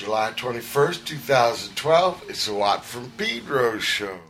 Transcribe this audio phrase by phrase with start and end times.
[0.00, 2.24] July 21st, 2012.
[2.30, 4.29] It's the Watt from Pedro show.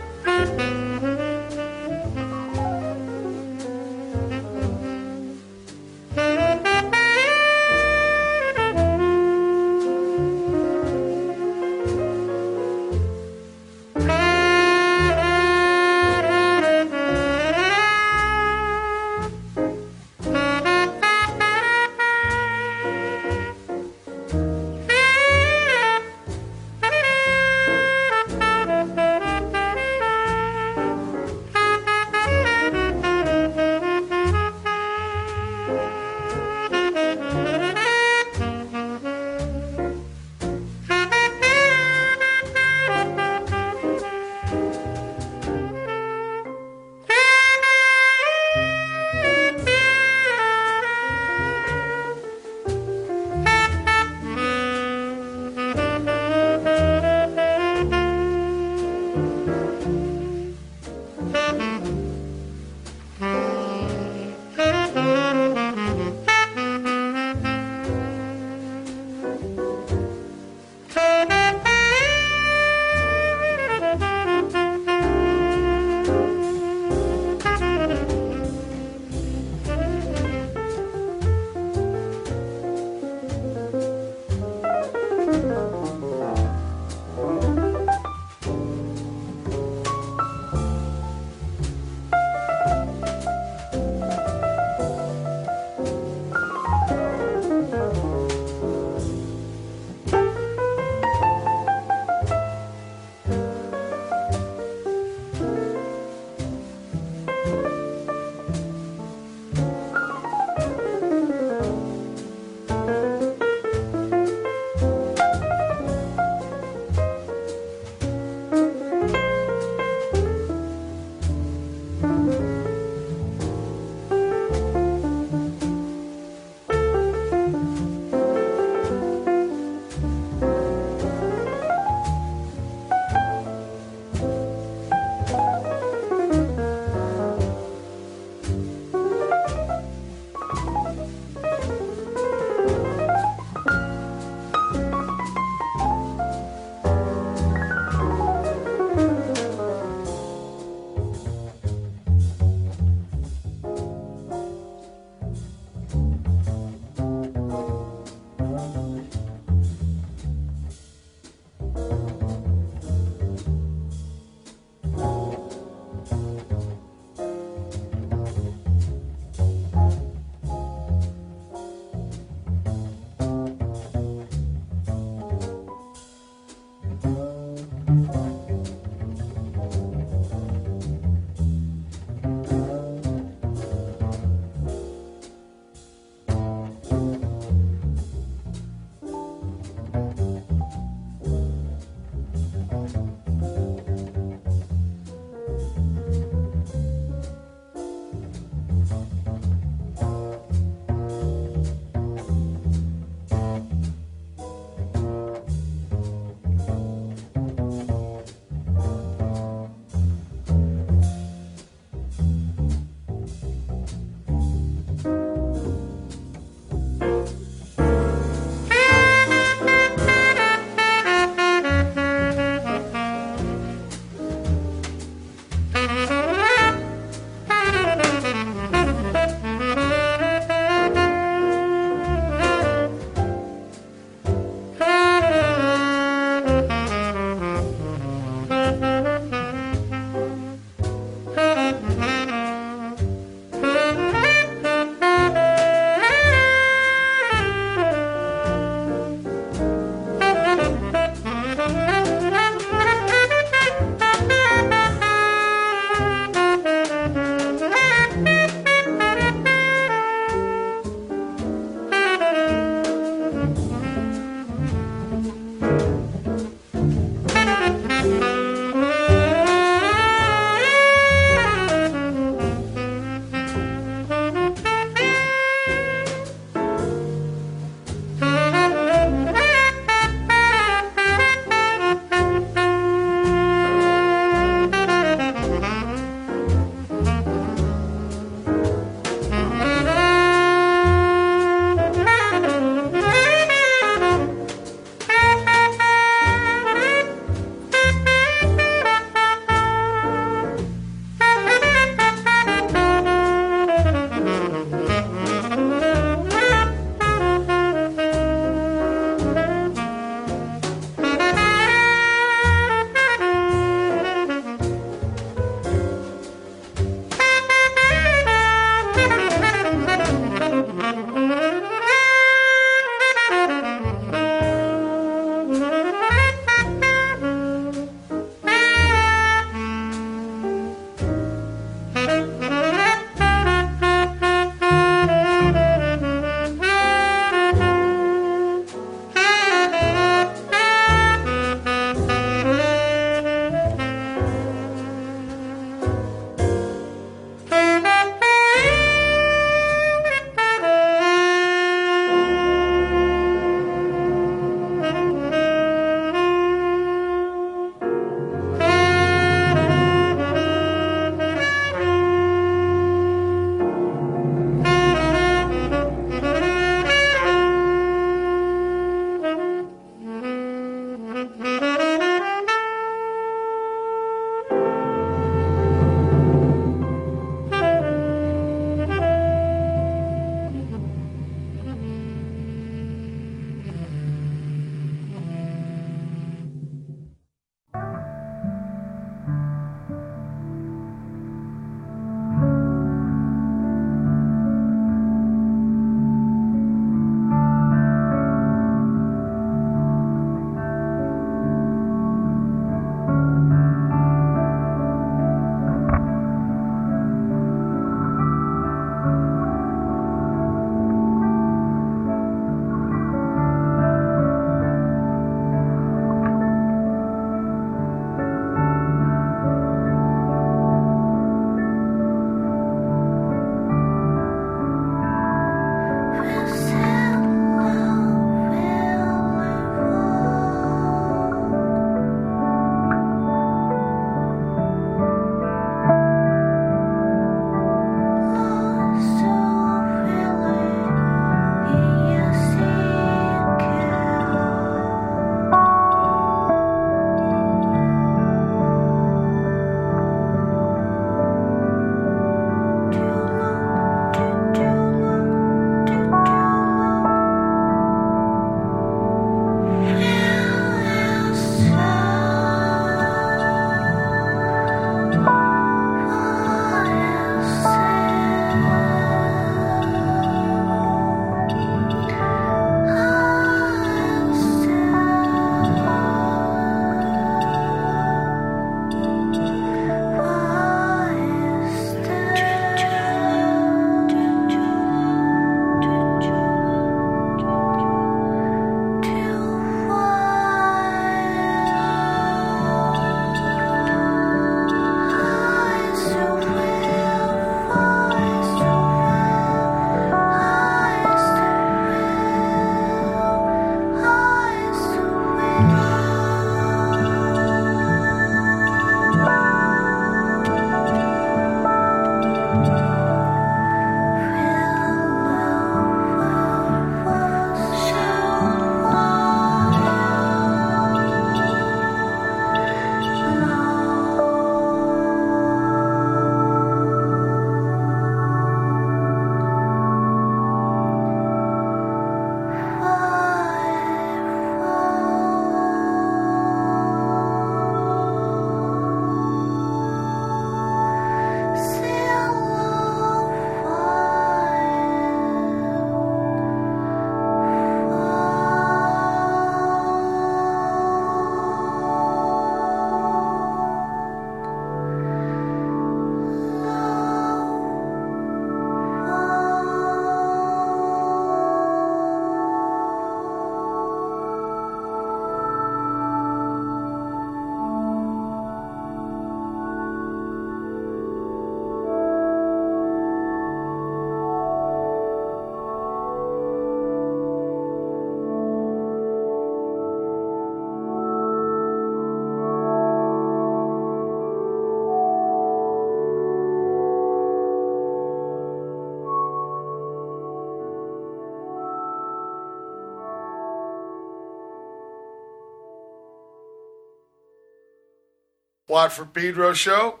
[598.88, 600.00] Watt from Pedro show.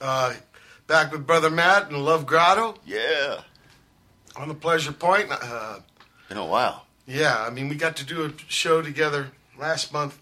[0.00, 0.34] Uh,
[0.88, 3.42] back with Brother Matt and Love Grotto Yeah.
[4.34, 5.28] on the Pleasure Point.
[5.30, 5.78] Uh,
[6.28, 6.86] Been a while.
[7.06, 10.18] yeah, I mean, we got to do a show together last month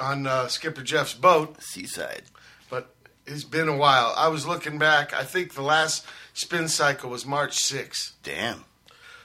[0.00, 2.22] on uh, Skipper Jeff's boat, Seaside.
[2.70, 2.94] but
[3.26, 4.14] it's been a while.
[4.16, 5.12] I was looking back.
[5.12, 8.12] I think the last spin cycle was March 6th.
[8.22, 8.64] Damn.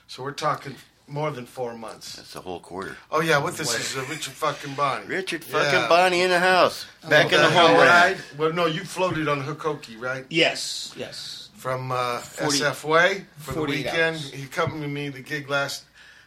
[0.07, 0.75] So we're talking
[1.11, 2.15] more than four months.
[2.15, 2.95] That's a whole quarter.
[3.11, 5.05] Oh yeah, what this is uh, Richard fucking Bonnie.
[5.07, 5.87] Richard fucking Yeah.
[5.89, 6.85] Bonnie in the house.
[7.07, 7.87] Back in the That home ride.
[8.13, 8.17] ride.
[8.37, 10.25] Well, no, you floated on Hikoki, right?
[10.29, 11.49] Yes, yes.
[11.55, 14.15] From uh, 40 SF Way for the 48 weekend.
[14.15, 14.31] hours.
[14.31, 15.83] He accompanied me to the gig last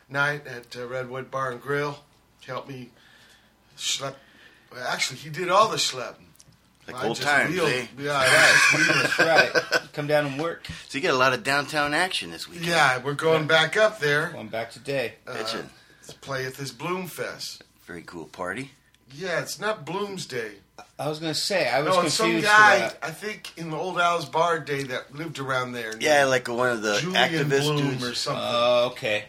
[0.08, 1.98] night at uh, Redwood Bar and Grill.
[2.46, 2.90] Helped me
[3.76, 4.14] schlep.
[4.72, 6.23] Well, actually, he did all the schlepping.
[6.86, 7.86] Like I old just times, wheeled- eh?
[7.98, 9.04] Yeah, I just wheeled.
[9.04, 9.82] That's right.
[9.94, 10.66] Come down and work.
[10.88, 12.66] So you get a lot of downtown action this weekend.
[12.66, 15.14] Yeah, we're going back up there Going back today.
[15.26, 15.66] uh, Bitchin'.
[16.08, 17.62] to play at this Bloom Fest.
[17.86, 18.72] Very cool party.
[19.14, 20.52] Yeah, it's not Bloom's Day.
[20.98, 22.46] I was gonna say I was No, it's some confused.
[22.48, 25.94] guy, about- I think, in the old Al's Bar day that lived around there.
[26.00, 28.04] Yeah, like one of the Julian activist Bloom dudes.
[28.08, 28.42] or something.
[28.44, 29.26] Oh, okay.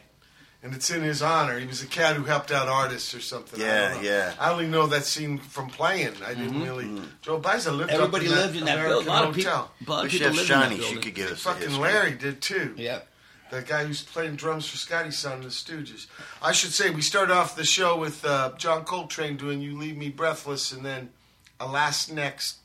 [0.66, 1.60] And it's in his honor.
[1.60, 3.62] He was a cat who helped out artists or something.
[3.62, 4.10] I Yeah, don't know.
[4.10, 4.34] yeah.
[4.40, 6.14] I only know that scene from playing.
[6.26, 6.90] I didn't really.
[7.22, 9.08] Joe Baiza lived Everybody up in lived in that American building.
[9.08, 9.72] A lot of hotel.
[9.78, 9.94] people.
[9.94, 10.96] A lot of people should have lived in that Shawnee.
[10.96, 11.80] She could give us Fucking history.
[11.84, 12.74] Larry did too.
[12.78, 13.08] Yep.
[13.52, 16.08] That guy who's playing drums for Scotty's son in the Stooges.
[16.42, 19.96] I should say we started off the show with uh, John Coltrane doing "You Leave
[19.98, 21.12] Me Breathless" and then
[21.60, 22.58] "A Last Next"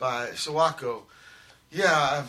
[0.00, 1.02] by Sawako.
[1.70, 2.26] Yeah, uh,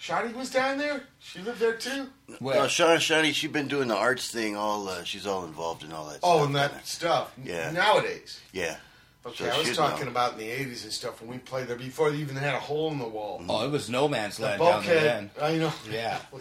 [0.00, 1.04] Shotty was down there.
[1.20, 2.08] She lived there too.
[2.40, 4.56] Well, No, Shawnee, Shawnee, she's been doing the arts thing.
[4.56, 6.20] All uh, she's all involved in all that.
[6.22, 6.46] Oh, stuff.
[6.46, 7.34] and that stuff.
[7.44, 7.70] Yeah.
[7.72, 8.40] Nowadays.
[8.52, 8.76] Yeah.
[9.24, 10.10] Okay, So I was talking know.
[10.10, 12.58] about in the '80s and stuff when we played there before they even had a
[12.60, 13.40] hole in the wall.
[13.48, 15.30] oh, it was no man's The land down there bulkhead.
[15.36, 15.44] then.
[15.44, 15.72] I know.
[15.90, 16.18] Yeah.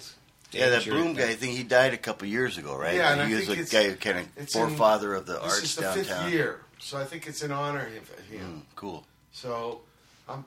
[0.53, 0.91] Yeah, that Danger.
[0.91, 1.29] Bloom guy.
[1.29, 2.93] I think he died a couple years ago, right?
[2.95, 5.13] Yeah, and he I was think a it's- guy who kind of it's in- forefather
[5.15, 6.03] of the This arts is the downtown.
[6.25, 8.63] fifth year, so I think it's in honor of him.
[8.65, 9.05] Mm, cool.
[9.31, 9.79] So,
[10.27, 10.43] I'm.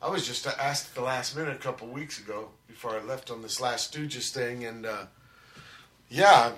[0.00, 2.48] I was just asked at the last minute a couple weeks ago
[2.80, 5.04] before I left on this last Stooges thing, and uh,
[6.08, 6.52] yeah,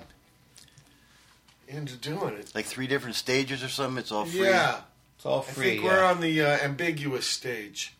[1.67, 2.55] I'm into doing it.
[2.55, 3.97] Like three different stages or something.
[3.97, 4.45] It's all free.
[4.45, 4.81] Yeah,
[5.17, 5.65] It's all free.
[5.65, 5.89] I think yeah.
[5.89, 7.93] we're on the uh, ambiguous stage,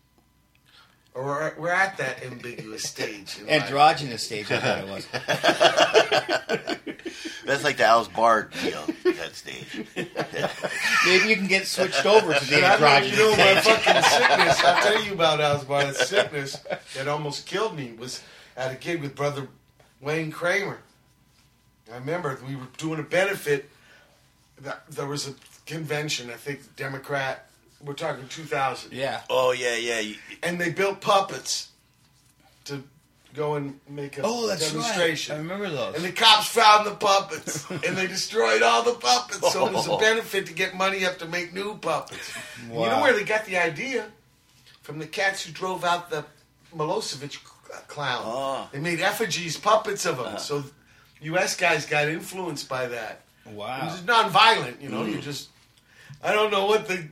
[1.15, 3.38] or we're, we're at that ambiguous stage.
[3.39, 3.63] in life.
[3.63, 5.08] Androgynous stage, I thought it was.
[7.46, 8.84] That's like the Al's Bar deal.
[9.03, 9.86] that stage.
[11.05, 13.77] Maybe you can get switched over to the And I androgynous you know, my stage.
[13.79, 14.63] fucking sickness.
[14.63, 15.86] I'll tell you about Al's Bar.
[15.86, 16.58] The sickness
[16.96, 18.22] that almost killed me was
[18.55, 19.48] at a gig with brother
[20.01, 20.79] Wayne Kramer.
[21.91, 23.70] I remember we were doing a benefit.
[24.89, 25.34] There was a
[25.65, 27.50] convention, I think, Democrat.
[27.84, 28.94] We're talking 2000.
[28.94, 29.22] Yeah.
[29.30, 30.13] Oh yeah, yeah.
[30.42, 31.70] And they built puppets
[32.66, 32.84] to
[33.34, 35.34] go and make a Oh, that's demonstration.
[35.34, 35.40] right.
[35.40, 35.96] I remember those.
[35.96, 39.52] And the cops found the puppets, and they destroyed all the puppets.
[39.52, 39.98] So it was a oh.
[40.00, 42.32] benefit to get money up to make new puppets.
[42.72, 44.06] You know where they got the idea?
[44.82, 46.25] From the cats who drove out the
[46.75, 47.38] Milosevic
[47.74, 48.22] uh, clown.
[48.25, 48.70] Oh.
[48.72, 50.28] They made effigies, puppets of them.
[50.28, 50.38] Uh-huh.
[50.38, 50.63] So
[51.22, 51.56] U.S.
[51.56, 53.22] guys got influenced by that.
[53.46, 53.52] Wow.
[53.52, 53.86] It Wow.
[53.86, 55.04] was non-violent, you know.
[55.04, 55.22] You mm.
[55.22, 55.50] just,
[56.24, 57.08] I don't know what the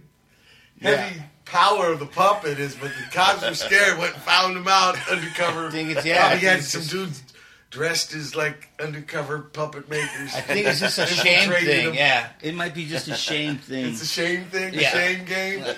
[0.82, 1.24] heavy Yeah.
[1.46, 3.98] power of the puppet is, but the cops were scared.
[3.98, 5.68] Went and found him out undercover.
[5.68, 7.24] I think it's- yeah, oh, I Probably had some just- dudes
[7.70, 10.34] dressed as like undercover puppet makers.
[10.36, 11.86] I think it's just a shame thing.
[11.86, 11.94] them.
[11.94, 12.28] Yeah.
[12.42, 13.86] It might be just a shame thing.
[13.86, 15.64] It's a shame thing, a shame game.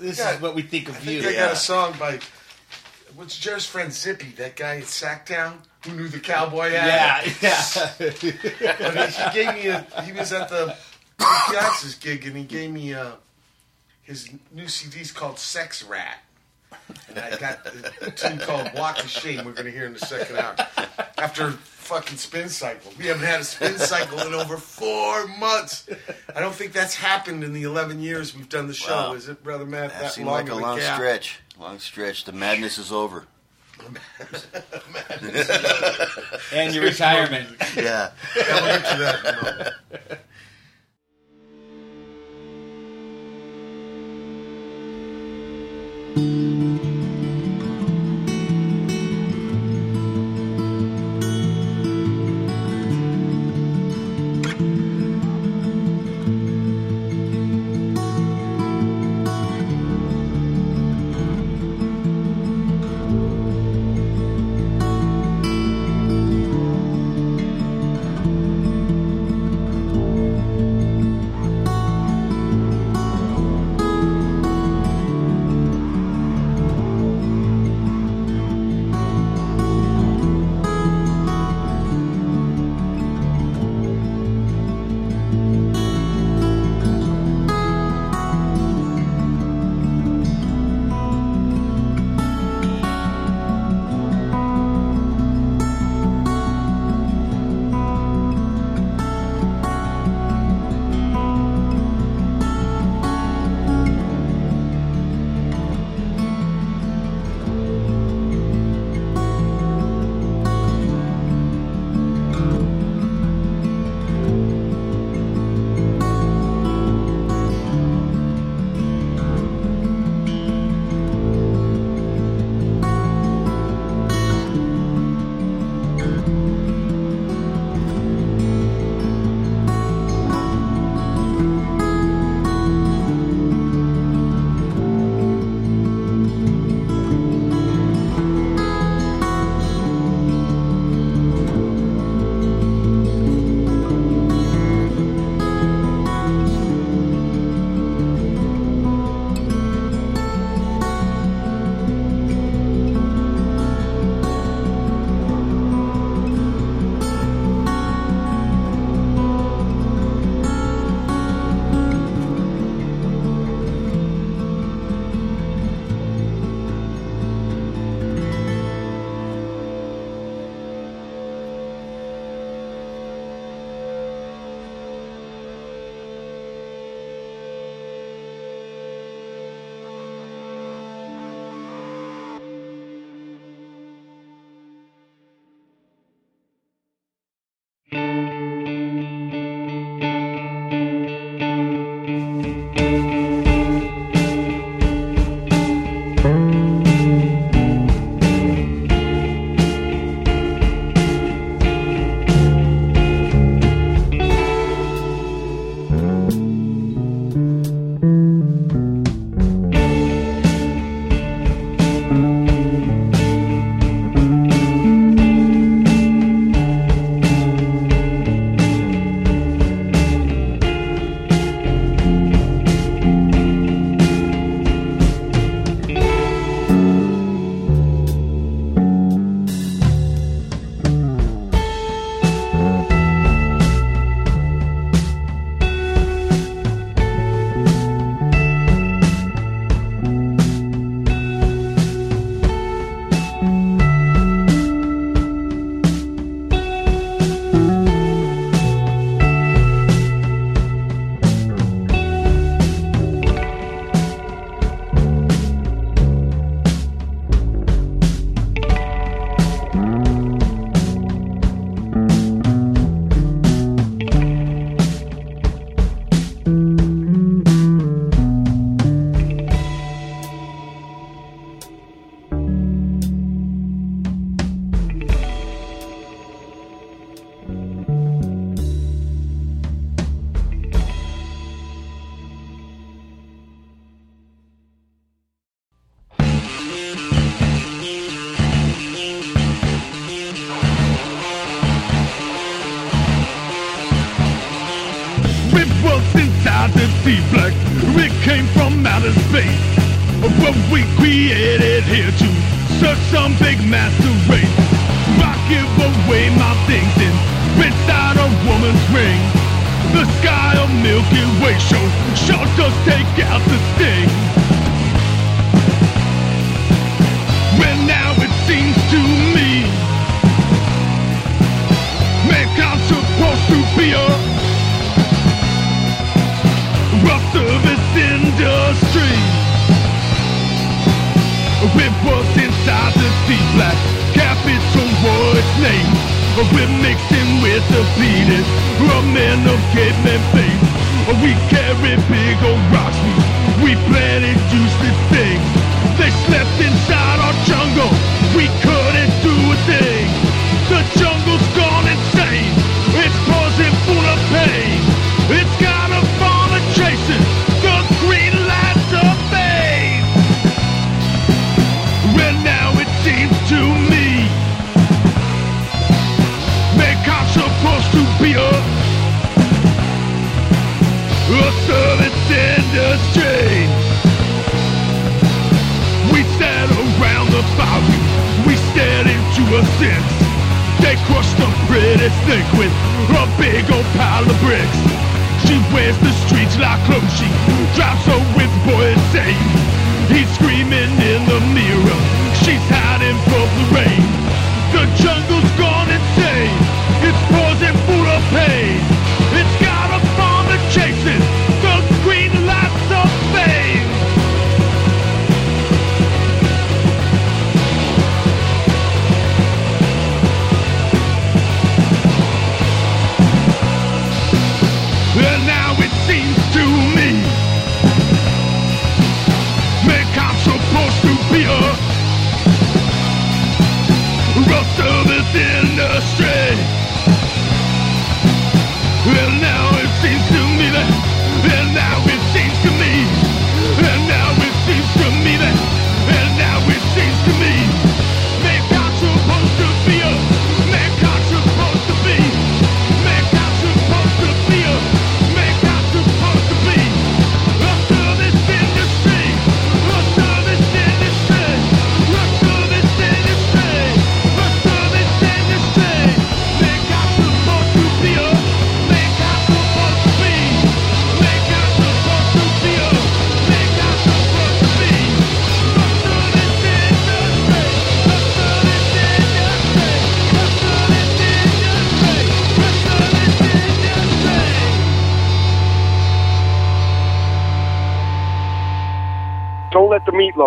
[0.00, 0.34] This Yeah.
[0.34, 1.22] is what we think I of think you.
[1.22, 1.46] they Yeah.
[1.46, 2.18] got a song by
[3.14, 7.42] what's Jer's friend Zippy, that guy at Sacktown who knew the cowboy Yeah, hat.
[7.42, 7.90] yeah.
[7.98, 9.86] But he, he gave me a.
[10.04, 10.74] He was at the
[11.18, 13.12] Piazza's gig and he gave me a,
[14.08, 16.14] his new CD's called Sexrat.
[17.10, 17.58] And I got
[18.00, 20.56] a tune called Walk of Shame we're going to hear in the second hour.
[21.18, 22.90] After fucking spin cycle.
[22.98, 25.86] We haven't had a spin cycle in over four months.
[26.34, 29.10] I don't think that's happened in the 11 years we've done the show.
[29.10, 29.12] Wow.
[29.14, 29.90] Is it, Brother Matt?
[29.90, 30.94] that That seemed long like a long gap?
[30.96, 31.40] stretch.
[31.60, 32.24] Long stretch.
[32.24, 33.26] The madness is over.
[36.52, 37.48] and your retirement.
[37.76, 38.10] Yeah.
[38.36, 39.72] Yeah, we'll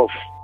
[0.02, 0.41] Let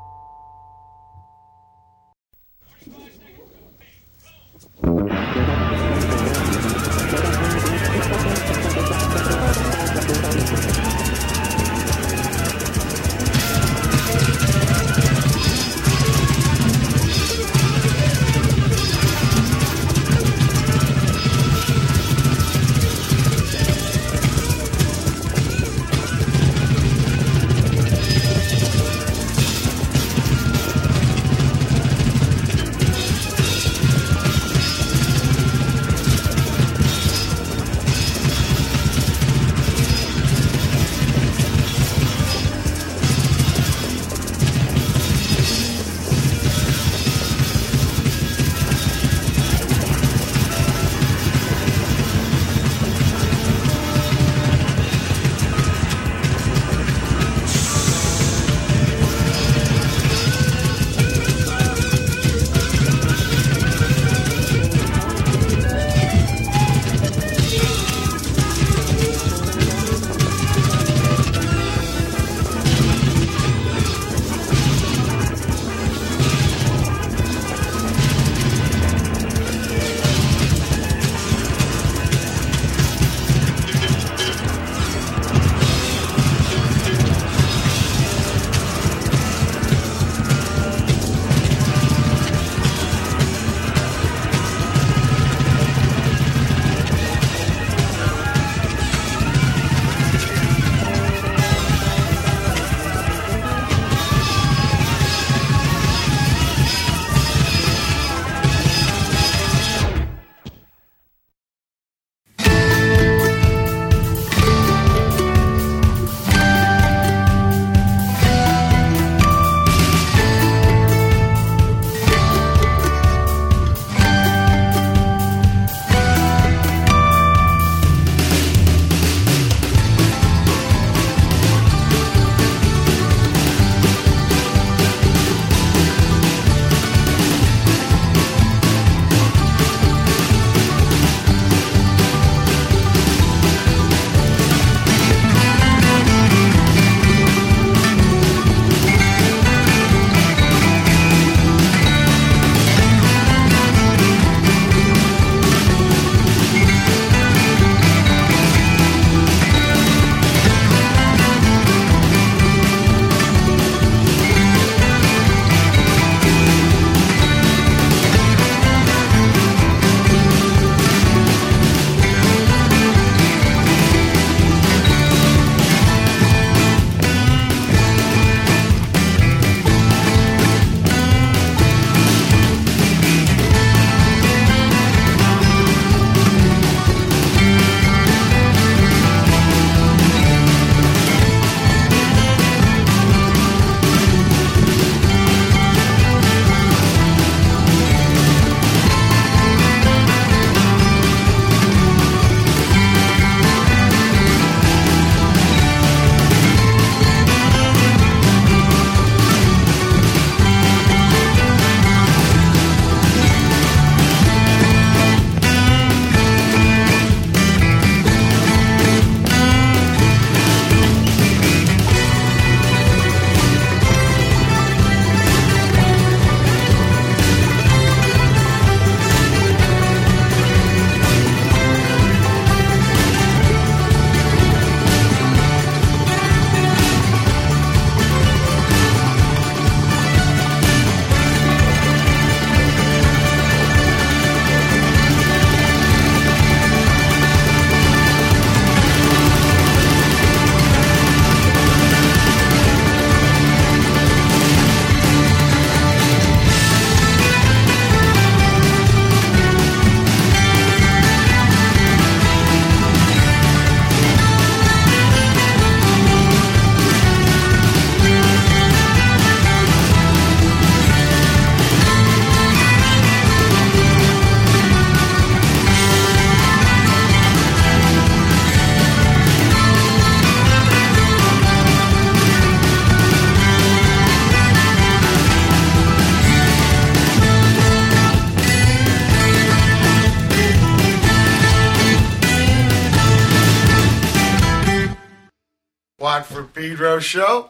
[296.78, 297.02] meatloaf.
[297.02, 297.50] Show.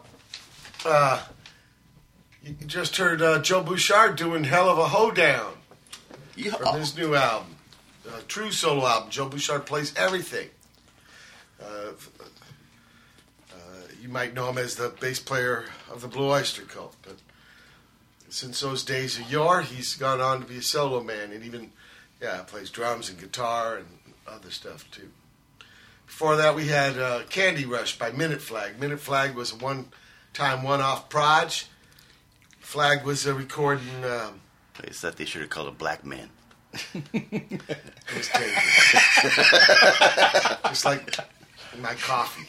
[0.86, 1.24] Uh,
[2.44, 5.54] you just heard uh, Joe Bouchard doing Helluva Hoedown
[6.58, 7.56] from his new album,
[8.08, 9.10] uh, true solo album.
[9.10, 10.50] Joe Bouchard plays everything.
[11.62, 11.92] Uh,
[13.52, 13.56] uh,
[14.02, 17.18] you might know him as the bass player of the Blue Oyster Cult, but
[18.30, 21.72] since those days of yore, he's gone on to be a solo man and even,
[22.22, 23.88] yeah, plays drums and guitar and
[24.28, 25.10] other stuff too.
[26.08, 28.80] Before that, we had uh, Candy Rush by Minuteflag.
[28.80, 31.67] Minute Flag was a one-time, one-off proj.
[32.60, 34.04] Flag was a recording.
[34.04, 34.41] Um,
[34.80, 36.30] I thought they should have called it Black Man.
[37.13, 37.62] it
[38.15, 38.54] was taken.
[40.70, 41.17] Just like
[41.80, 42.48] my coffee.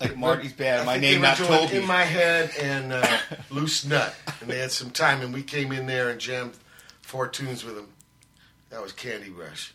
[0.00, 0.84] Like Marty's bad.
[0.84, 3.18] My name they not were doing told In my head and uh,
[3.50, 6.54] Loose Nut, and they had some time, and we came in there and jammed
[7.02, 7.88] four tunes with them.
[8.70, 9.72] That was Candy Rush.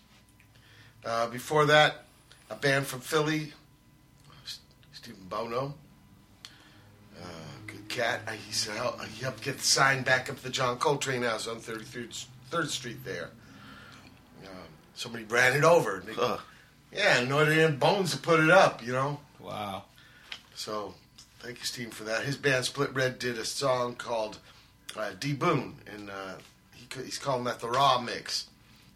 [1.08, 2.04] Uh, before that,
[2.50, 3.54] a band from Philly,
[4.92, 5.74] Stephen Bono.
[7.18, 7.26] Uh,
[7.66, 8.20] good cat.
[8.28, 11.48] Uh, He's, uh, he helped get the sign back up at the John Coltrane House
[11.48, 13.30] on 33rd Third Street there.
[14.44, 14.52] Um,
[14.96, 16.04] somebody ran it over.
[16.06, 16.42] They- Ugh.
[16.92, 19.22] yeah, no, they had bones to put it up, you know.
[19.40, 19.84] Wow.
[20.56, 20.94] So
[21.40, 22.24] thank you, Steve, for that.
[22.26, 24.40] His band Split Red did a song called
[24.98, 26.34] uh, D Boon, and uh,
[26.74, 28.48] he, he's calling that the Raw Mix.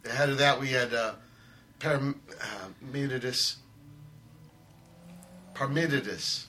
[0.03, 1.13] Ahead of that, we had uh, uh,
[1.81, 2.15] Parmenides.
[2.39, 3.57] Uh,
[5.55, 6.45] Parmenides.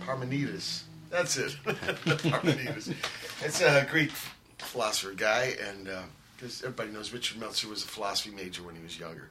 [0.00, 0.82] Parmenides.
[1.10, 1.56] That's it.
[1.64, 2.94] Parmenides.
[3.42, 4.10] It's a Greek
[4.58, 6.02] philosopher guy, and uh,
[6.36, 9.28] because everybody knows Richard Meltzer was a philosophy major when he was younger,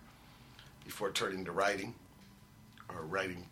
[0.86, 1.96] before turning to writing
[2.90, 3.48] or writing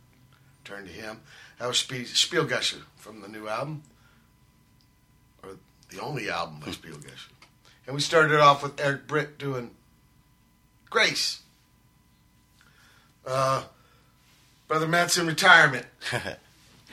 [0.63, 1.21] turned to him.
[1.59, 3.81] That was Spie- Spielgusher from the new album,
[5.41, 5.57] or
[5.89, 6.71] the only album by hmm.
[6.71, 7.29] Spielgusher.
[7.87, 9.71] And we started off with Eric Britt doing
[10.89, 11.41] Grace.
[13.25, 13.63] Uh,
[14.67, 15.85] Brother Matt's in retirement.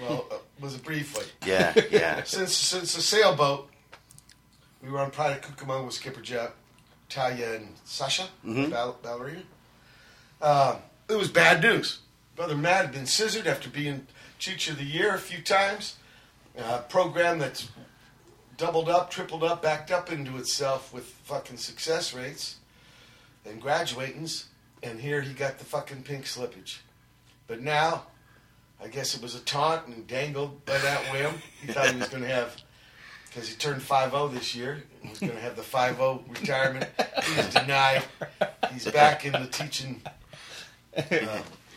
[0.01, 1.25] Well, uh, was it briefly?
[1.47, 2.23] Yeah, yeah.
[2.25, 3.71] Since since the sailboat,
[4.83, 6.51] we were on Pride of Cucamonga with Skipper Jet,
[7.09, 9.43] Talia, and Sasha, ball- ballerina.
[10.43, 10.79] Uh,
[11.09, 12.01] it was bad news.
[12.35, 14.09] Brother Matt had been scissored after being
[14.41, 15.95] Cheech of the Year a few times.
[16.59, 17.69] Uh, program that's
[18.57, 22.57] doubled up, tripled up, backed up into itself with fucking success rates
[23.45, 24.45] and graduatings.
[24.83, 26.79] And here he got the fucking pink slippage.
[27.47, 28.05] But now,
[28.83, 31.35] I guess it was a taunt and dangled by that whim.
[31.61, 32.57] He thought he was going to have,
[33.29, 36.87] because he turned 5 this year, and was going to have the 5 retirement.
[37.25, 38.03] He was denied.
[38.73, 40.03] He's back in the teaching
[40.97, 41.03] uh,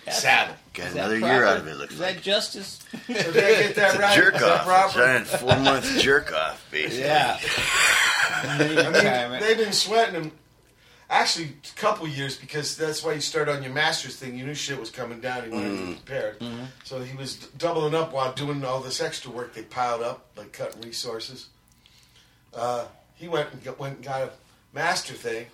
[0.09, 0.55] saddle.
[0.73, 1.33] Got another proper?
[1.33, 2.15] year out of it, looks Is like.
[2.15, 2.79] that justice?
[3.07, 4.15] So did I get that It's a right?
[4.15, 4.61] jerk Is that off.
[4.61, 4.99] A proper?
[4.99, 6.99] giant four month jerk off, basically.
[7.05, 7.39] Yeah.
[8.43, 8.57] I
[9.29, 10.31] mean, they've been sweating him.
[11.09, 14.37] Actually, a couple years because that's why you start on your master's thing.
[14.37, 15.43] You knew shit was coming down.
[15.45, 16.43] He wanted to be prepared.
[16.83, 20.25] So he was d- doubling up while doing all this extra work they piled up,
[20.35, 21.47] like cutting resources.
[22.53, 24.31] Uh, he went and got, went and got a
[24.73, 25.45] master thing.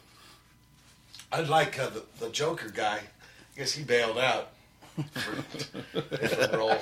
[1.31, 4.49] Unlike uh, the, the Joker guy, I guess he bailed out
[5.13, 5.35] for
[6.17, 6.77] different role.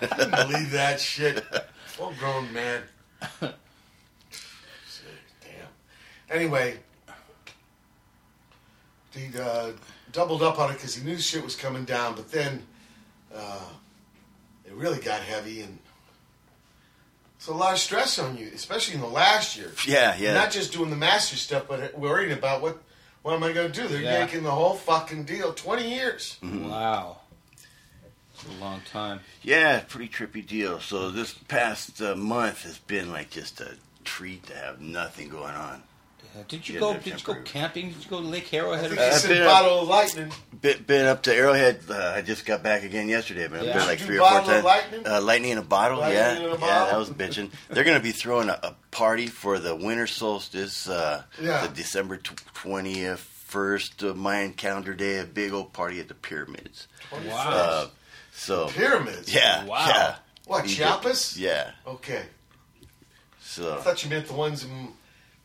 [0.00, 1.44] Believe that shit.
[1.88, 2.82] Full grown man.
[3.40, 3.52] Damn.
[6.30, 6.78] Anyway,
[9.14, 9.70] he uh,
[10.12, 12.62] doubled up on it because he knew shit was coming down, but then
[13.34, 13.60] uh,
[14.66, 15.78] it really got heavy and
[17.36, 19.70] it's a lot of stress on you, especially in the last year.
[19.86, 20.32] Yeah, yeah.
[20.34, 22.78] Not just doing the master stuff, but worrying about what
[23.22, 23.88] what am I going to do?
[23.88, 24.18] They're Yeah.
[24.18, 25.52] yanking the whole fucking deal.
[25.52, 26.36] Twenty years.
[26.42, 27.18] Wow.
[28.34, 29.20] It's a long time.
[29.42, 30.80] Yeah, pretty trippy deal.
[30.80, 35.54] So this past uh, month has been like just a treat to have nothing going
[35.54, 35.82] on.
[36.48, 36.92] Did you Yeah, go?
[36.92, 37.90] they're Did you go camping?
[37.92, 38.88] Did you go to Lake I Arrowhead?
[38.90, 40.32] think or Uh, said been a- bottle of lightning.
[40.60, 41.80] Been, been up to Arrowhead.
[41.88, 43.68] Uh, I just got back again yesterday, but Yeah.
[43.70, 44.64] I've been like Did you three or four times.
[44.64, 45.06] lightning?
[45.06, 47.50] Uh, lightning in a bottle, Lightning yeah, in a yeah, that was bitching.
[47.68, 51.66] They're going to be throwing a, a party for the winter solstice, uh, Yeah.
[51.66, 55.18] the December twentieth, first of Mayan calendar day.
[55.18, 56.88] A big old party at the pyramids.
[57.12, 57.48] Wow.
[57.50, 57.86] Uh,
[58.34, 59.32] so Pyramids.
[59.32, 59.86] yeah, Wow.
[59.86, 60.14] yeah,
[60.46, 60.78] What Egypt.
[60.78, 61.36] Chiapas?
[61.36, 61.70] yeah.
[61.86, 62.24] Okay.
[63.40, 64.88] So I thought you meant the ones in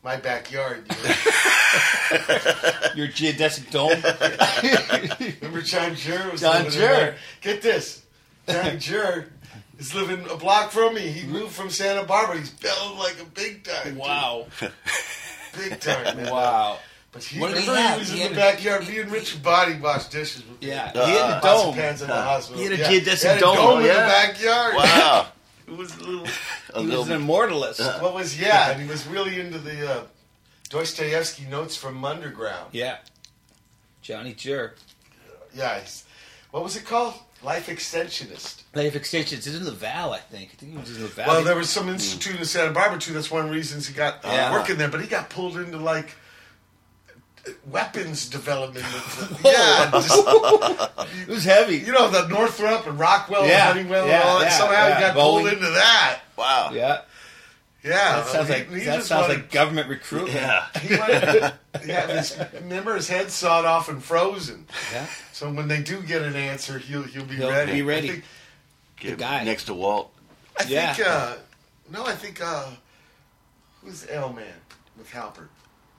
[0.02, 0.84] my backyard.
[2.96, 4.00] Your geodesic dome.
[5.40, 7.14] Remember John Jur was John living Jur.
[7.40, 8.02] Get this.
[8.48, 9.26] John Jur
[9.78, 11.02] is living a block from me.
[11.08, 12.38] He moved from Santa Barbara.
[12.38, 13.84] He's built like a big time.
[13.84, 13.96] dude.
[13.96, 14.46] wow.
[15.56, 16.30] Big time, man.
[16.32, 16.78] Wow.
[17.12, 17.98] But he, What did he remember have?
[17.98, 18.86] was He in the a- backyard.
[18.88, 20.92] Me and Richard Body washed dishes with Yeah.
[20.94, 21.74] Uh, he had a Lots dome.
[21.74, 22.58] pans in the hospital.
[22.62, 23.00] He had a yeah.
[23.00, 23.56] geodesic He had a dome.
[23.56, 23.94] dome in Yeah.
[23.94, 24.74] the backyard.
[24.76, 25.26] wow,
[25.70, 26.26] It was a little.
[26.74, 28.02] a He little was an immortalist.
[28.02, 28.70] What was yeah?
[28.72, 30.02] And he was really into the uh,
[30.68, 32.70] Dostoevsky notes from Underground.
[32.72, 32.98] Yeah.
[34.02, 34.74] Johnny Jur.
[35.54, 35.74] Yeah.
[35.78, 36.04] he's-
[36.50, 37.14] What was it called?
[37.42, 38.62] life extensionist.
[38.74, 39.46] Life extensions.
[39.46, 40.50] It's in the Val, I think.
[40.52, 41.26] I think it was in the Val.
[41.26, 43.14] Well, there was some institute in Santa Barbara too.
[43.14, 44.52] That's one of the reasons he got uh, Yeah.
[44.52, 44.88] working there.
[44.90, 46.10] But he got pulled into like
[47.70, 48.84] weapons development.
[49.44, 50.10] yeah, just,
[51.22, 51.76] it was heavy.
[51.78, 54.44] you know the Northrop and Rockwell Yeah, and Honeywell yeah, and all that.
[54.46, 54.94] yeah, Somehow yeah.
[54.96, 55.20] he got Boeing.
[55.20, 56.20] pulled into that.
[56.36, 56.70] Wow.
[56.72, 57.00] yeah.
[57.82, 60.34] Yeah, That sounds he- like he that sounds wanted- like government recruitment.
[60.34, 60.66] Yeah.
[60.82, 61.52] He wanted,
[61.86, 64.66] yeah, his, remember his head sawed off and frozen.
[64.92, 65.06] Yeah.
[65.32, 67.72] So when they do get an answer, he'll he'll be He'll ready.
[67.72, 68.08] be ready.
[68.08, 68.24] I think,
[68.98, 69.44] Get guy.
[69.44, 70.12] Next to Walt.
[70.58, 70.92] I Yeah.
[70.92, 71.34] think uh,
[71.90, 72.68] no, I think uh,
[73.82, 74.44] who's L man
[74.98, 75.48] with Alpert?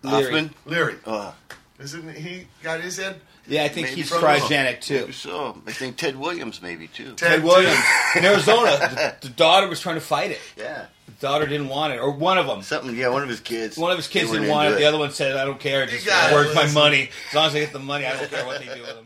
[0.03, 0.23] Leary.
[0.23, 0.53] Hoffman.
[0.65, 0.95] Leary.
[1.05, 1.31] Uh,
[1.79, 3.21] Isn't he got his head?
[3.47, 4.21] Yeah, I think Maybe he's so.
[4.21, 4.99] cryogenic too.
[5.01, 5.61] maybe so.
[5.65, 7.13] I think Ted Williams maybe too.
[7.15, 7.79] Ted Williams
[8.15, 9.15] in Arizona.
[9.21, 10.39] The, the daughter was trying to fight it.
[10.55, 10.85] Yeah.
[11.07, 12.61] The daughter didn't want it, or one of them.
[12.61, 12.95] Something.
[12.95, 13.09] Yeah.
[13.09, 13.77] One of his kids.
[13.77, 14.71] One of his kids they didn't weren't want it.
[14.73, 15.85] into The other one said, "I don't care.
[15.87, 16.75] Just gotta where's my listen.
[16.75, 17.09] money?
[17.29, 19.05] As long as I get the money, I don't care what they do with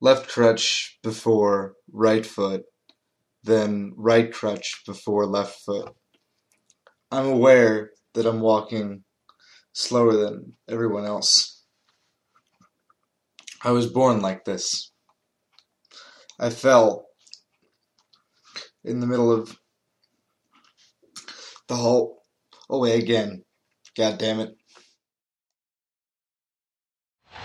[0.00, 2.62] left crutch before right foot,
[3.42, 5.90] then right crutch before left foot.
[7.10, 9.02] I'm aware that I'm walking
[9.74, 11.62] slower than everyone else.
[13.62, 14.92] I was born like this.
[16.38, 17.06] I fell
[18.84, 19.56] in the middle of
[21.68, 22.22] the hall
[22.70, 23.44] away oh, again.
[23.96, 24.54] God damn it.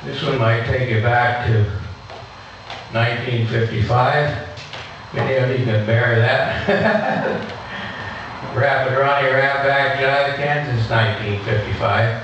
[0.03, 1.63] This one might take you back to
[2.91, 4.47] 1955.
[5.13, 7.55] Many of you can bear that.
[8.55, 12.23] Rapid Ronnie Rap Back Jive, Kansas, 1955.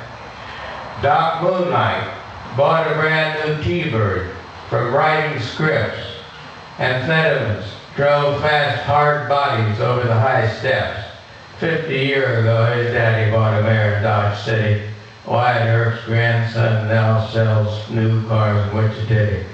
[1.01, 2.09] Doc Moonlight
[2.55, 4.33] bought a brand new T-Bird
[4.69, 5.99] from writing scripts.
[6.77, 11.05] Amphetamines drove fast, hard bodies over the high steps.
[11.59, 14.89] 50 years ago, his daddy bought a mare in Dodge City.
[15.27, 19.45] Wyatt Earp's grandson now sells new cars in Wichita.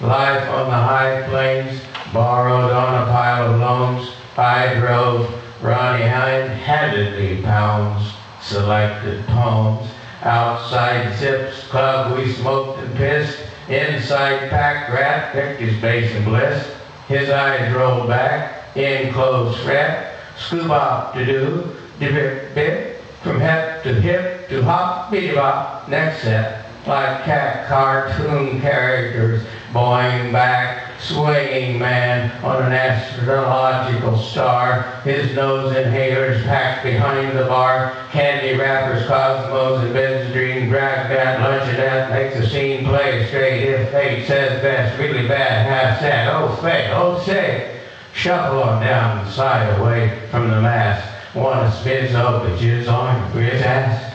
[0.00, 1.80] Life on the high plains,
[2.12, 4.10] borrowed on a pile of loans.
[4.36, 8.12] I drove Ronnie Hine handedly pounds,
[8.42, 9.90] selected poems.
[10.20, 13.38] Outside Zips Club, we smoked and pissed.
[13.70, 16.70] Inside Pack Rat picked his bass and bliss.
[17.08, 20.16] His eyes rolled back, in close fret.
[20.36, 26.24] Scoop up to do, dip bit, from hip to hip to hop, beat bop, next
[26.24, 26.66] set.
[26.86, 29.42] Like cat cartoon characters,
[29.72, 35.00] boing back, swinging man on an astrological star.
[35.04, 37.94] His nose inhalers packed behind the bar.
[38.10, 40.68] Candy wrappers, cosmos, and Benzedrine.
[40.70, 43.62] Drag that luncheonette makes the scene play straight.
[43.64, 46.28] If fate says best, really bad, half sad.
[46.28, 47.80] Oh, fate, oh, say.
[48.14, 51.10] Shuffle on down the side away from the mass.
[51.34, 54.14] Wanna spins up the jizz on his ass.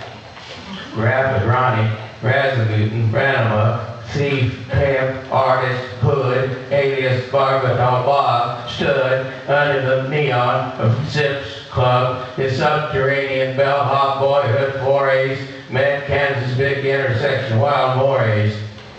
[0.95, 10.09] grab Rapid Ronnie, Rasmussen, Branema, thief, pimp, artist, hood, alias Barbara Bob, stood under the
[10.09, 15.39] neon of Zips Club, his subterranean bellhop boyhood forays,
[15.69, 18.55] met Kansas big intersection wild mores.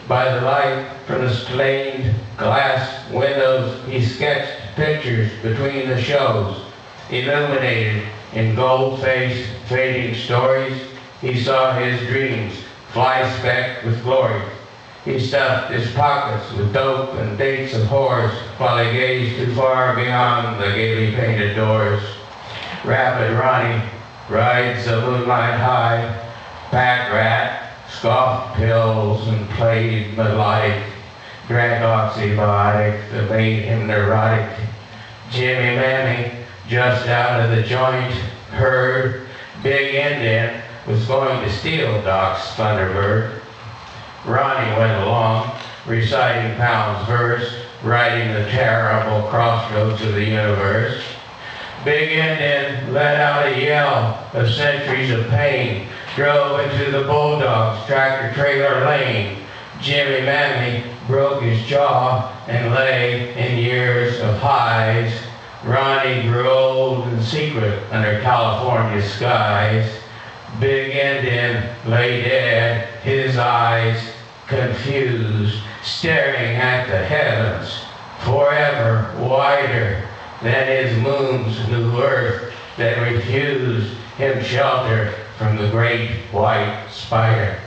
[0.06, 6.62] By the light from the stained glass windows, he sketched pictures between the shows,
[7.10, 10.80] illuminated in gold-faced, fading stories.
[11.20, 12.54] He saw his dreams
[12.92, 14.42] fly specked with glory.
[15.04, 19.96] He stuffed his pockets with dope and dates of whores while he gazed too far
[19.96, 22.02] beyond the gaily painted doors.
[22.84, 23.82] Rapid Ronnie
[24.28, 26.30] rides the moonlight high,
[26.70, 30.82] pack rat, scoffed pills and played melodic,
[31.48, 34.54] drank oxybiotic that made him neurotic.
[35.30, 38.12] Jimmy Mammy, just out of the joint,
[38.50, 39.26] heard
[39.62, 43.39] Big Indian was going to steal Doc's Thunderbird.
[44.26, 45.50] Ronnie went along,
[45.86, 51.02] reciting Pound's verse, writing the terrible crossroads of the universe.
[51.84, 58.34] Big Indian let out a yell of centuries of pain, drove into the Bulldogs tractor
[58.34, 59.38] trailer lane.
[59.80, 65.10] Jimmy Mammy broke his jaw and lay in years of highs.
[65.64, 69.90] Ronnie grew old in secret under California skies.
[70.58, 74.12] Big Indian lay dead, his eyes
[74.46, 77.84] confused, staring at the heavens,
[78.20, 80.02] forever wider
[80.42, 87.58] than his moon's new earth that refused him shelter from the great white spider.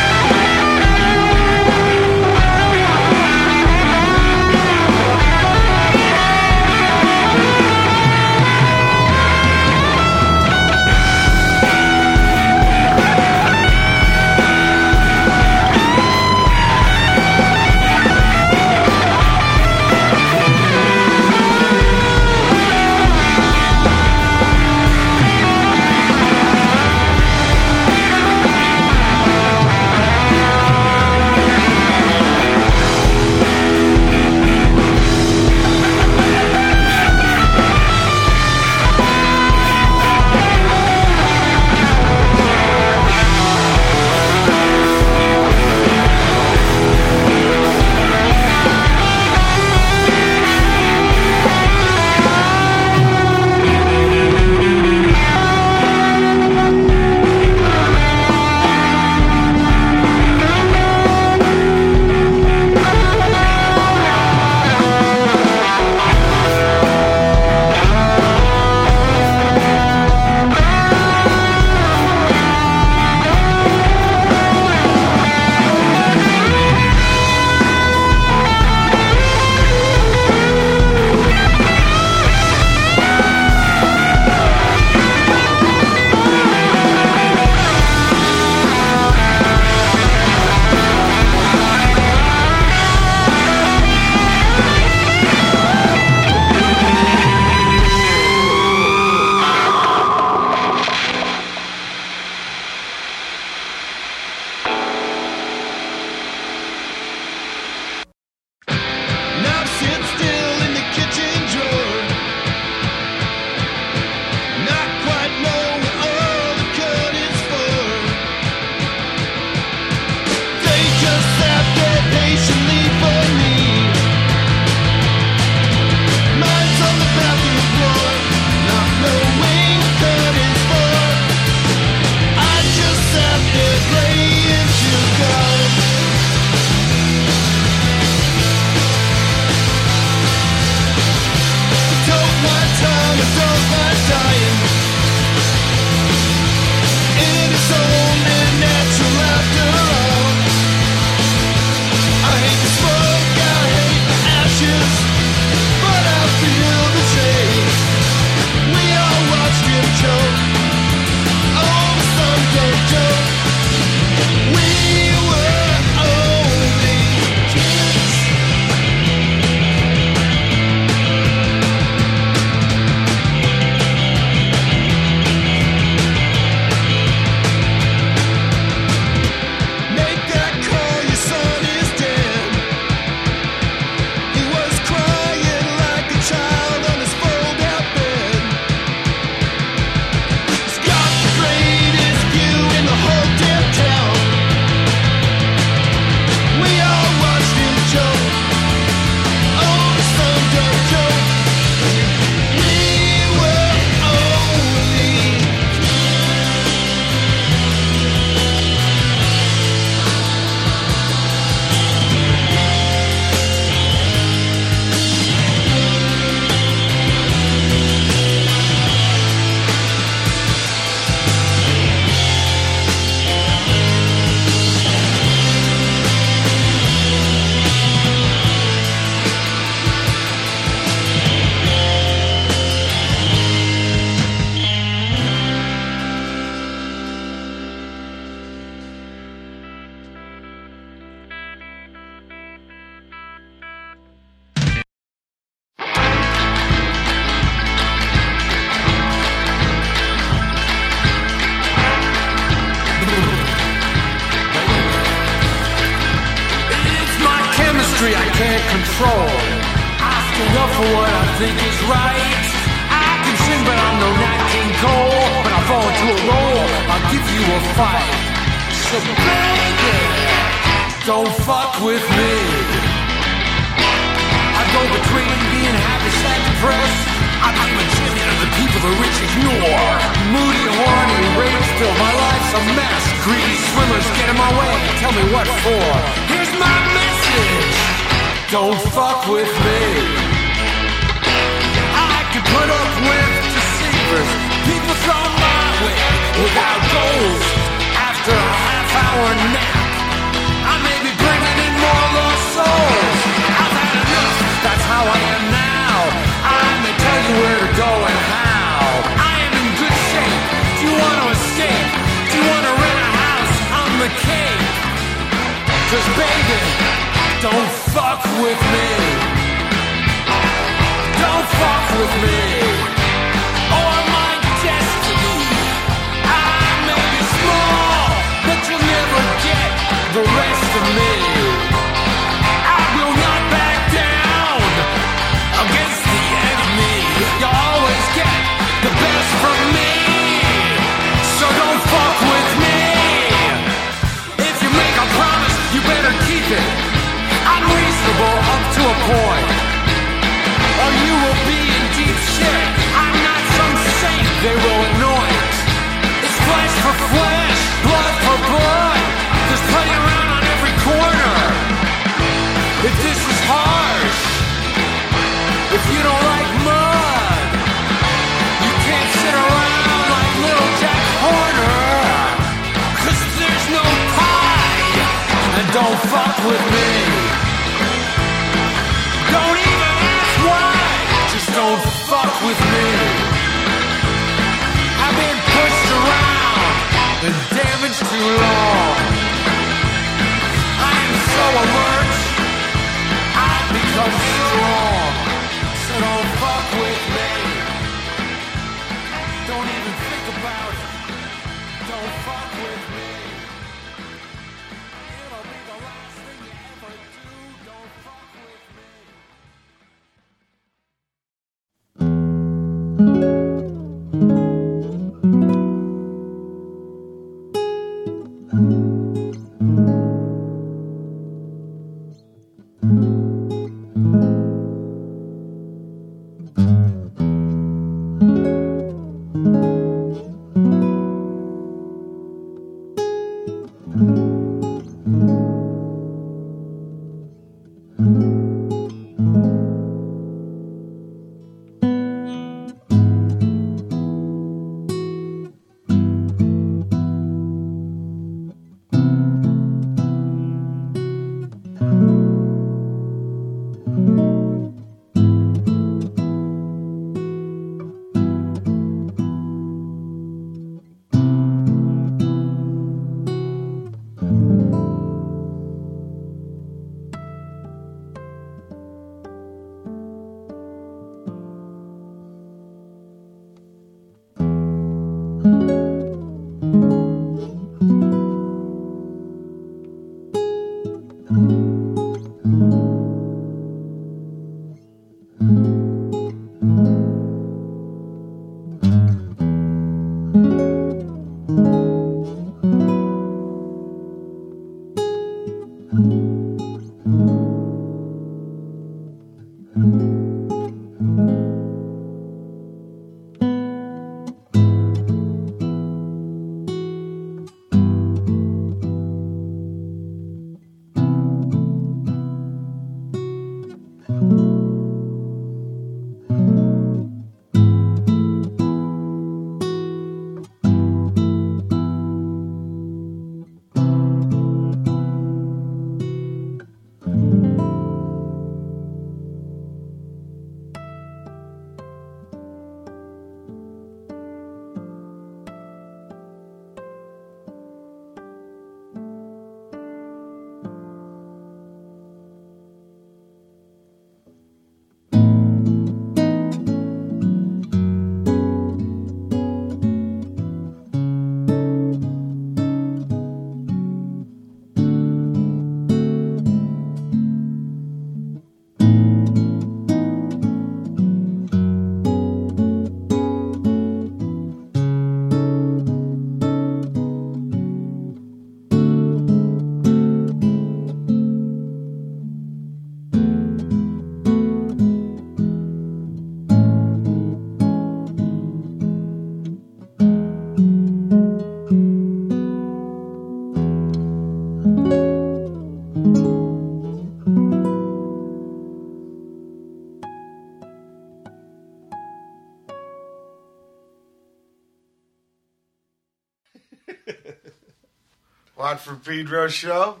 [598.74, 600.00] For Pedro show.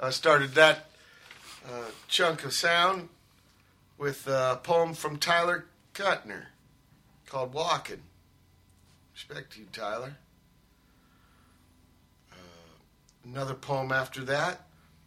[0.00, 0.86] I started that
[1.68, 3.10] uh, chunk of sound
[3.98, 6.46] with a poem from Tyler Kutner
[7.26, 8.00] called Walking.
[9.12, 10.16] Respect to you, Tyler.
[12.32, 12.36] Uh,
[13.22, 14.62] another poem after that,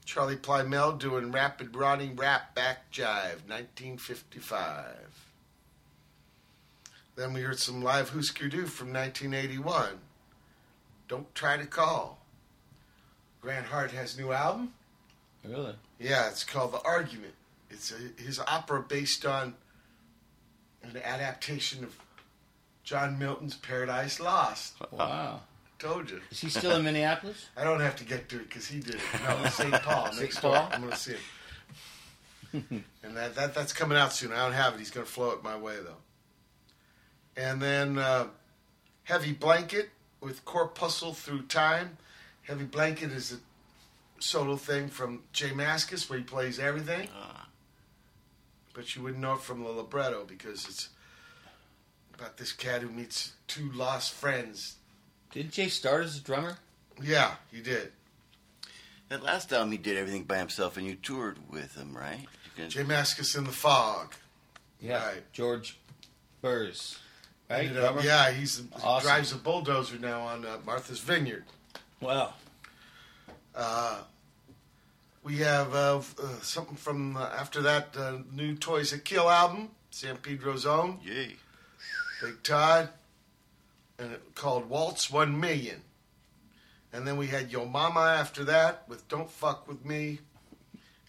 [0.05, 4.85] Charley Plymell doing Rapid Ronnie Rap Back Jive, 1955.
[7.15, 9.99] Then we heard some live Husker Du from 1981.
[11.07, 12.20] Don't try to call.
[13.41, 14.73] Grant Hart has a new album.
[15.43, 15.73] Really?
[15.99, 17.33] Yeah, it's called The Argument.
[17.69, 19.55] It's a, his opera based on
[20.83, 21.97] an adaptation of
[22.83, 24.75] John Milton's Paradise Lost.
[24.91, 25.41] Wow.
[25.79, 26.21] Told you.
[26.29, 27.47] Is he still in Minneapolis?
[27.57, 29.01] I don't have to get to it because he did it.
[29.27, 29.73] No, St.
[29.81, 30.05] Paul.
[30.11, 30.21] St.
[30.21, 30.53] next Paul?
[30.53, 30.69] door.
[30.71, 31.13] I'm going to see
[32.53, 32.83] him.
[33.03, 34.31] and that, that that's coming out soon.
[34.31, 34.79] I don't have it.
[34.79, 37.41] He's going to flow it my way, though.
[37.41, 38.27] And then uh,
[39.05, 39.89] Heavy Blanket
[40.19, 41.97] with Corpuscle Through Time.
[42.43, 47.07] Heavy Blanket is a solo thing from Jay Mascis where he plays everything.
[48.73, 50.89] But you wouldn't know it from the libretto because it's
[52.13, 54.75] about this cat who meets two lost friends.
[55.31, 56.57] Did Jay start as a drummer?
[57.01, 57.91] Yeah, he did.
[59.09, 62.27] That last album, he did everything by himself, and you toured with him, right?
[62.55, 64.13] Can- Jay Mascis in the Fog.
[64.79, 65.05] Yeah.
[65.05, 65.33] Right.
[65.33, 65.77] George
[66.41, 66.97] Berz.
[67.49, 67.75] Right?
[67.75, 69.07] Up- yeah, he's he Awesome.
[69.07, 71.43] drives a bulldozer now on uh, Martha's Vineyard.
[72.01, 72.33] Wow.
[73.53, 74.01] Uh,
[75.23, 76.01] we have uh, uh,
[76.41, 81.35] something from uh, after that uh, new Toys That Kill album, San Pedro's own, Yay.
[82.23, 82.89] Big Todd,
[83.99, 85.81] and it called Waltz One Million.
[86.91, 90.19] And then we had Yo Mama after that with Don't Fuck With Me.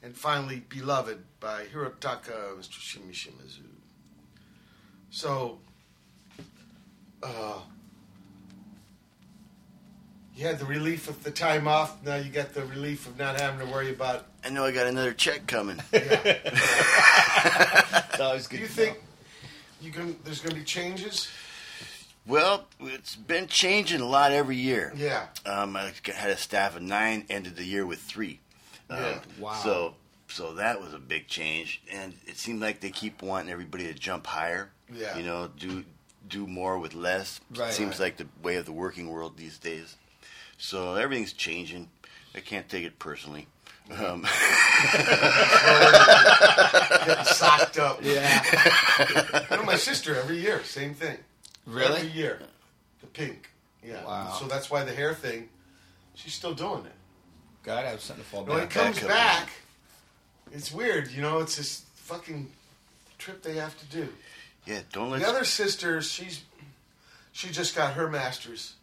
[0.02, 2.72] And finally, Beloved by Hirotaka Mr.
[2.72, 3.62] Shimmy Shimizu.
[5.10, 5.58] So,
[7.22, 7.60] uh,
[10.34, 12.02] you had the relief of the time off.
[12.04, 14.26] Now you got the relief of not having to worry about.
[14.44, 15.80] I know I got another check coming.
[18.04, 19.02] It's always Do good you to think
[19.80, 20.16] you can?
[20.24, 21.28] There's going to be changes?
[22.26, 24.92] well, it's been changing a lot every year.
[24.96, 25.26] Yeah.
[25.44, 28.40] Um, I had a staff of nine, ended the year with three.
[28.90, 29.18] Um, Yeah.
[29.40, 29.52] Wow.
[29.54, 29.94] So,
[30.28, 33.94] so that was a big change, and it seemed like they keep wanting everybody to
[33.94, 34.70] jump higher.
[34.92, 35.16] Yeah.
[35.16, 35.84] You know, do
[36.28, 37.40] do more with less.
[37.56, 37.72] Right.
[37.72, 38.06] Seems Right.
[38.06, 39.96] like the way of the working world these days.
[40.62, 41.88] So everything's changing.
[42.36, 43.48] I can't take it personally.
[43.90, 44.22] Um,
[47.04, 47.98] Getting socked up.
[48.00, 48.40] Yeah.
[49.50, 51.18] I know my sister every year, same thing.
[51.66, 51.96] Really?
[51.96, 52.38] Every year.
[53.00, 53.50] The pink.
[53.84, 54.04] Yeah.
[54.04, 54.36] Wow.
[54.38, 55.48] So that's why the hair thing,
[56.14, 56.92] she's still doing it.
[57.64, 58.54] God, I have something to fall back.
[58.54, 59.08] When it comes up.
[59.08, 59.50] back,
[60.52, 62.48] it's weird, you know, it's this fucking
[63.18, 64.08] trip they have to do.
[64.64, 66.44] yeah, don't let The other sister, she's
[67.32, 68.74] she just got her master's.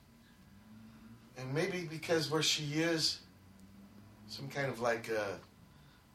[1.40, 3.20] And maybe because where she is,
[4.28, 5.36] some kind of like uh,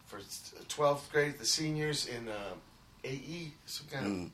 [0.07, 0.21] for
[0.69, 2.55] twelfth grade, the seniors in uh,
[3.05, 4.27] AE, some kind Mm.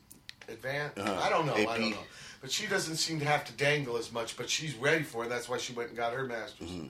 [0.48, 0.98] of advanced.
[0.98, 1.20] Uh-huh.
[1.22, 1.54] I don't know.
[1.54, 1.96] I don't know.
[2.40, 4.36] But she doesn't seem to have to dangle as much.
[4.36, 5.28] But she's ready for it.
[5.28, 6.70] That's why she went and got her master's.
[6.70, 6.80] Yeah.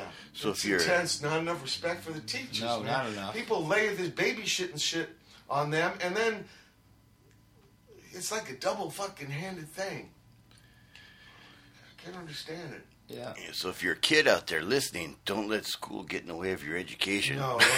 [0.00, 0.04] Mm-hmm.
[0.34, 2.62] So it's if you're- intense, not enough respect for the teachers.
[2.62, 2.86] No, man.
[2.92, 3.34] not enough.
[3.34, 5.08] People lay this baby shit and shit
[5.48, 6.44] on them, and then
[8.12, 10.10] it's like a double fucking handed thing.
[12.06, 12.82] I can't understand it.
[13.08, 13.34] Yeah.
[13.36, 16.34] Yeah, So if you're a kid out there listening, don't let school get in the
[16.34, 17.36] way of your education.
[17.36, 17.68] No, don't let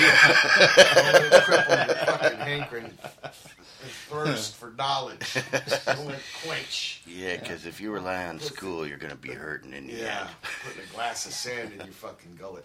[0.00, 5.34] it- don't let it cripple your fucking hankering and thirst for knowledge.
[5.86, 7.02] Don't let quench.
[7.06, 10.20] Yeah, because if you rely on school, you're going to be hurting in the Yeah,
[10.20, 10.30] end.
[10.64, 12.64] putting a glass of sand in your fucking gullet.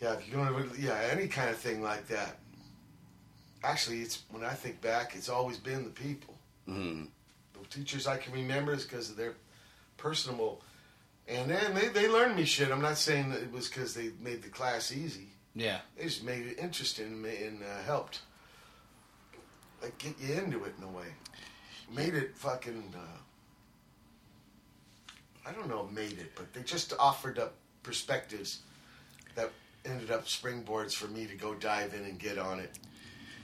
[0.00, 2.38] Yeah, if you're going to, yeah, any kind of thing like that.
[3.64, 6.34] Actually, it's when I think back, it's always been the people.
[6.66, 7.04] hmm
[7.62, 9.34] The teachers I can remember is because of their
[9.96, 10.62] personable,
[11.26, 12.70] and then they they learned me shit.
[12.70, 15.28] I'm not saying that it was because they made the class easy.
[15.54, 15.78] Yeah.
[15.96, 18.20] They just made it interesting and, and uh, helped,
[19.82, 21.06] like get you into it in a way.
[21.94, 22.94] Made it fucking.
[22.94, 23.18] Uh,
[25.48, 28.60] I don't know, made it, but they just offered up perspectives
[29.34, 29.50] that
[29.86, 32.78] ended up springboards for me to go dive in and get on it.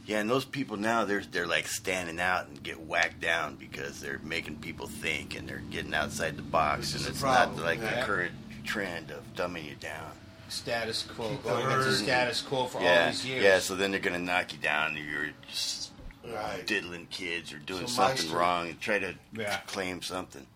[0.06, 4.00] Yeah, and those people now, they're they're like standing out and get whacked down because
[4.00, 7.64] they're making people think and they're getting outside the box, This and it's problem, not
[7.64, 8.00] like yeah.
[8.00, 8.32] the current
[8.64, 10.10] trend of dumbing you down.
[10.50, 11.30] Status quo.
[11.30, 11.94] Keep Going into herd.
[11.94, 13.42] status quo for all yeah, these years.
[13.42, 13.58] yeah.
[13.60, 14.96] So then they're gonna knock you down.
[14.96, 15.90] and You're just
[16.26, 16.66] Right.
[16.66, 19.56] diddling kids or doing So something story- wrong and try to Yeah.
[19.66, 20.46] claim something.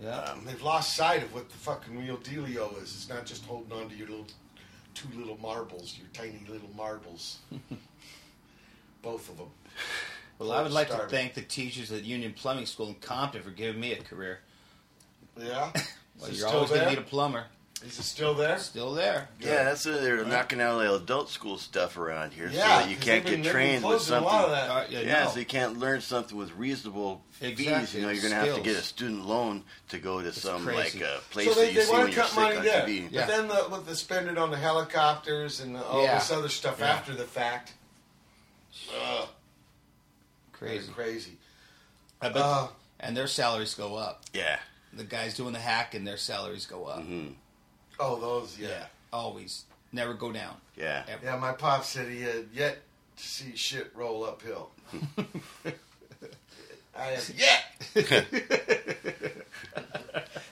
[0.00, 0.32] Yeah.
[0.32, 2.94] And they've lost sight of what the fucking real dealio is.
[2.94, 4.26] It's not just holding on to your little
[4.94, 7.38] two little marbles, your tiny little marbles.
[9.02, 9.48] Both of them.
[10.38, 13.50] Well, I would like to thank the teachers at Union Plumbing School in Compton for
[13.50, 14.40] giving me a career.
[15.38, 15.72] Yeah.
[16.20, 17.46] Well, you're always going to need a plumber.
[17.84, 18.56] Is it still there?
[18.58, 19.28] Still there.
[19.40, 20.02] Yeah, that's it.
[20.02, 23.24] They're knocking out the adult school stuff around here, Yeah, so that you 'cause can't
[23.26, 24.24] get trained with closing a something.
[24.24, 24.70] lot of that.
[24.70, 25.30] Uh, yeah, Yeah, no.
[25.30, 27.58] so you can't learn something with reasonable fees.
[27.58, 30.64] You know, you're going to have to get a student loan to go to some
[30.66, 32.38] like a uh, place So that you they see want when to you're cut sick
[32.40, 32.86] money on there.
[32.86, 33.08] TV.
[33.10, 33.26] Yeah.
[33.26, 36.18] But then the, with the spending on the helicopters and all Yeah.
[36.18, 36.86] this other stuff Yeah.
[36.92, 37.72] after the fact.
[39.02, 39.28] Ugh,
[40.52, 40.92] Crazy.
[40.92, 41.38] crazy.
[42.20, 42.68] I bet, Uh,
[43.00, 44.22] and their salaries go up.
[44.32, 44.58] Yeah.
[44.92, 47.02] The guys doing the hack and their salaries go up.
[47.02, 47.28] hmm
[47.98, 48.68] Oh, those, yeah.
[48.68, 49.64] Yeah, always.
[49.92, 50.56] Never go down.
[50.76, 51.02] Yeah.
[51.08, 51.24] Ever.
[51.24, 52.78] Yeah, my pop said he had yet
[53.16, 54.70] to see shit roll uphill.
[56.96, 57.64] I have yet.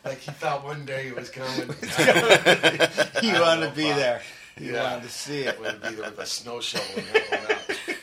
[0.05, 1.69] like he thought one day it was coming.
[3.23, 3.97] you wanted to be Fuck.
[3.97, 4.23] there.
[4.59, 4.83] You Yeah.
[4.93, 5.59] wanted to see it.
[5.61, 7.97] Would be there with a snow shovel and help him out.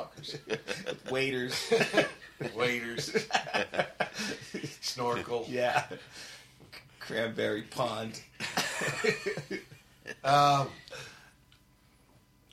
[0.00, 0.38] Motherfuckers.
[1.10, 1.72] Waiters.
[2.56, 3.26] Waiters.
[4.80, 5.46] Snorkel.
[5.48, 5.84] yeah.
[7.00, 8.20] Cranberry Pond.
[10.24, 10.68] Um,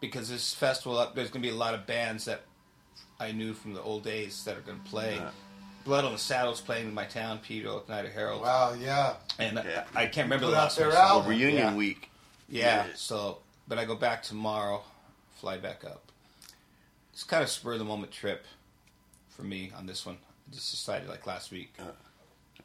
[0.00, 2.42] Because this festival, there's going to be a lot of bands that
[3.20, 5.20] I knew from the old days that are going to play.
[5.84, 8.42] Blood on the Saddle's playing in my town, Peter, Night of Herald.
[8.42, 9.14] Wow, yeah.
[9.38, 9.84] And Yeah.
[9.94, 11.08] I, I can't remember Put the last their one I saw.
[11.14, 11.30] album.
[11.30, 11.74] Reunion Yeah.
[11.74, 12.10] week.
[12.48, 12.92] Yeah, Yeah.
[12.94, 14.82] so, but I go back tomorrow,
[15.40, 16.02] fly back up.
[17.12, 18.44] It's kind of spur of the moment trip
[19.30, 20.18] for me on this one.
[20.50, 21.74] I just decided like last week.
[21.78, 21.84] Uh,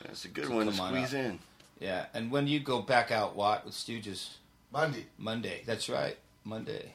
[0.03, 1.39] that's a good one to Come on squeeze in.
[1.79, 4.29] Yeah, and when you go back out, Watt, with Stooges?
[4.71, 5.05] Monday.
[5.17, 5.63] Monday.
[5.65, 6.93] That's right, Monday.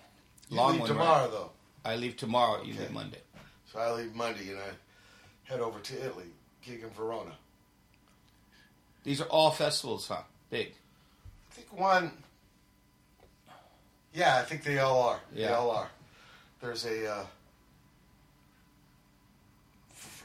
[0.50, 1.30] You leave one, tomorrow, right?
[1.30, 1.50] though.
[1.84, 2.62] I leave tomorrow.
[2.62, 2.82] You Okay.
[2.82, 3.20] leave Monday.
[3.72, 4.70] So I leave Monday and I
[5.48, 6.26] head over to Italy,
[6.62, 7.32] gig in Verona.
[9.02, 10.22] These are all festivals, huh?
[10.50, 10.72] Big.
[11.50, 12.12] I think one.
[14.12, 15.20] Yeah, I think they all are.
[15.34, 15.88] They all are.
[16.60, 17.24] There's a uh,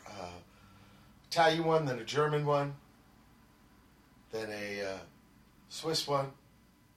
[0.09, 0.31] uh,
[1.29, 2.73] Italian one, then a German one,
[4.31, 4.97] then a uh,
[5.69, 6.31] Swiss one,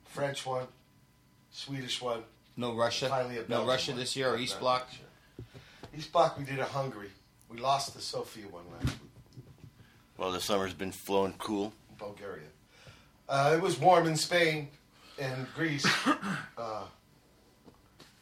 [0.05, 0.67] French one,
[1.51, 2.23] Swedish one.
[2.57, 3.09] No Russia.
[3.09, 4.01] Finally, no Russia one.
[4.01, 4.89] this year or East Bloc.
[5.97, 7.11] East Bloc, we did a Hungary.
[7.49, 9.45] We lost the Sofia one last week.
[10.19, 11.73] Well, the summer's been flowing cool.
[11.99, 12.49] Bulgaria.
[13.29, 14.69] Uh, it was warm in Spain
[15.19, 15.87] and Greece.
[16.59, 16.83] uh,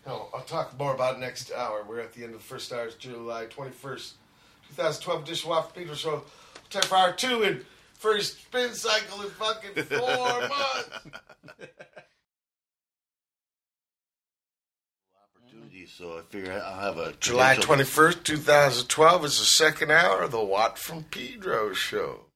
[0.07, 1.85] no, I'll talk more about it next hour.
[1.89, 2.87] We're at the end of the first hour.
[2.87, 4.13] It's July 21st,
[4.77, 6.23] 2012 edition Watt Peter Show.
[6.71, 7.65] Time for hour two and
[7.95, 10.09] first spin cycle in fucking four
[10.41, 10.91] months.
[15.87, 17.13] So I figure I'll have a.
[17.21, 22.27] July 21st, 2012 is the second hour of the Watt from Pedro show.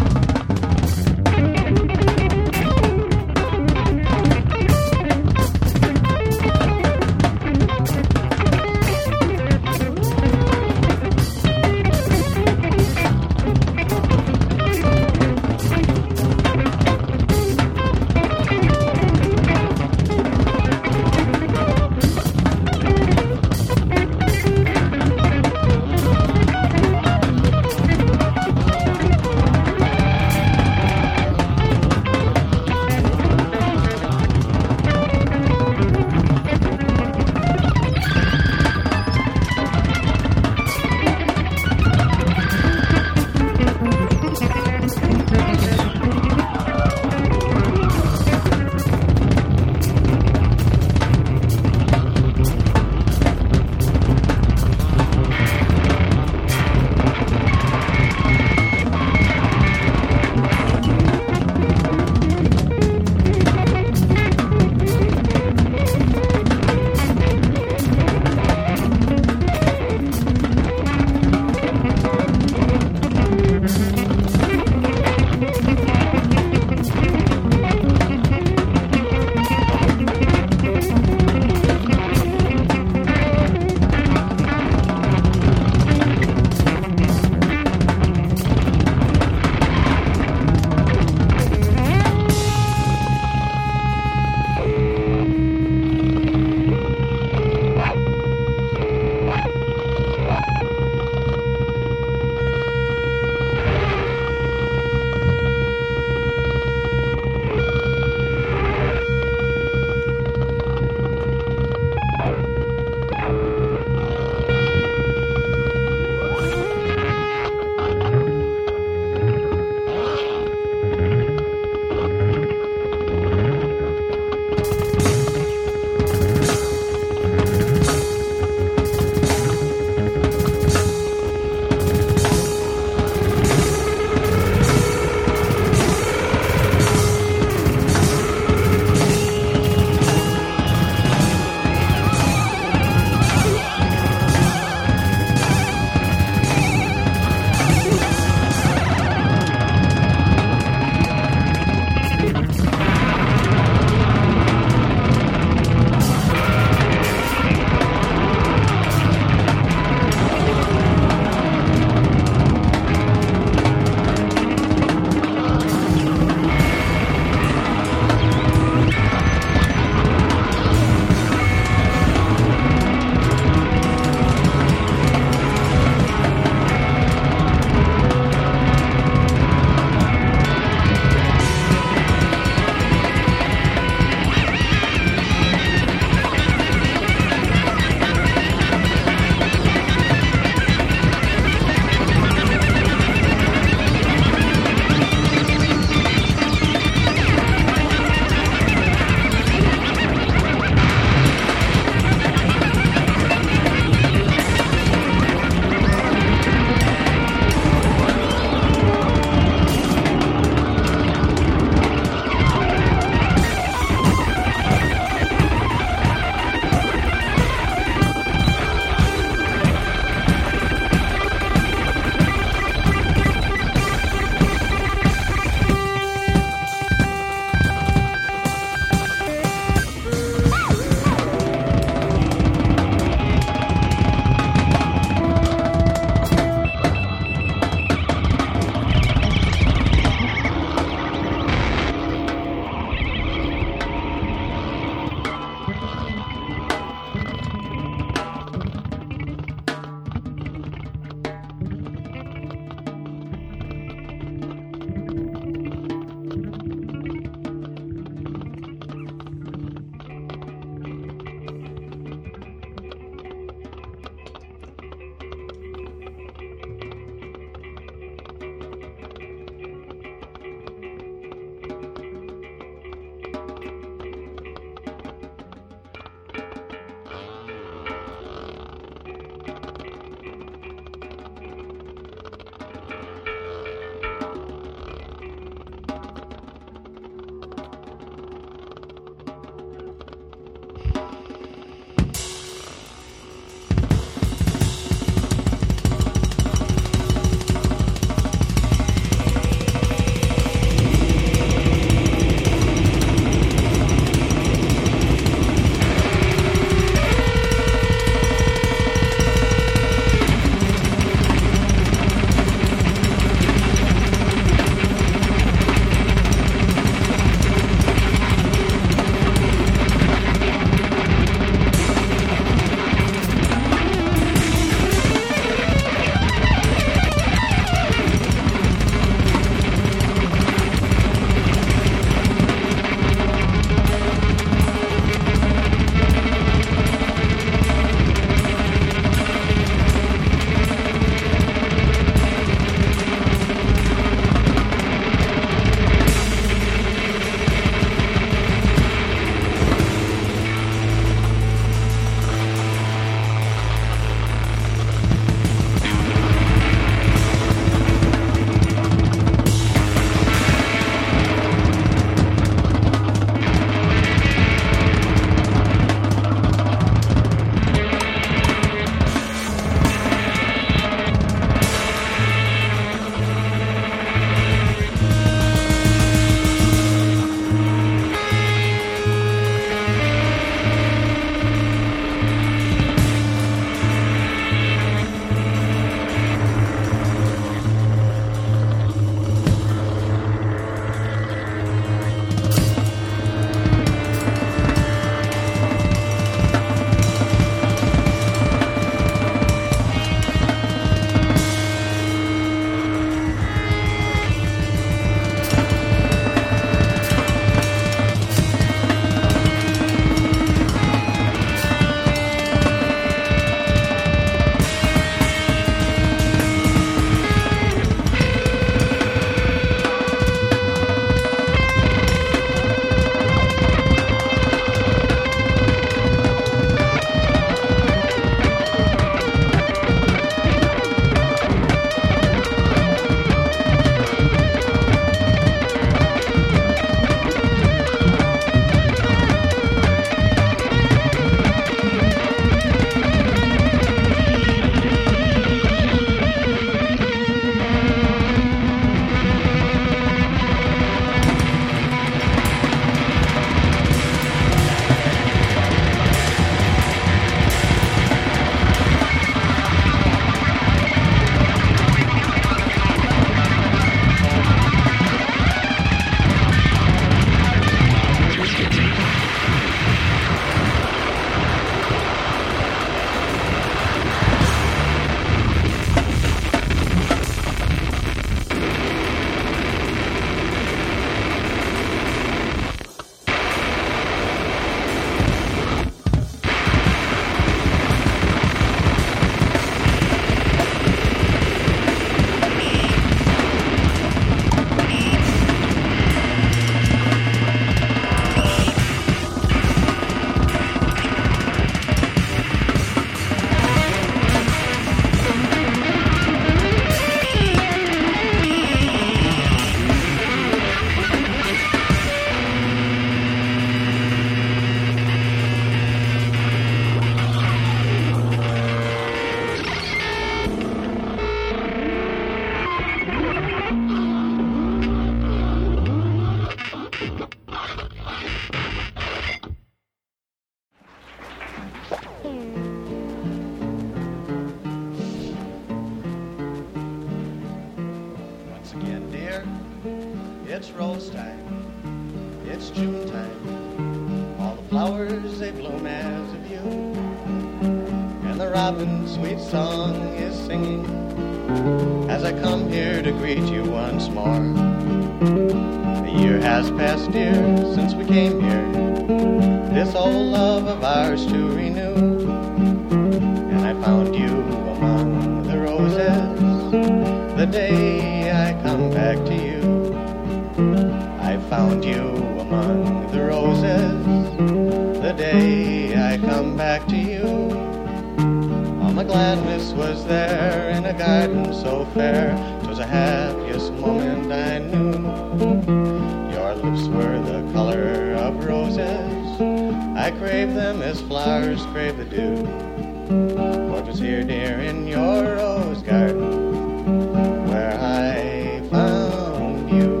[593.10, 600.00] For 'twas here, dear, in your rose garden where I found you.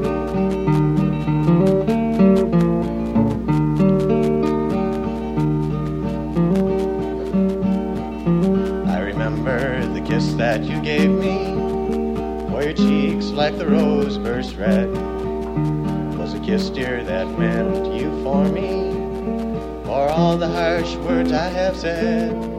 [8.86, 11.56] I remember the kiss that you gave me,
[12.48, 14.88] for your cheeks like the rose burst red.
[16.16, 18.92] Was a kiss, dear, that meant you for me,
[19.84, 22.49] for all the harsh words I have said.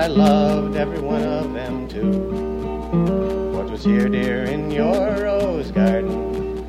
[0.00, 3.52] I loved every one of them too.
[3.54, 6.66] What was here, dear, in your rose garden,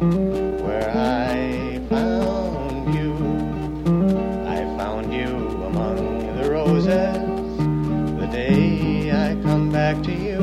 [0.61, 3.13] where I found you?
[4.45, 5.29] I found you
[5.63, 7.15] among the roses
[8.19, 10.41] the day I come back to you.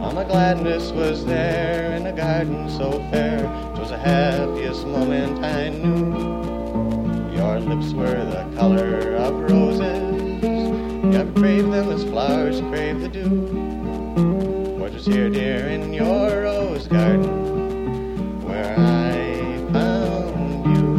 [0.00, 3.40] All my gladness was there in a garden so fair.
[3.74, 7.36] 'Twas the happiest moment I knew.
[7.36, 10.05] Your lips were the color of roses.
[11.16, 13.30] You crave them as flowers crave the dew.
[14.78, 20.96] What was here, dear, in your rose garden, where I found you?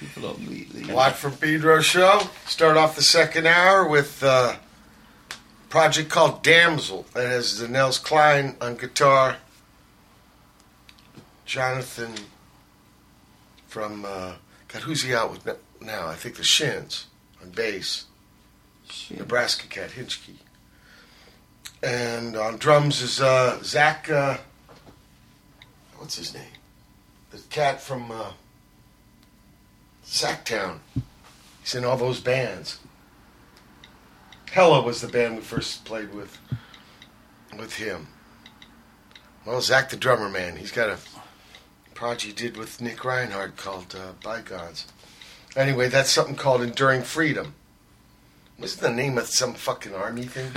[0.00, 0.74] People don't leave.
[0.74, 0.92] leave.
[0.92, 2.22] Watt from Pedro show.
[2.46, 5.38] Start off the second hour with uh, a
[5.68, 7.06] project called Damsel.
[7.14, 9.36] That has the Nels Cline on guitar,
[11.44, 12.14] Jonathan
[13.66, 14.34] from uh,
[14.68, 15.46] God, who's he out with
[15.80, 16.06] now?
[16.06, 17.06] I think the Shins
[17.42, 18.06] on bass,
[18.88, 19.18] Shit.
[19.18, 20.36] Nebraska Cat Hischke,
[21.82, 24.10] and on drums is uh, Zach.
[24.10, 24.38] Uh,
[25.96, 26.44] what's his name?
[27.30, 28.10] The cat from.
[28.10, 28.32] Uh,
[30.12, 30.78] Sacktown.
[31.62, 32.80] He's in all those bands.
[34.50, 36.38] Hella was the band we first played with
[37.56, 38.08] with him.
[39.46, 40.98] Well, Zach the drummer man, he's got a
[41.94, 44.86] project he did with Nick Reinhart called uh, Bygones.
[45.56, 47.54] Anyway, that's something called Enduring Freedom.
[48.58, 50.52] Wasn't the name of some fucking army thing?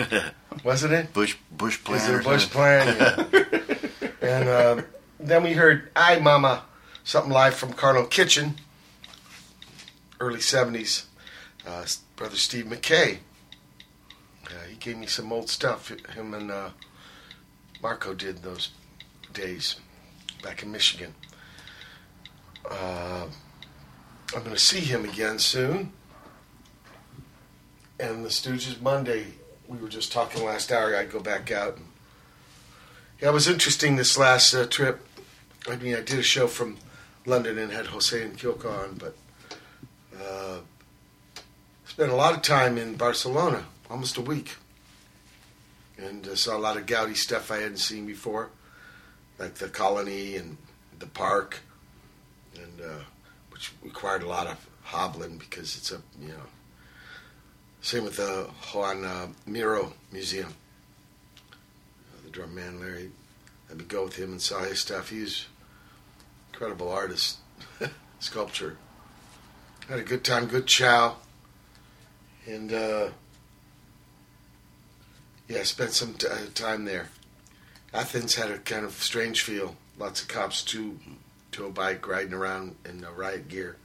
[0.64, 1.14] Wasn't it?
[1.14, 1.98] Bush Bush plan.
[1.98, 3.18] Is it a Bush plan?
[4.22, 4.40] Yeah.
[4.40, 4.82] and uh,
[5.20, 6.64] then we heard "Aye Mama,"
[7.04, 8.56] something live from Carnal Kitchen,
[10.20, 11.06] early '70s.
[11.66, 11.86] Uh,
[12.16, 13.20] brother Steve Mackay.
[14.46, 15.92] Uh, he gave me some old stuff.
[16.14, 16.70] Him and uh,
[17.82, 18.70] Marco did those
[19.34, 19.76] days
[20.46, 21.16] back in Michigan.
[22.70, 23.26] Uh,
[24.36, 25.92] I'm going to see him again soon.
[28.00, 29.26] And the Stooges Monday.
[29.68, 30.96] We were just talking last hour.
[30.96, 31.78] I'd go back out.
[31.78, 31.88] And,
[33.20, 35.04] yeah, it was interesting this last uh, trip.
[35.68, 36.78] I mean, I did a show from
[37.26, 39.16] London and had Jose and Kyoko on, but
[40.22, 40.58] uh,
[41.86, 44.58] spent a lot of time in Barcelona, almost a week,
[45.98, 48.52] and uh, saw a lot of Gaudi stuff I hadn't seen before,
[49.38, 50.58] like the colony and
[51.00, 51.60] the park,
[52.56, 53.04] and uh,
[53.50, 56.44] which required a lot of hobbling because it's a you know.
[57.82, 60.54] Same with the Juan uh, Miro Museum.
[61.52, 63.12] Uh, the drum man Larry,
[63.70, 65.10] I would go with him and saw his stuff.
[65.10, 65.46] He's
[66.52, 67.38] incredible artist,
[68.20, 68.78] sculpture.
[69.88, 71.18] Had a good time, good chow,
[72.48, 73.10] and uh,
[75.48, 77.10] yeah, spent some t- time there.
[77.96, 79.76] Athens had a kind of strange feel.
[79.98, 81.00] Lots of cops to
[81.54, 83.78] to a bike riding around in uh, riot gear.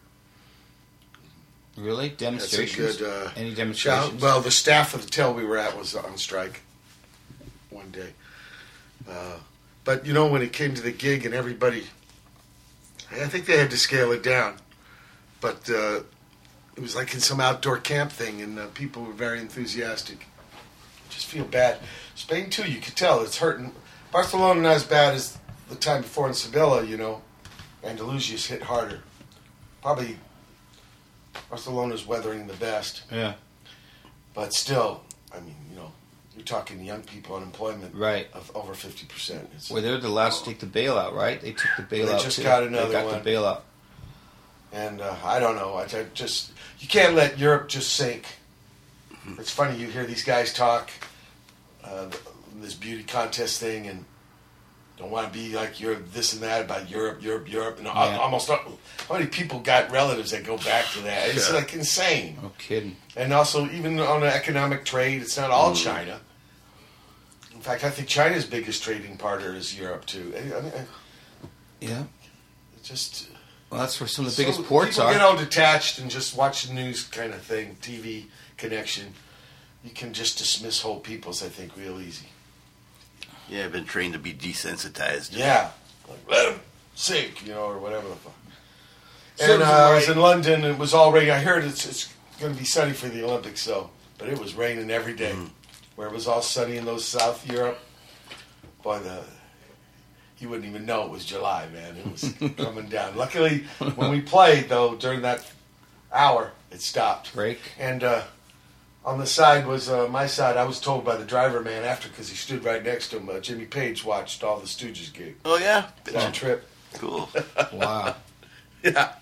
[1.77, 2.09] Really?
[2.09, 2.97] Demonstrations?
[2.97, 3.57] good uh, Any shout.
[3.57, 4.21] demonstrations?
[4.21, 6.63] Well, the staff of the hotel we were at was on strike
[7.71, 8.13] one day.
[9.09, 9.37] Uh,
[9.85, 11.85] but you know, when it came to the gig and everybody,
[13.13, 14.57] I think they had to scale it down.
[15.41, 16.01] But uh,
[16.77, 20.27] it was like in some outdoor camp thing, and uh, people were very enthusiastic.
[21.09, 21.79] Just feel bad.
[22.17, 23.73] Spain too, you could tell it's hurting.
[24.13, 25.39] Barcelona not as bad as
[25.69, 27.23] the time before in Sevilla, you know.
[27.85, 29.01] Andalusia's hit harder.
[29.83, 30.17] Probably
[31.49, 33.35] Barcelona's weathering the best, Yeah.
[34.35, 35.03] but still,
[35.35, 35.93] I mean, you know,
[36.37, 38.29] you're talking young people unemployment Right.
[38.35, 39.49] of over fifty percent.
[39.71, 41.41] Well, they're the last to take the bailout, right?
[41.41, 42.19] They took the bailout.
[42.19, 42.43] They just too.
[42.43, 43.23] got another They got one.
[43.23, 43.61] the bailout.
[44.73, 45.75] And uh, I don't know.
[45.75, 48.27] I, I just you can't let Europe just sink.
[49.39, 50.91] It's funny you hear these guys talk
[51.85, 52.07] uh,
[52.61, 54.05] this beauty contest thing and
[54.97, 58.19] don't want to be like you're this and that about Europe, Europe, Europe, and Yeah.
[58.19, 58.79] almost how
[59.11, 61.31] many people got relatives that go back to that?
[61.31, 61.55] It's Yeah.
[61.55, 62.39] like insane.
[62.43, 62.97] No kidding.
[63.17, 65.83] And also, even on the economic trade, it's not all mm.
[65.83, 66.21] China.
[67.55, 70.35] In fact, I think China's biggest trading partner is Europe too.
[70.37, 70.87] I mean, I-
[71.81, 72.03] Yeah.
[72.83, 73.29] just
[73.71, 75.13] Well, that's where some of the biggest ports people are.
[75.13, 79.15] get all detached and just watch the news kind of thing, TV connection.
[79.85, 82.27] You can just dismiss whole peoples, I think, real easy.
[83.51, 85.37] Yeah, I've been trained to be desensitized.
[85.37, 85.71] Yeah,
[86.09, 86.61] like let them
[86.95, 88.35] sink, you know, or whatever the fuck.
[89.37, 90.65] So And uh, I was in London.
[90.65, 91.33] and It was all raining.
[91.33, 93.91] I heard it's, it's going to be sunny for the Olympics, though.
[94.19, 95.35] But it was raining every day.
[95.97, 97.79] Where it was all sunny in those South Europe.
[98.83, 99.25] Boy, the
[100.39, 101.97] you wouldn't even know it was July, man.
[101.97, 103.17] It was coming down.
[103.17, 103.65] Luckily,
[103.97, 105.51] when we played, though, during that
[106.13, 107.35] hour, it stopped.
[107.35, 107.59] Break.
[107.79, 108.23] And uh,
[109.05, 110.57] on the side was uh, my side.
[110.57, 113.29] I was told by the driver man after because he stood right next to him.
[113.29, 115.37] Uh, Jimmy Page watched all the Stooges gig.
[115.45, 116.69] Oh yeah, That trip.
[116.95, 117.29] cool.
[117.73, 118.17] Wow.
[118.83, 119.13] Yeah,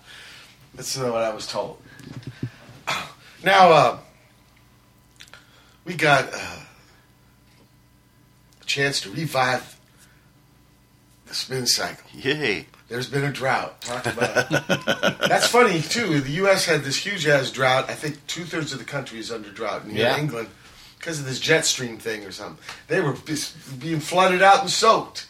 [0.73, 1.81] that's uh, what I was told.
[3.43, 3.97] Now, uh,
[5.85, 6.37] we got uh,
[8.61, 9.77] a chance to revive
[11.25, 12.09] the spin cycle.
[12.13, 12.67] Yay!
[12.89, 13.81] There's been a drought.
[13.81, 15.19] Talk about it.
[15.29, 16.21] That's funny too.
[16.21, 16.65] The U.S.
[16.65, 17.89] had this huge ass drought.
[17.89, 19.83] I think two thirds of the country is under drought.
[19.83, 20.15] And Yeah.
[20.15, 20.49] in England,
[20.97, 22.57] because of this jet stream thing or something,
[22.87, 23.15] they were
[23.77, 25.27] being flooded out and soaked.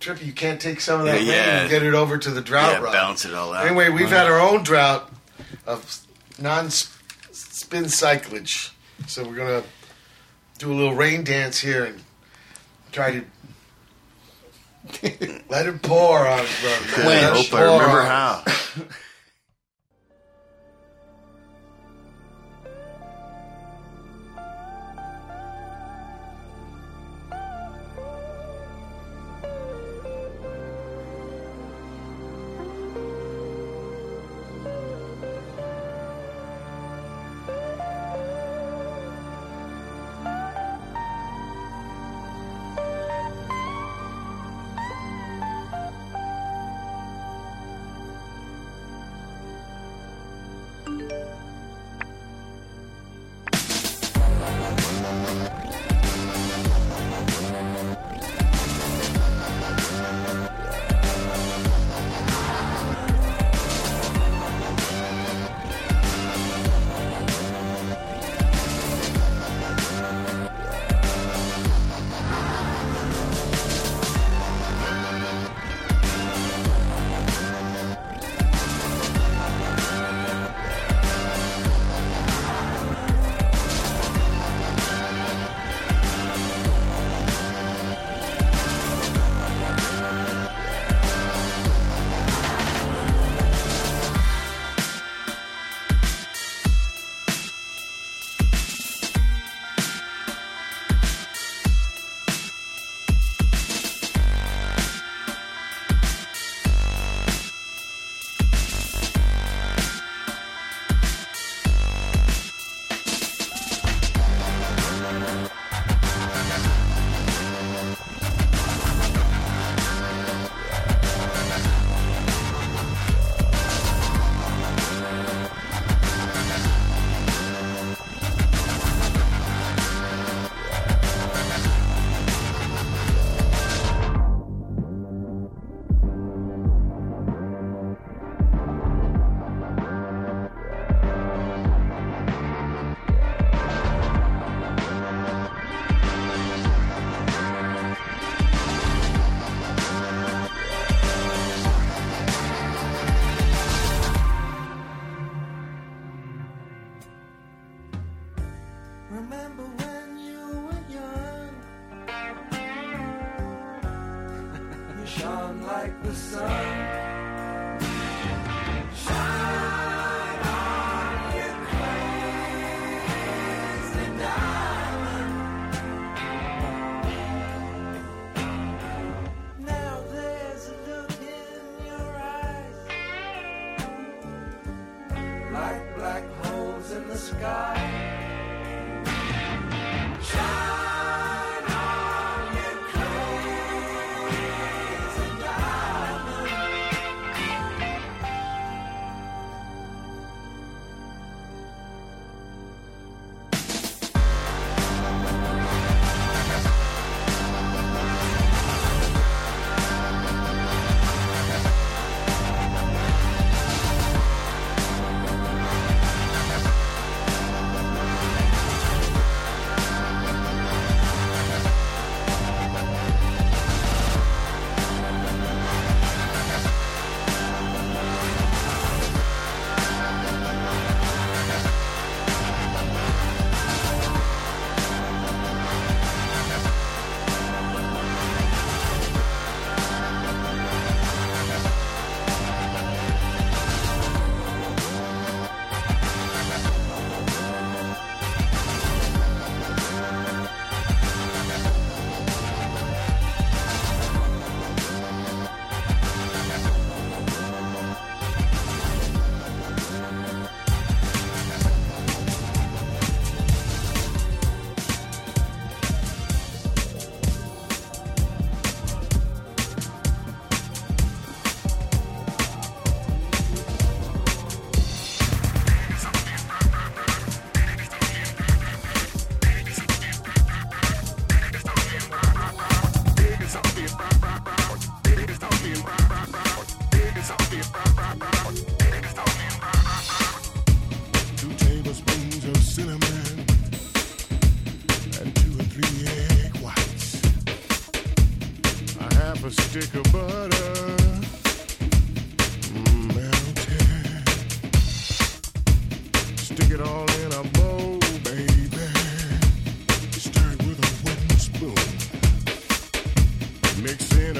[0.00, 1.60] Trippy, you can't take some of that Yeah, rain yeah.
[1.62, 3.66] and get it over to the drought Yeah, balance it all out.
[3.66, 5.12] Anyway, we've had our own drought
[5.66, 5.98] of
[6.38, 8.70] non-spin cyclage,
[9.06, 9.62] so we're gonna
[10.58, 12.02] do a little rain dance here and
[12.92, 13.24] try to
[15.48, 16.40] let it pour on.
[16.40, 18.06] I Let it hope I pour remember on.
[18.06, 18.44] how.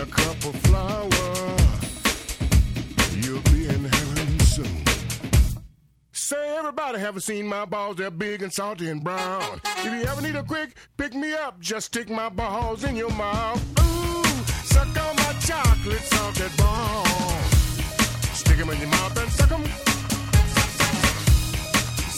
[0.00, 1.08] a cup of flour.
[3.22, 4.84] You'll be in heaven soon.
[6.12, 9.60] Say everybody haven't seen my balls, they're big and salty and brown.
[9.64, 13.10] If you ever need a quick pick me up, just stick my balls in your
[13.10, 13.62] mouth.
[13.80, 14.24] Ooh,
[14.64, 17.08] suck on my chocolate salted balls.
[18.32, 19.64] Stick 'em in your mouth and suck 'em.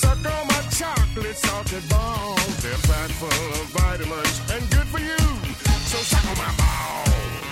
[0.03, 2.63] Suck on my chocolate salted balls.
[2.63, 5.19] They're packed full of vitamins and good for you.
[5.91, 7.52] So suck on my balls.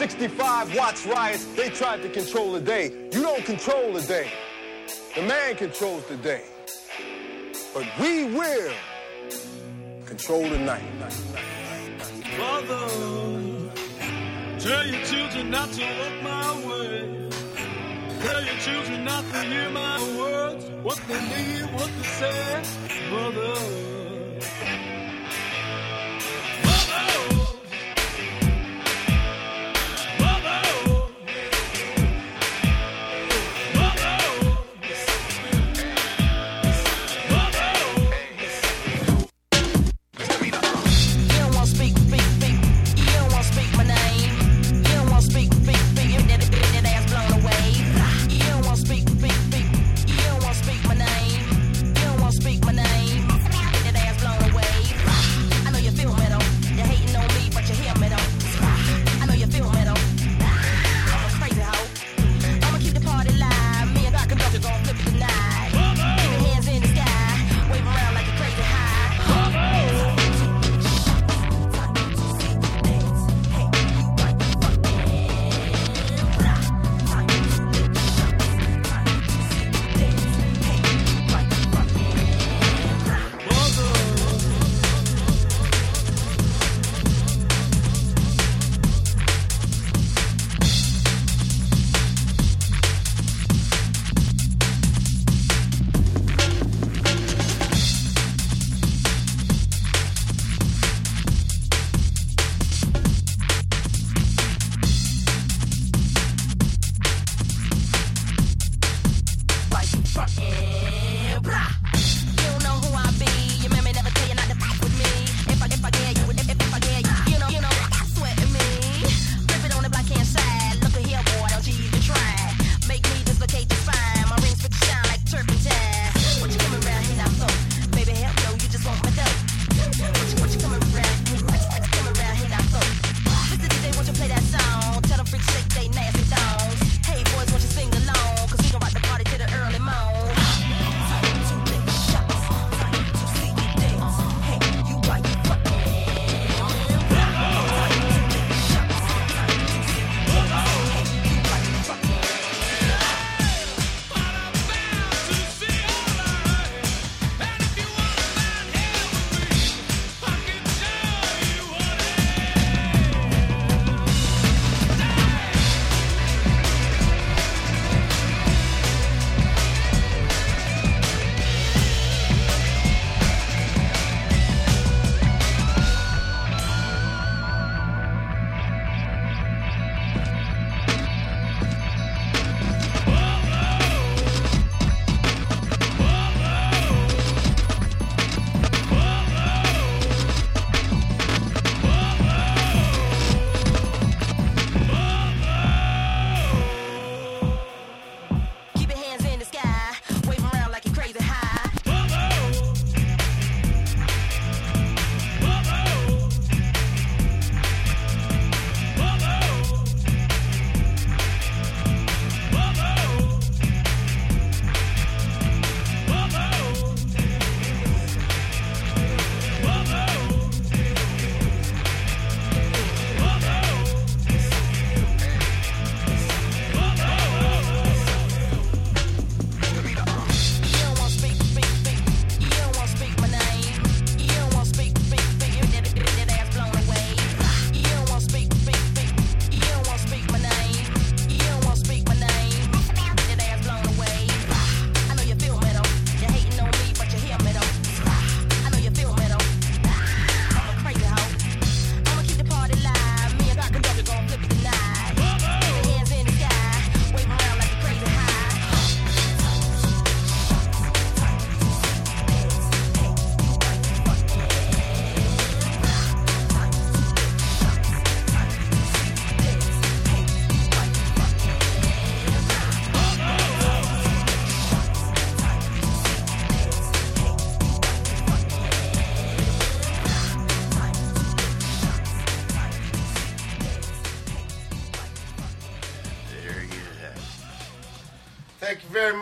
[0.00, 2.90] 65 watts riots, they tried to control the day.
[3.12, 4.32] You don't control the day.
[5.14, 6.42] The man controls the day.
[7.74, 8.72] But we will
[10.06, 10.88] control the night.
[12.38, 12.88] Father,
[14.58, 17.28] tell your children not to look my way.
[18.22, 22.62] Tell your children not to hear my words, what they need, what they say.
[23.10, 23.79] Mother.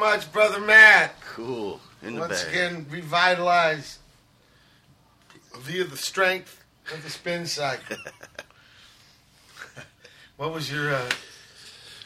[0.08, 1.14] Much, brother Matt.
[1.34, 1.80] Cool.
[2.02, 2.54] In the Once bag.
[2.54, 3.98] again, revitalized
[5.60, 7.96] via the strength of the spin cycle.
[10.36, 11.10] what was your uh,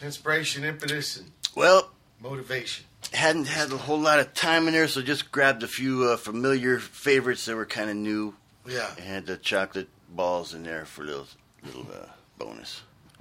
[0.02, 2.86] inspiration, impetus, and Well, motivation?
[3.12, 6.16] hadn't had a whole lot of time in there, so just grabbed a few uh,
[6.16, 8.34] familiar favorites that were kind of new.
[8.66, 8.90] Yeah.
[8.96, 11.26] And had the chocolate balls in there for little
[11.64, 12.06] little uh,
[12.38, 12.82] bonus.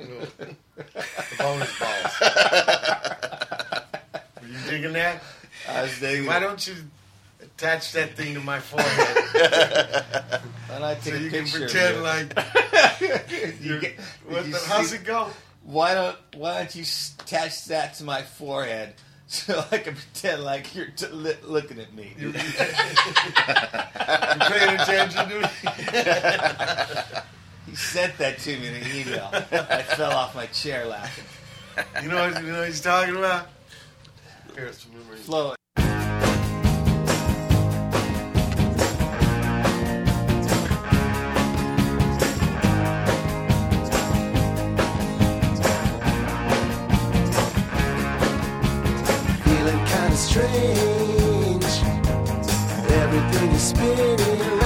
[1.37, 2.13] Bonus balls.
[4.51, 5.21] You digging that?
[5.69, 6.75] I was digging Why don't you
[7.41, 9.17] attach that thing to my forehead?
[10.67, 12.33] Why not take so you can pretend like.
[13.61, 15.29] You get- What you the, see- how's it go?
[15.63, 18.93] Why don't Why don't you attach that to my forehead
[19.27, 22.13] so I can pretend like you're t- li- looking at me?
[22.19, 22.49] You're paying
[24.79, 25.47] attention to me?
[27.67, 29.29] he sent that to me in an email.
[29.33, 31.23] I fell off my chair laughing.
[32.03, 33.47] You know what, you know what he's talking about?
[34.55, 35.21] Here's some memories.
[35.21, 35.55] Flow.
[49.43, 51.65] feeling kinda strange.
[52.91, 54.60] Everything is spinning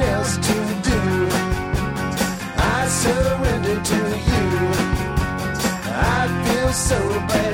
[0.00, 0.56] else to
[0.90, 1.28] do.
[2.56, 4.00] I surrender to
[4.30, 4.46] you.
[5.90, 6.98] I feel so
[7.28, 7.47] brand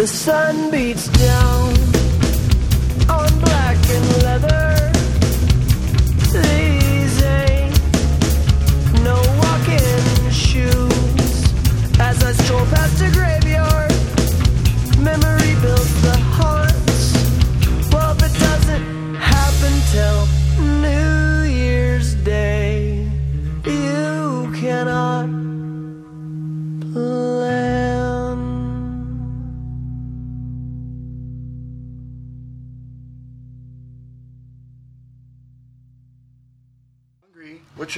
[0.00, 1.79] The sun beats down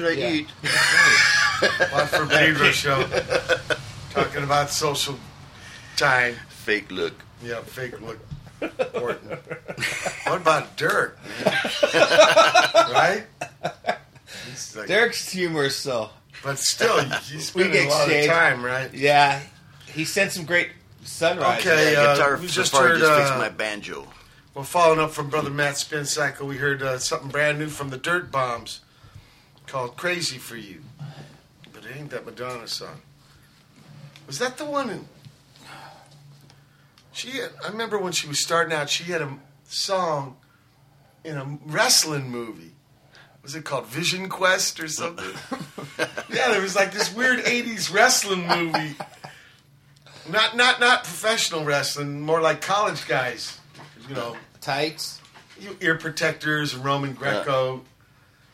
[0.02, 0.30] should I Yeah.
[0.32, 0.48] eat?
[1.92, 3.04] One for Pedro show.
[4.10, 5.18] Talking about social
[5.96, 6.34] time.
[6.48, 7.14] Fake look.
[7.42, 8.18] Yeah, fake look
[8.60, 9.32] important.
[10.24, 11.18] what about Dirk?
[11.94, 13.24] right?
[14.76, 16.10] Like- Dirk's humorous, so.
[16.44, 18.92] But still, he's We spending get a lot of time, right?
[18.94, 19.40] Yeah,
[19.86, 20.70] he sent some great
[21.04, 21.60] sunrise.
[21.60, 22.98] Okay, Yeah, uh, guitar we so just far heard.
[23.00, 24.06] just fixed uh, my banjo.
[24.54, 27.90] Well, following up from Brother Matt Spin Cycle, we heard uh, something brand new from
[27.90, 28.80] the Dirtbombs
[29.72, 30.82] called Crazy for You.
[31.72, 33.00] But it ain't that Madonna song.
[34.26, 34.90] Was that the one?
[34.90, 35.08] In,
[37.12, 40.36] she had, I remember when she was starting out, she had a song
[41.24, 42.72] in a wrestling movie.
[43.42, 45.24] Was it called Vision Quest or something?
[45.98, 48.94] yeah, there was like this weird 80s wrestling movie.
[50.30, 53.58] Not not not professional wrestling, more like college guys.
[54.06, 55.20] You know, tights,
[55.80, 57.82] ear protectors, Roman Greco.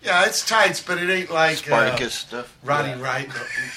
[0.09, 2.59] Yeah, it's tights, but it ain't like Spartacus uh, stuff?
[2.64, 3.02] Roddy Yeah.
[3.02, 3.28] Right,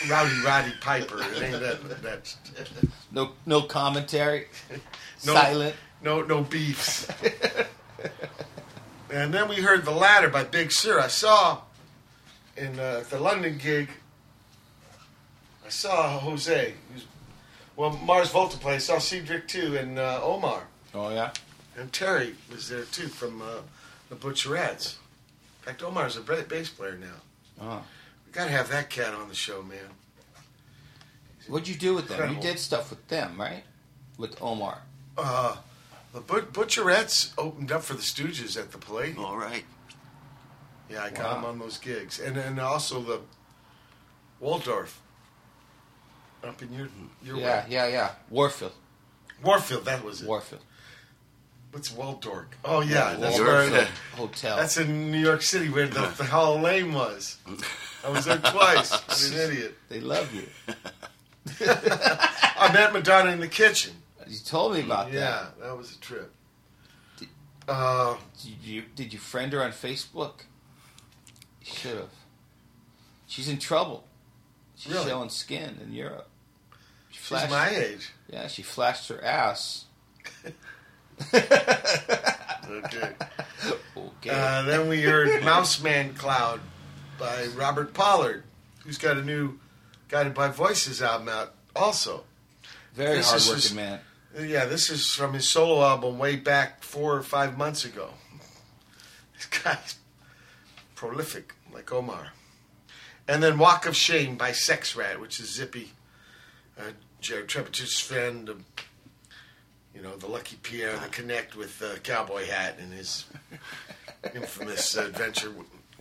[0.09, 1.19] Rowdy Roddy Piper.
[1.19, 2.01] It ain't that.
[2.01, 2.37] That's
[3.11, 4.47] No, no commentary.
[5.25, 5.75] no, Silent.
[6.01, 7.05] No, no beefs.
[9.11, 11.01] and then we heard the ladder by Big Sir.
[11.01, 11.63] I saw
[12.55, 13.89] in uh, the London gig.
[15.65, 16.75] I saw Jose.
[16.93, 17.07] Who's,
[17.75, 18.75] well, Mars Volta play.
[18.75, 20.63] I saw Cedric too, and uh, Omar.
[20.93, 21.31] Oh yeah.
[21.75, 23.57] And Terry was there too from uh,
[24.07, 24.95] the Butcherettes.
[25.61, 27.61] In fact, Omar's a ba- bass player now.
[27.61, 27.83] Oh.
[28.25, 29.77] We gotta have that cat on the show, man.
[31.47, 32.33] What'd you do with them?
[32.35, 33.63] You did stuff with them, right?
[34.17, 34.81] With Omar.
[35.17, 35.57] Uh,
[36.13, 39.23] the But- Butcherettes opened up for the Stooges at the Palladium.
[39.23, 39.65] All right.
[40.89, 41.37] Yeah, I got Wow.
[41.39, 43.21] him on those gigs, and then also the
[44.39, 44.99] Waldorf
[46.43, 46.89] up in your
[47.23, 47.65] your yeah, way.
[47.69, 48.11] yeah, yeah.
[48.29, 48.73] Warfield.
[49.43, 50.27] Warfield, that was it.
[50.27, 50.61] Warfield.
[51.71, 52.47] What's Waldorf?
[52.65, 54.57] Oh yeah, Yeah, that's Warfield where Hotel.
[54.57, 57.37] That's in New York City, where the, the Hall of Lame was.
[58.05, 58.91] I was there twice.
[58.91, 59.77] I'm an idiot.
[59.87, 60.47] They love you.
[61.61, 63.93] I met Madonna in the kitchen.
[64.27, 65.13] You told me about that.
[65.15, 65.21] Yeah,
[65.59, 65.59] that.
[65.61, 66.31] that was a trip.
[67.67, 70.41] Uh, Did you did you friend her on Facebook?
[71.63, 72.09] You should have.
[73.27, 74.03] She's in trouble.
[74.75, 75.09] She's Really?
[75.09, 76.27] showing skin in Europe.
[77.11, 78.11] She she's my age.
[78.29, 79.85] Yeah, she flashed her ass.
[81.33, 81.47] Okay.
[82.69, 83.13] Okay.
[84.29, 86.61] Uh, then we heard Mouseman Cloud
[87.17, 88.43] by Robert Pollard,
[88.83, 89.57] who's got a new
[90.09, 92.23] Guided by Voices album out also.
[92.93, 93.99] Very this hardworking man.
[94.39, 98.11] Yeah, this is from his solo album way back four or five months ago.
[99.35, 99.95] This guy's
[100.95, 102.33] prolific, like Omar.
[103.27, 105.93] And then Walk of Shame by Sexrat, which is Zippy,
[106.77, 108.63] uh, Jared Trepich's friend,
[109.95, 113.25] you know, the Lucky Pierre, the connect with the Cowboy Hat and his
[114.35, 115.51] infamous adventure.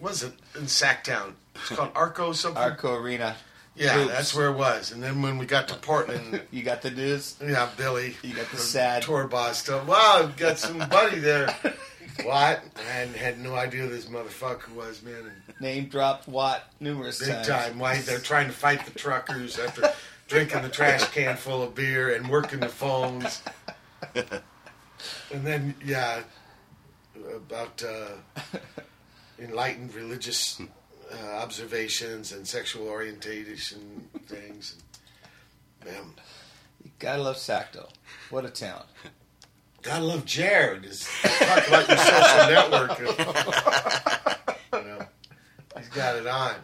[0.01, 1.35] Was it in Sactown?
[1.55, 2.63] It's called Arco something?
[2.63, 3.37] Arco Arena.
[3.77, 4.11] Yeah, Oops.
[4.13, 4.93] that's where it was.
[4.93, 7.37] And then when we got to Portland, You got the news.
[7.43, 8.17] yeah, Billy.
[8.23, 9.03] You got the the sad.
[9.03, 9.87] tour boss stuff.
[9.87, 11.55] Wow, got some buddy there.
[12.25, 12.63] what?
[12.77, 15.15] I had, had no idea who this motherfucker was, man.
[15.49, 17.47] And Name dropped Watt numerous big times.
[17.47, 17.79] time.
[17.79, 19.93] Why they're trying to fight the truckers after
[20.29, 23.43] drinking the trash can full of beer and working the phones.
[25.33, 26.23] And then, yeah,
[27.35, 28.17] about uh,
[29.39, 30.61] enlightened religious
[31.11, 34.77] uh, observations and sexual orientation things.
[35.85, 36.15] Man,
[36.85, 37.89] You gotta love Sacto.
[38.29, 38.83] What a town.
[39.83, 40.85] Gotta love Jared.
[40.85, 42.99] Is talk about your social network.
[44.75, 45.07] you know,
[45.79, 46.55] he's got it on.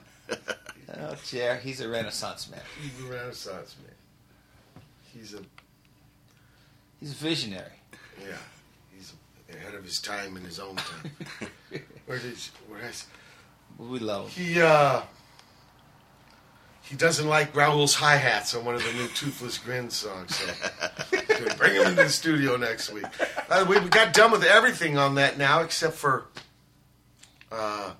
[0.98, 2.60] Oh, Jer, he's a renaissance man.
[2.82, 3.94] He's a Renaissance man.
[5.12, 5.40] He's a
[7.00, 7.64] He's a visionary.
[8.20, 8.36] yeah.
[8.94, 9.12] He's
[9.52, 11.12] ahead of his time in his own time.
[12.06, 12.36] Where did
[12.68, 13.06] where has
[13.78, 14.44] We love him.
[14.54, 14.60] he?
[14.62, 15.02] uh
[16.82, 20.36] He doesn't like Raul's hi hats on one of the new Toothless Grin songs.
[20.36, 20.46] So
[21.58, 23.04] bring him into the studio next week.
[23.48, 26.26] By the way, we got done with everything on that now, except for
[27.50, 27.90] uh,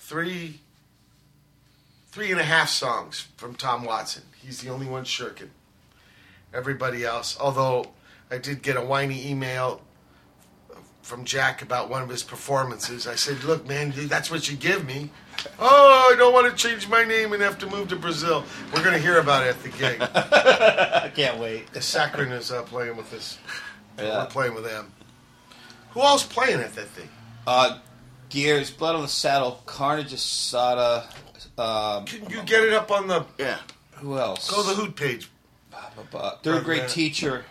[0.00, 0.58] three,
[2.10, 4.24] three and a half songs from Tom Watson.
[4.36, 5.50] He's the only one shirking,
[6.52, 7.36] everybody else.
[7.40, 7.86] Although
[8.30, 9.82] I did get a whiny email
[11.02, 13.06] from Jack about one of his performances.
[13.06, 15.10] I said, "Look, man, that's what you give me."
[15.58, 18.44] Oh, I don't want to change my name and have to move to Brazil.
[18.74, 20.00] We're going to hear about it at the gig.
[20.02, 21.72] I can't wait.
[21.72, 23.38] The Saccharine is uh, playing with us.
[23.98, 24.24] Yeah.
[24.24, 24.92] We're playing with them.
[25.90, 27.08] Who else playing at that thing?
[27.46, 27.78] Uh,
[28.28, 31.04] Gears, Blood on the Saddle, Carnage Asada.
[31.58, 33.24] Um, Can you get it up on the?
[33.38, 33.58] Yeah.
[33.92, 34.50] Who else?
[34.50, 35.30] Go to the Hoot page.
[36.14, 36.86] Uh, third grade Yeah.
[36.88, 37.44] teacher.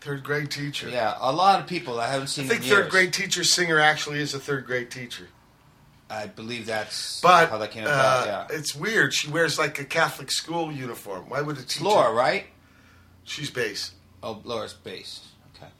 [0.00, 0.88] Third grade teacher.
[0.88, 2.46] Yeah, a lot of people I haven't seen.
[2.46, 2.90] I think in third years.
[2.90, 5.28] grade teacher singer actually is a third grade teacher.
[6.10, 8.24] I believe that's But how that came about.
[8.26, 9.14] uh, yeah, it's weird.
[9.14, 11.28] She wears like a Catholic school uniform.
[11.28, 11.84] Why would a teacher?
[11.84, 12.46] Laura, right?
[13.24, 15.20] She's bass, Oh, Laura's bass.
[15.56, 15.70] Okay.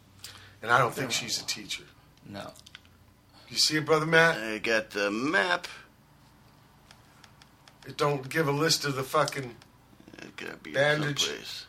[0.62, 1.82] and I don't think she's a teacher.
[2.24, 2.52] No.
[3.48, 4.38] You see it, brother Matt?
[4.38, 5.66] I got the map.
[7.86, 9.56] It don't give a list of the fucking
[10.18, 11.24] It gotta be bandage.
[11.26, 11.66] someplace.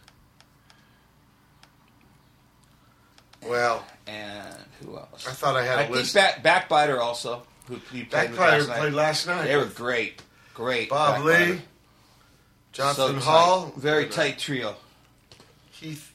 [3.48, 5.28] Well, And who else?
[5.28, 6.14] I thought I had a I think list.
[6.16, 7.44] back, Backbiter also.
[7.68, 8.80] Who you played Backbiter last night.
[8.80, 9.44] played last night.
[9.46, 10.22] They were great,
[10.54, 10.90] great.
[10.90, 11.54] Bob Backbiter.
[11.56, 11.62] Lee,
[12.74, 13.76] Jonathan So Hall, tight.
[13.78, 14.76] very tight trio.
[15.72, 16.12] Keith.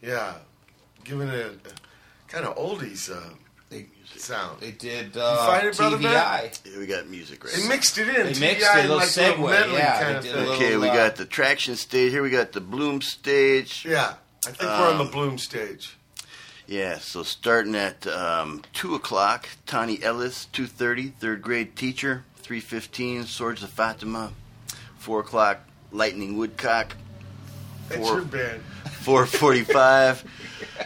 [0.00, 0.34] Yeah,
[1.04, 3.20] giving it a, kind of oldies uh,
[4.16, 4.60] sound.
[4.60, 6.00] They did You uh, find it, TVI.
[6.02, 6.60] Matt?
[6.64, 8.26] Yeah, we got music right They mixed it in.
[8.26, 10.54] They TVI mixed it, a little like segue, medley yeah, kind of did a little-
[10.54, 12.12] Okay, we uh, got the traction stage.
[12.12, 13.84] Here we got the Bloom stage.
[13.88, 14.14] Yeah,
[14.46, 15.96] I think we're on the Um, Bloom stage.
[16.66, 23.62] Yeah, so starting at um, 2 o'clock, Tani Ellis, 2.30, third grade teacher, 3.15, Swords
[23.62, 24.32] of Fatima,
[24.98, 25.60] 4 o'clock,
[25.90, 26.96] Lightning Woodcock,
[27.88, 28.62] That's your band.
[29.04, 30.24] 4.45,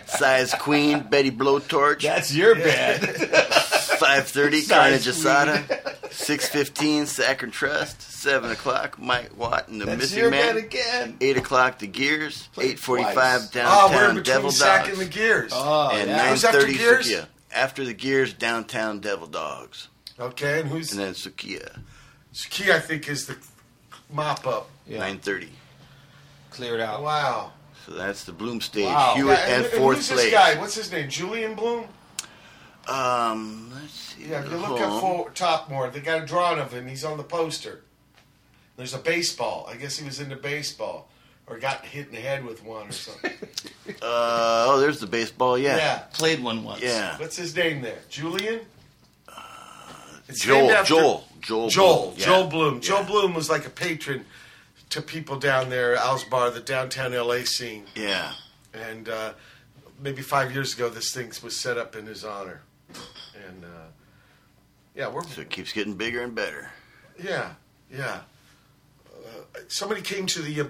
[0.06, 2.02] Size Queen, Betty Blowtorch.
[2.02, 2.98] That's your Yeah.
[2.98, 3.16] band.
[3.98, 5.14] 5.30, Size Carnage Queen.
[5.14, 10.56] Asada, 6.15, Saccharine Trust, 7 o'clock, Mike Watt and the That's Missing Man.
[10.56, 11.16] again.
[11.20, 13.64] 8 o'clock, The Gears, Played 8.45, twice.
[13.66, 14.98] Oh, we're in between Devil Sack Dogs.
[14.98, 15.52] and the Gears.
[15.54, 16.30] Oh, and yeah.
[16.30, 17.06] Who's 9:30 Gears?
[17.08, 17.26] Sukiya.
[17.54, 21.78] After the Gears, downtown Devil Dogs, Okay, and who's and then Sukiya.
[22.50, 22.70] Key?
[22.72, 23.36] I think is the
[24.10, 24.68] mop up.
[24.86, 24.98] Yeah.
[25.00, 25.48] 9:30.
[26.50, 27.02] Cleared out.
[27.02, 27.52] Wow.
[27.86, 28.86] So that's the Bloom stage.
[28.86, 29.12] Wow.
[29.16, 30.58] Hewitt Yeah, and, and fourth who's this guy?
[30.58, 31.08] What's his name?
[31.08, 31.86] Julian Bloom.
[32.88, 34.26] Um, let's see.
[34.28, 34.92] Yeah, if you look Home.
[34.92, 35.88] up for, top more.
[35.90, 36.86] They got a drawing of him.
[36.86, 37.80] He's on the poster.
[38.76, 39.68] There's a baseball.
[39.70, 41.08] I guess he was into baseball,
[41.46, 43.32] or got hit in the head with one or something.
[44.02, 45.56] Uh, oh, there's the baseball.
[45.56, 45.76] Yeah.
[45.76, 45.98] yeah.
[46.12, 46.82] Played one once.
[46.82, 47.16] Yeah.
[47.18, 47.98] What's his name there?
[48.10, 48.60] Julian.
[50.28, 50.62] It's Joel.
[50.62, 51.24] named after- Joel.
[51.40, 51.68] Joel.
[51.70, 52.02] Joel.
[52.02, 52.14] Bloom.
[52.18, 52.24] Yeah.
[52.26, 52.80] Joel Bloom.
[52.80, 53.06] Joel Yeah.
[53.06, 54.24] Bloom was like a patron
[54.90, 57.84] to people down there, Al's Bar, the downtown LA scene.
[57.94, 58.32] Yeah.
[58.74, 59.32] And uh,
[60.02, 62.62] maybe five years ago, this thing was set up in his honor.
[63.48, 63.68] And uh,
[64.94, 66.70] yeah, we're So it keeps getting bigger and better.
[67.22, 67.52] yeah,
[67.90, 68.20] yeah.
[69.14, 70.64] Uh, somebody came to the uh,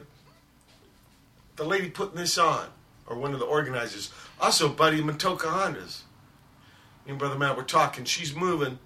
[1.57, 2.69] the lady putting this on,
[3.07, 4.13] or one of the organizers.
[4.41, 6.03] Also, buddy Matoka Hondas.
[7.05, 8.05] Me and brother Matt were talking.
[8.05, 8.79] She's moving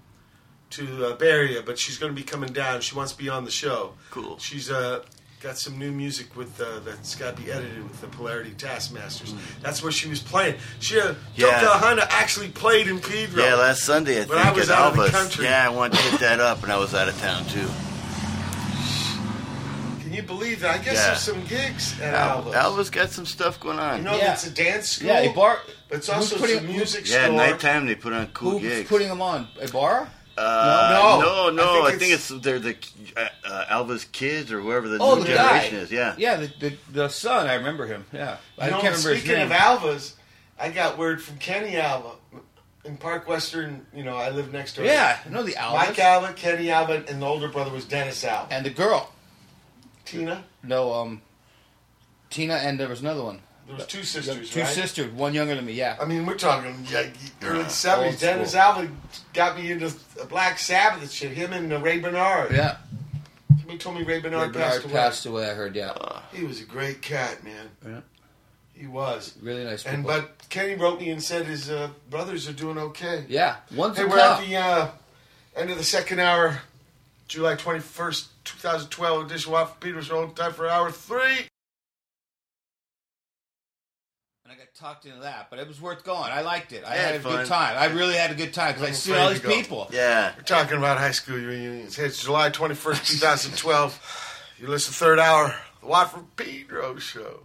[0.71, 2.81] to uh, Bay Area, but she's going to be coming down.
[2.81, 3.93] She wants to be on the show.
[4.11, 4.37] Cool.
[4.37, 5.03] She's uh,
[5.41, 9.33] got some new music with uh, that's got to be edited with the Polarity Taskmasters.
[9.61, 10.55] That's where she was playing.
[10.79, 11.15] She uh, Mm.
[11.35, 11.59] Yeah.
[11.61, 13.43] Toka Honda actually played in Pedro.
[13.43, 15.45] Yeah, last Sunday I But think I was at out of the country.
[15.45, 17.67] Yeah, I wanted to hit that up, and I was out of town too.
[20.01, 20.75] Can you believe that?
[20.75, 21.07] I guess Yeah.
[21.07, 22.53] there's some gigs at Al- Alva's.
[22.55, 23.97] Alva's got some stuff going on.
[23.99, 24.33] You know, Yeah.
[24.33, 25.07] it's a dance school.
[25.07, 25.59] Yeah, a bar.
[25.89, 27.35] But it's also putting- some music yeah, store.
[27.37, 28.63] nighttime they put on cool gigs.
[28.63, 28.89] Who's gigs.
[28.89, 29.47] putting them on?
[29.61, 30.09] A bar?
[30.37, 31.21] Uh, No.
[31.21, 31.81] no, no.
[31.83, 32.75] I I think think, it's- it's, they're the
[33.17, 35.47] uh, uh, Alva's kids or whoever the Oh, new the guy.
[35.47, 35.91] generation is.
[35.91, 36.15] Yeah.
[36.17, 37.47] Yeah, the, the the son.
[37.47, 38.05] I remember him.
[38.13, 39.47] Yeah, I know, can't remember his speaking name.
[39.47, 40.15] of Alva's,
[40.59, 42.11] I got word from Kenny Alva
[42.85, 43.85] in Park Western.
[43.93, 44.85] You know, I live next door.
[44.85, 45.73] yeah, I know the Alvas.
[45.87, 48.53] Mike Alva, Kenny Alva, and the older brother was Dennis Alva.
[48.53, 49.11] and the girl.
[50.05, 50.43] Tina.
[50.63, 51.21] No, um,
[52.29, 53.41] Tina, and there was another one.
[53.67, 54.67] There was two sisters, Two right?
[54.67, 55.73] sisters, one younger than me.
[55.73, 55.95] Yeah.
[56.01, 57.07] I mean, we're talking yeah,
[57.43, 58.19] early Old seventies.
[58.19, 58.61] Dennis school.
[58.61, 58.89] Alva
[59.33, 59.93] got me into
[60.29, 61.31] Black Sabbath and shit.
[61.31, 62.51] Him and uh, Ray Bernard.
[62.51, 62.77] Yeah.
[63.59, 64.93] Somebody told me Ray Ray Bernard, Bernard passed away.
[64.93, 65.49] passed away.
[65.49, 65.75] I heard.
[65.75, 65.93] Yeah.
[66.33, 67.69] He was a great cat, man.
[67.85, 68.01] Yeah.
[68.73, 69.35] He was.
[69.41, 69.85] Really nice.
[69.85, 70.19] And people.
[70.21, 73.25] but Kenny wrote me and said his uh, brothers are doing okay.
[73.29, 74.41] yeah, one's Hey, a we're cop.
[74.41, 74.87] at the uh,
[75.55, 76.59] end of the second hour,
[77.27, 79.51] July twenty first, two thousand twelve edition.
[79.51, 80.27] Watt from Pedro show.
[80.29, 81.45] Time for hour three.
[84.81, 86.31] Talked into that, but it was worth going.
[86.31, 86.83] I liked it.
[86.85, 87.37] I I had, had a fun.
[87.37, 87.77] good time.
[87.77, 89.87] I really had a good time because I I'm see all these people.
[89.93, 90.33] Yeah.
[90.35, 91.95] We're talking about high school reunions.
[91.95, 93.99] Hey, it's July twenty first, two thousand twelve.
[94.59, 97.41] You listen third hour, the Watt from Pedro show.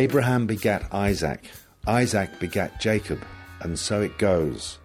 [0.00, 1.44] Abraham begat Isaac,
[1.86, 3.20] Isaac begat Jacob,
[3.60, 4.78] and so it goes.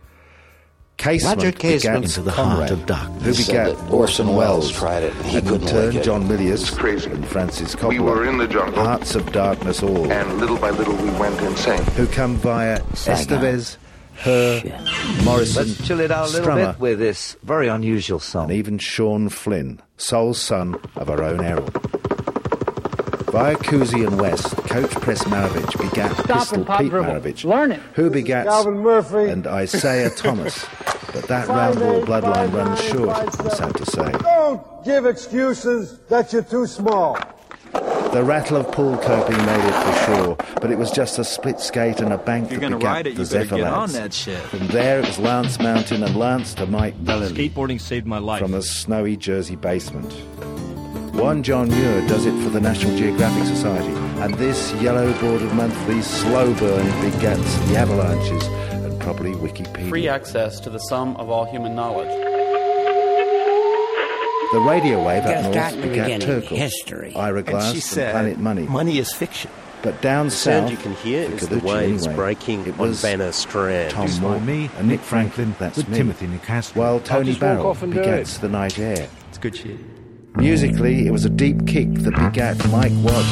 [0.98, 3.24] Casement Roger Casement begat into the Conrad, heart of darkness.
[3.24, 5.94] who Said begat Orson Orson Welles, Welles tried it and he and in couldn't turn
[5.96, 6.04] like.
[6.04, 7.90] John Milius and Francis Coppola.
[7.90, 8.84] We were in the jungle.
[8.84, 10.12] Hearts of Darkness all.
[10.12, 11.82] And little by little we went insane.
[11.98, 13.40] who come via Saigon.
[13.42, 13.78] Estevez,
[14.16, 14.62] Herr,
[15.26, 18.44] Morrison, Let's chill it out a little Strummer, bit with this very unusual song.
[18.50, 21.70] and even Sean Flynn, sole son of our own Errol.
[23.36, 27.10] Via Cousy and West, Coach Press Maravich begat Stop Pistol Pete dribble.
[27.12, 27.82] Maravich, Learn it.
[27.94, 29.30] who begat Calvin Murphy.
[29.30, 30.66] and Isiah Thomas.
[31.12, 34.10] But that round ball bloodline runs short, I'm sad to say.
[34.20, 37.18] Don't give excuses that you're too small.
[38.14, 41.60] The rattle of pool coping made it for sure, but it was just a split
[41.60, 43.92] skate and a bank You're that gonna begat ride it, the you Zephyr get on
[43.92, 44.40] that shit.
[44.44, 47.34] From there it was Lance Mountain and Lance to Mike Vallely.
[47.52, 48.40] Skateboarding saved my life.
[48.42, 50.14] From a snowy Jersey basement.
[51.16, 56.02] One John Muir does it for the National Geographic Society, and this yellow bordered monthly
[56.02, 58.46] slow burn begets the avalanches
[58.84, 59.90] and probably Wikipedia.
[59.90, 62.10] Free access to the sum of all human knowledge.
[64.52, 67.14] The radio wave Gotta up north in the begat Terkel, history.
[67.16, 68.64] Ira And Glass, she and said, Planet Money.
[68.68, 69.52] "Money is fiction."
[69.82, 72.80] But down The south, sound you can hear for is the waves anyway, breaking it
[72.80, 73.92] on Banna Strand.
[73.92, 75.98] Tom Just Moore, like me and Nick Franklin, that's with me.
[75.98, 76.82] Timothy Newcastle.
[76.82, 79.08] While Tony just walk Barrel off and do begets the night air.
[79.30, 79.80] It's good shit.
[80.38, 83.26] Musically, it was a deep kick that begat Mike Watt,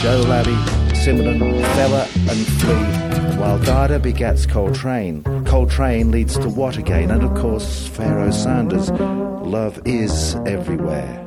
[0.00, 0.56] Joe Lally,
[0.92, 3.38] Simonon, Fela, and Flea.
[3.38, 8.90] While Dada begats Coltrane, Coltrane leads to Watt again, and of course, Pharoah Sanders.
[8.90, 11.24] Love is everywhere.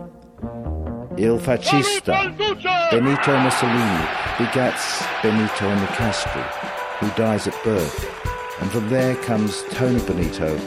[1.18, 2.36] Il Fascista,
[2.92, 4.06] Benito Mussolini
[4.38, 6.44] begats Benito Nicastri,
[7.00, 8.06] who dies at birth.
[8.60, 10.58] And from there comes Tony Benito,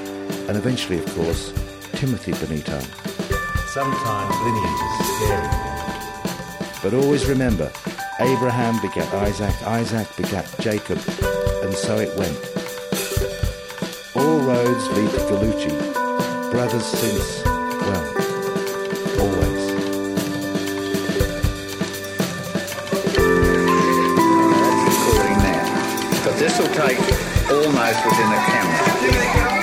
[0.48, 1.52] and eventually, of course,
[1.92, 2.80] Timothy Benito.
[3.74, 5.48] Sometimes lineage is scary.
[6.80, 7.72] But always remember,
[8.20, 10.98] Abraham begat Isaac, Isaac begat Jacob,
[11.64, 12.38] and so it went.
[14.14, 18.06] All roads lead to Gallucci, brothers since, well,
[19.18, 19.62] always.
[24.86, 26.22] recording now.
[26.24, 27.00] But this will take
[27.50, 29.53] almost within a camera.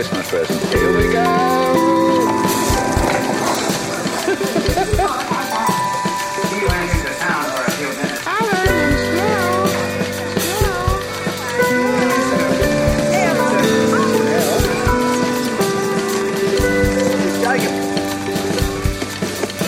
[0.00, 0.72] Christmas present.
[0.72, 1.20] Here we go.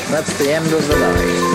[0.09, 1.51] That's the end of the day.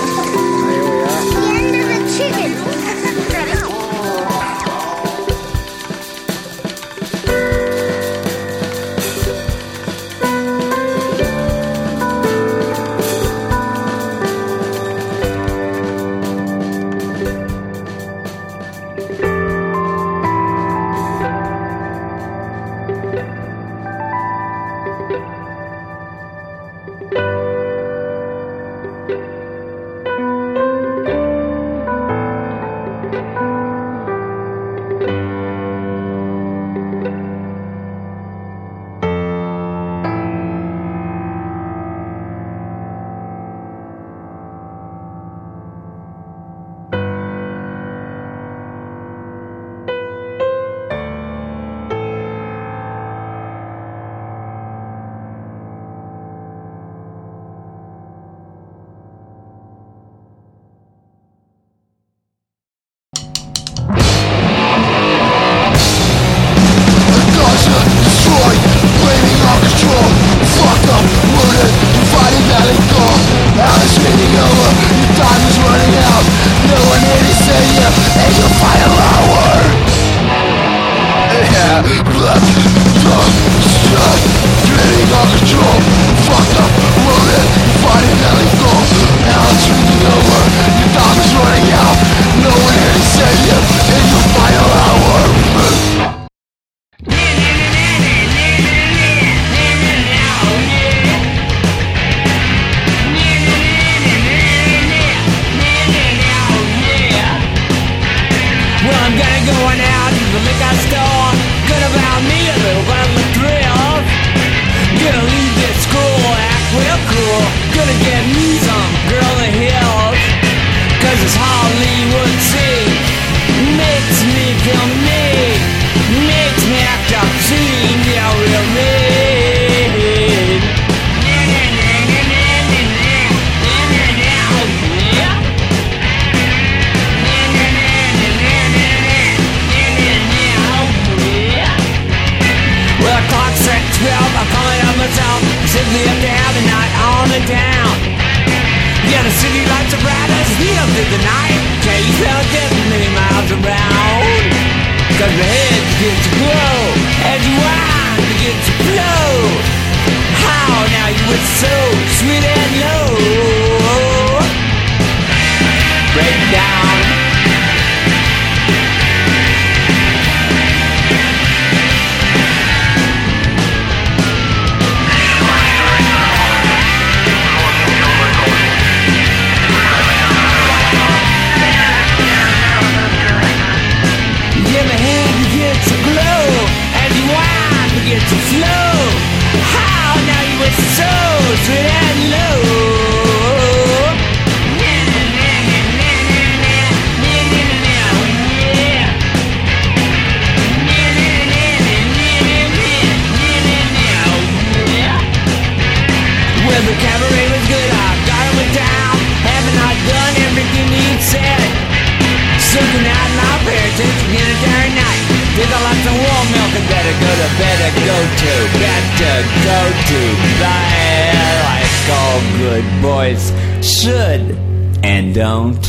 [217.08, 220.22] Milk and better go to bed and go to, better go to
[220.60, 223.44] bed like all good boys
[223.82, 224.58] should
[225.06, 225.82] and don't.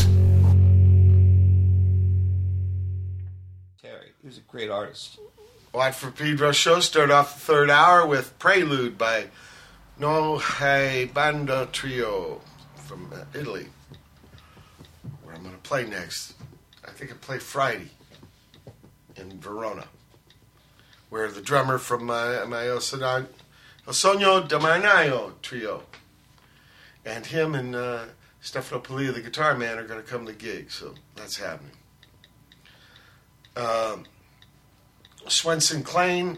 [3.81, 5.19] Terry, he was a great artist.
[5.73, 9.25] Watt from Pedro show start off the third hour with Prelude by
[9.99, 12.39] No Hay Banda Trio
[12.75, 13.67] from Italy,
[15.23, 16.33] where I'm going to play next.
[16.87, 17.89] I think I play Friday
[19.17, 19.85] in Verona,
[21.09, 22.65] where the drummer from my, my
[24.47, 25.83] del Marinaio trio
[27.05, 28.05] and him and uh,
[28.41, 31.71] Stefano Pilia, the guitar man, are going to come to the gig, so that's happening.
[33.55, 34.05] Um,
[35.27, 36.37] Swenson Clane.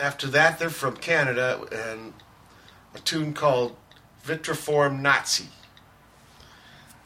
[0.00, 2.14] After that, they're from Canada and
[2.94, 3.76] a tune called
[4.24, 5.48] Vitriform Nazi.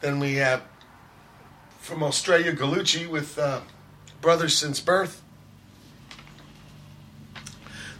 [0.01, 0.63] Then we have
[1.79, 3.61] from Australia Gallucci with uh,
[4.21, 5.23] Brothers Since Birth.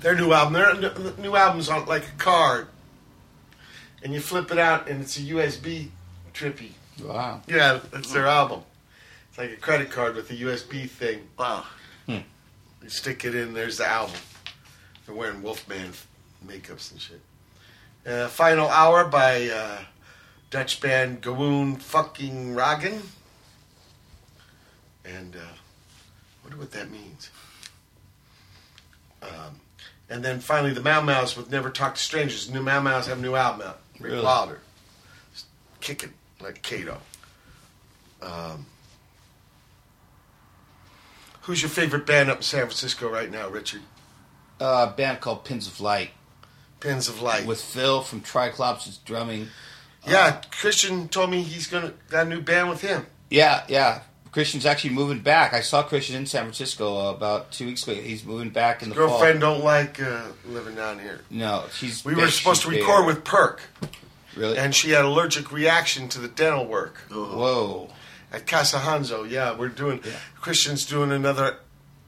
[0.07, 0.53] Their new album.
[0.53, 2.67] Their new album's on like a card,
[4.01, 5.89] and you flip it out, and it's a USB
[6.33, 6.69] trippy.
[7.03, 7.41] Wow.
[7.45, 8.61] Yeah, that's their album.
[9.27, 11.27] It's like a credit card with a USB thing.
[11.37, 11.65] Wow.
[12.07, 12.23] You
[12.87, 14.15] stick it in, there's the album.
[15.05, 15.91] They're wearing Wolfman
[16.47, 17.21] makeups and shit.
[18.05, 19.79] Uh, Final Hour by uh,
[20.51, 23.01] Dutch band Gewoon Fucking Raggen.
[25.03, 25.55] And uh,
[26.45, 27.29] wonder what that means.
[29.21, 29.59] Um,
[30.09, 32.49] and then finally, the Mau Mau's with Never Talk to Strangers.
[32.49, 33.79] New Mau Mau's have a new album out.
[33.99, 34.23] Rick Really?
[34.25, 34.59] Wilder.
[35.81, 36.99] Kicking like Kato.
[38.21, 38.65] Um,
[41.41, 43.81] who's your favorite band up in San Francisco right now, Richard?
[44.59, 46.09] Uh, a band called Pins of Light.
[46.79, 47.45] Pins of Light.
[47.45, 49.47] With Phil from Triclops is drumming.
[50.07, 53.05] Yeah, Christian told me he's gonna got a new band with him.
[53.29, 54.01] Yeah, yeah.
[54.37, 55.55] Christian's actually moving back.
[55.55, 57.99] I saw Christian in San Francisco about two weeks ago.
[57.99, 59.55] He's moving back in the Girlfriend fall.
[59.55, 61.21] don't like uh, living down here.
[61.31, 62.05] No, she's.
[62.05, 63.63] We were supposed to she's record with Perk.
[64.35, 64.59] Really?
[64.59, 66.97] And she had allergic reaction to the dental work.
[67.09, 67.89] Whoa.
[68.31, 70.03] At Casa Hanzo, yeah, we're doing.
[70.39, 71.57] Christian's doing another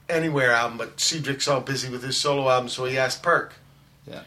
[0.07, 3.55] Anywhere album, but Cedric's all busy with his solo album, so he asked Perk.
[4.05, 4.21] Yeah.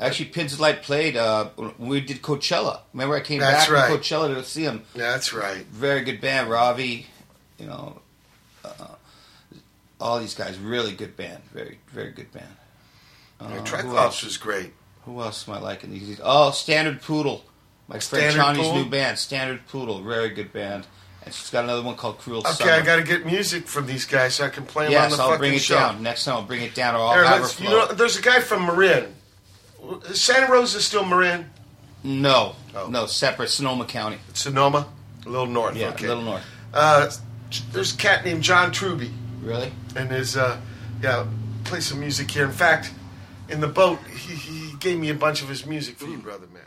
[0.00, 2.80] Actually, Pins of Light played uh, when we did Coachella.
[2.94, 3.90] Remember, I came That's back right.
[3.90, 4.84] from Coachella to see him.
[4.94, 5.66] That's right.
[5.66, 7.06] Very good band, Ravi.
[7.58, 8.00] You know,
[8.64, 8.94] uh,
[10.00, 11.42] all these guys, really good band.
[11.52, 12.46] Very, very good band.
[13.40, 14.72] Uh, Yeah, who Triclops was great.
[15.04, 16.20] Who else am I liking these?
[16.22, 17.44] Oh, Standard Poodle.
[17.88, 20.02] My friend Johnny's new band, Standard Poodle.
[20.02, 20.86] Very good band.
[21.24, 22.72] And she's got another one called Cruel Okay, Summer.
[22.72, 25.16] I got to get music from these guys so I can play them on the
[25.16, 25.74] I'll fucking bring it show.
[25.76, 26.02] down.
[26.02, 28.40] Next time I'll bring it down or I'll Here, have you know, there's a guy
[28.40, 29.14] from Marin.
[30.12, 31.50] Santa Rosa still Marin?
[32.02, 32.54] No,
[32.88, 34.18] no, separate Sonoma County.
[34.34, 34.86] Sonoma,
[35.24, 35.76] a little north.
[35.76, 36.04] Yeah, okay.
[36.06, 36.44] a little north.
[36.72, 37.10] Uh,
[37.72, 39.12] there's a cat named John Trubee.
[39.42, 39.72] Really?
[39.94, 40.60] And his uh,
[41.02, 41.26] yeah,
[41.64, 42.44] play some music here.
[42.44, 42.92] In fact,
[43.48, 46.46] in the boat, he, he gave me a bunch of his music for you, brother
[46.52, 46.62] man.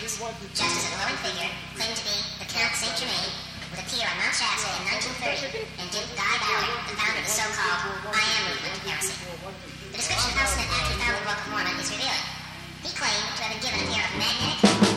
[0.00, 3.20] Just as a glowing figure claimed to be the Count Saint Germain
[3.68, 7.28] would appear on Mount Shasta in 1930 and dupe Guy Ballard, the founder of the
[7.28, 9.12] so-called I Am movement heresy.
[9.92, 12.24] The description of how Smith actually found the Book of Mormon is revealing.
[12.80, 14.89] He claimed to have been given a pair of magnetic,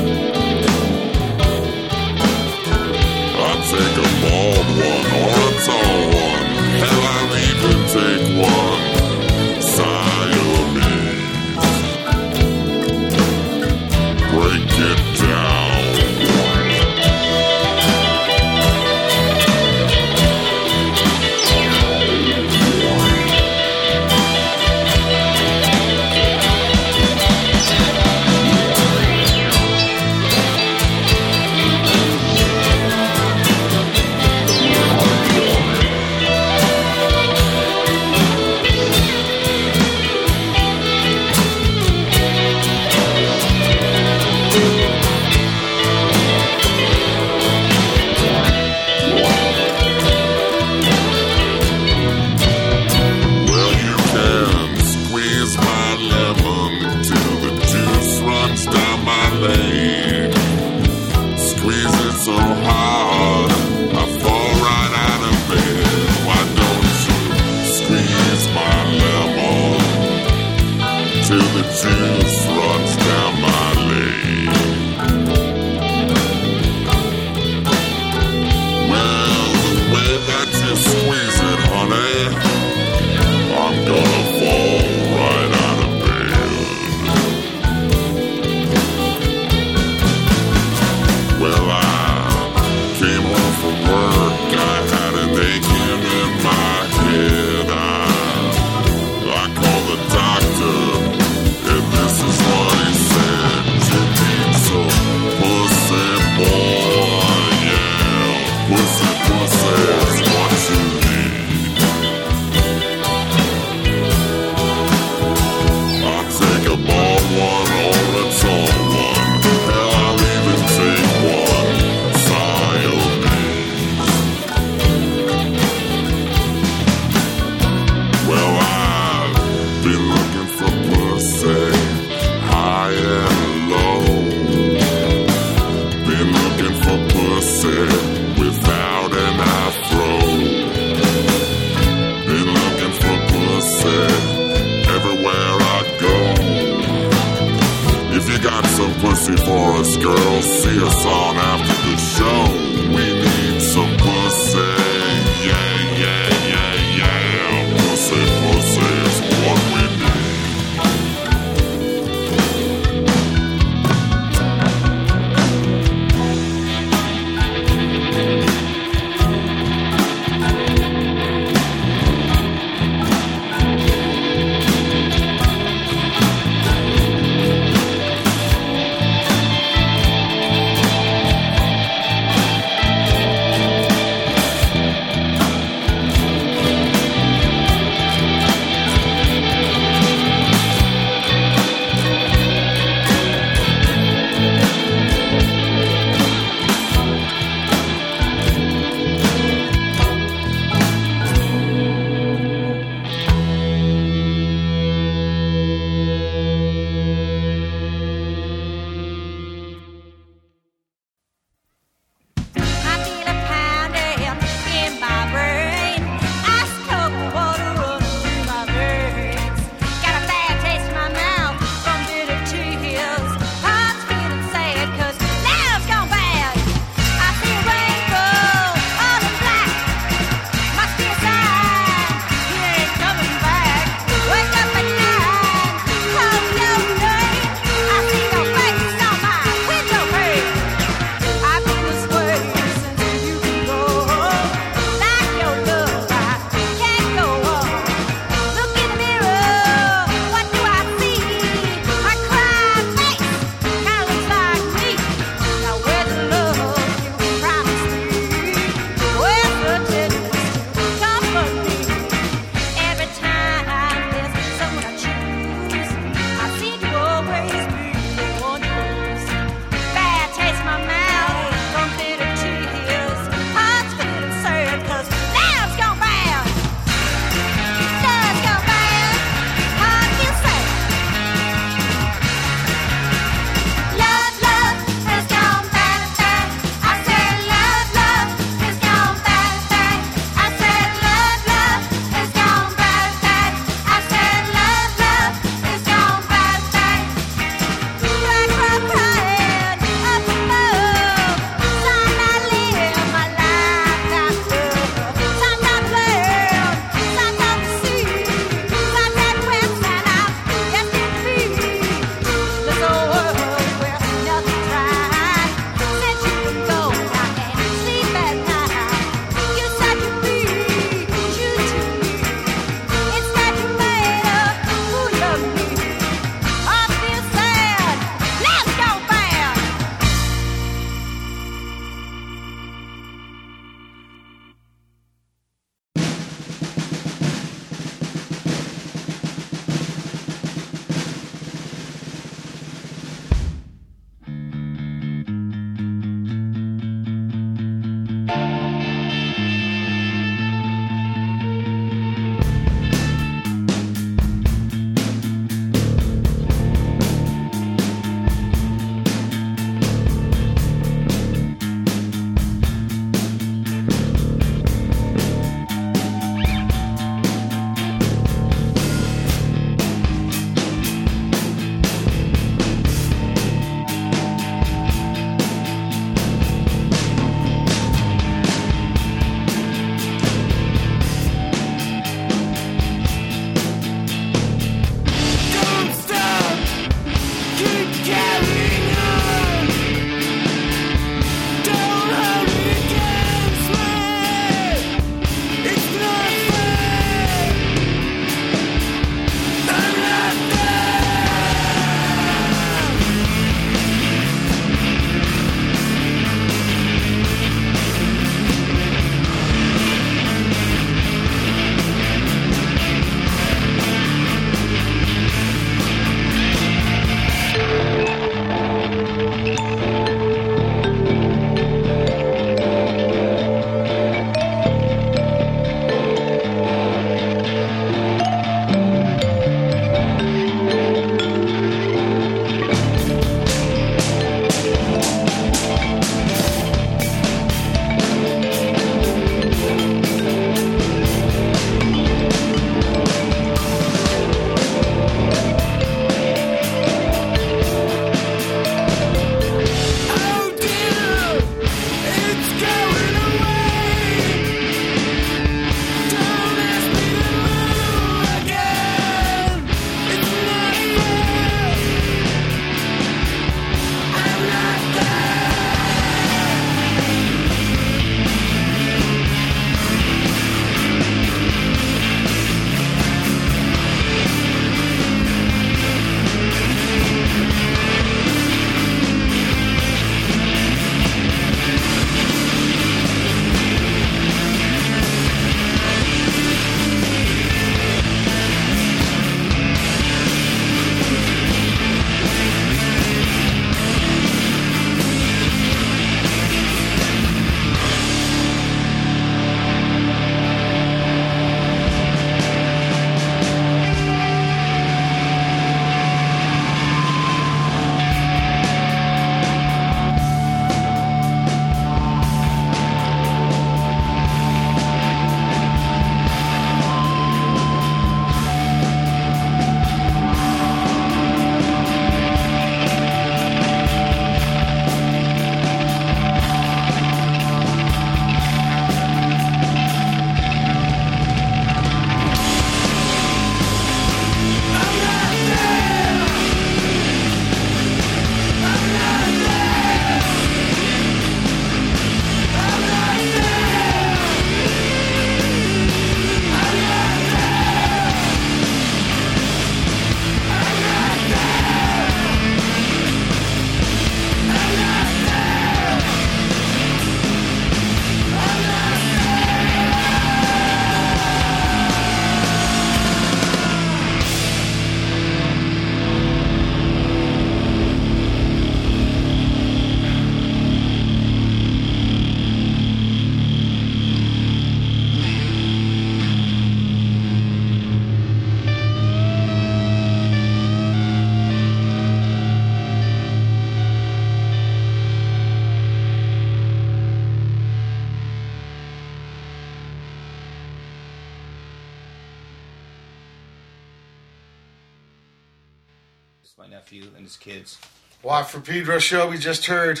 [598.72, 600.00] Pedro show, we just heard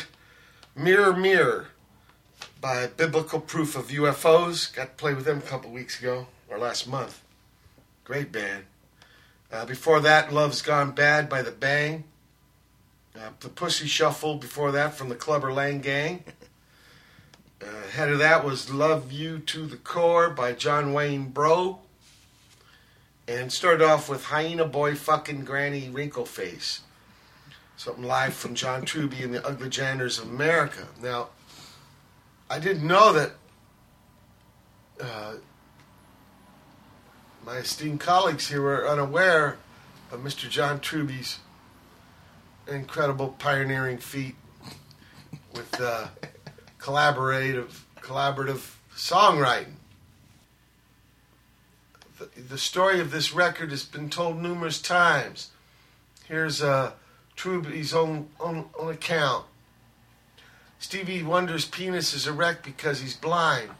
[0.74, 1.66] Mirror Mirror
[2.58, 4.74] by Biblical Proof of UFOs.
[4.74, 7.22] Got to play with them a couple weeks ago, or last month.
[8.02, 8.64] Great band.
[9.52, 12.04] Uh, before that, Love's Gone Bad by The Bang.
[13.14, 16.24] Uh, the Pussy Shuffle before that from the Clubber Lang Gang.
[17.62, 21.78] Uh, ahead of that was Love You to the Core by John Wayne Bro.
[23.28, 26.80] And started off with Hyena Boy Fucking Granny Wrinkleface.
[27.82, 30.86] Something live from John Trubee and the Ugly Janitors of America.
[31.02, 31.30] Now,
[32.48, 33.32] I didn't know that
[35.00, 35.32] uh,
[37.44, 39.56] my esteemed colleagues here were unaware
[40.12, 40.48] of Mr.
[40.48, 41.40] John Trubee's
[42.68, 44.36] incredible pioneering feat
[45.52, 46.06] with uh,
[46.78, 49.72] collaborative collaborative songwriting.
[52.20, 55.50] The, the story of this record has been told numerous times.
[56.28, 56.92] Here's uh,
[57.36, 59.46] Trubee's own, own, own account.
[60.78, 63.70] Stevie Wonder's penis is erect because he's blind.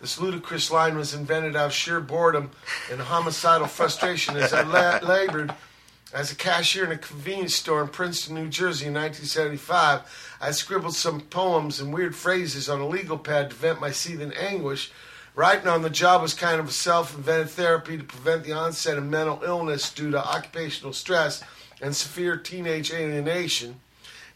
[0.00, 2.50] This ludicrous line was invented out of sheer boredom
[2.90, 5.54] and homicidal frustration as I la- labored
[6.12, 10.36] as a cashier in a convenience store in Princeton, New Jersey in 1975.
[10.40, 14.32] I scribbled some poems and weird phrases on a legal pad to vent my seething
[14.32, 14.92] anguish.
[15.34, 18.96] Writing on the job was kind of a self invented therapy to prevent the onset
[18.96, 21.42] of mental illness due to occupational stress
[21.84, 23.78] and severe teenage alienation.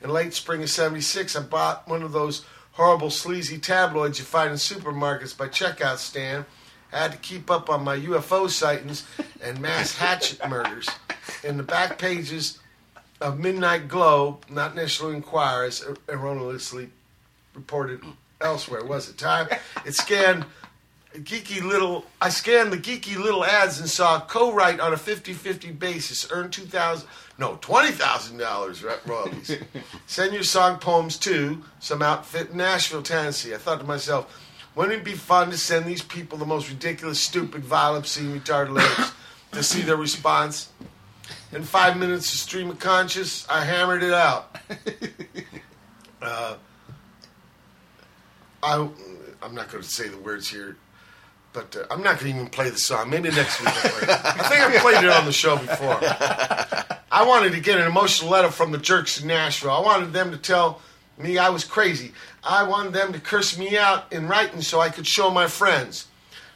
[0.03, 4.51] In late spring of 76, I bought one of those horrible sleazy tabloids you find
[4.51, 6.45] in supermarkets by checkout stand.
[6.93, 9.07] I had to keep up on my UFO sightings
[9.43, 10.91] and mass hatchet murders.
[11.43, 12.59] In the back pages
[13.19, 16.91] of Midnight Globe, not National Enquirer, as erroneously
[17.55, 18.03] reported
[18.43, 19.49] elsewhere, was it time?
[19.87, 20.45] It scanned
[21.17, 26.29] geeky little I scanned the geeky little ads and saw co-write on a 50-50 basis,
[26.31, 29.57] earn 2000 no, $20,000 royalties.
[30.07, 33.55] Send your song poems to some outfit in Nashville, Tennessee.
[33.55, 34.45] I thought to myself,
[34.75, 38.71] wouldn't it be fun to send these people the most ridiculous, stupid, violent, obscene, retarded
[38.71, 39.13] lyrics
[39.53, 40.71] to see their response?
[41.53, 44.57] In five minutes of stream of conscious, I hammered it out.
[46.21, 46.57] Uh,
[48.61, 48.89] I,
[49.41, 50.77] I'm not going to say the words here,
[51.53, 53.11] but uh, I'm not going to even play the song.
[53.11, 54.09] Maybe next week it.
[54.09, 55.99] I think I played it on the show before.
[57.11, 59.71] I wanted to get an emotional letter from the jerks in Nashville.
[59.71, 60.81] I wanted them to tell
[61.19, 62.13] me I was crazy.
[62.45, 66.07] I wanted them to curse me out in writing so I could show my friends.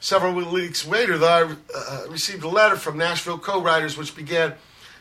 [0.01, 4.55] Several weeks later, though, I uh, received a letter from Nashville co-writers which began,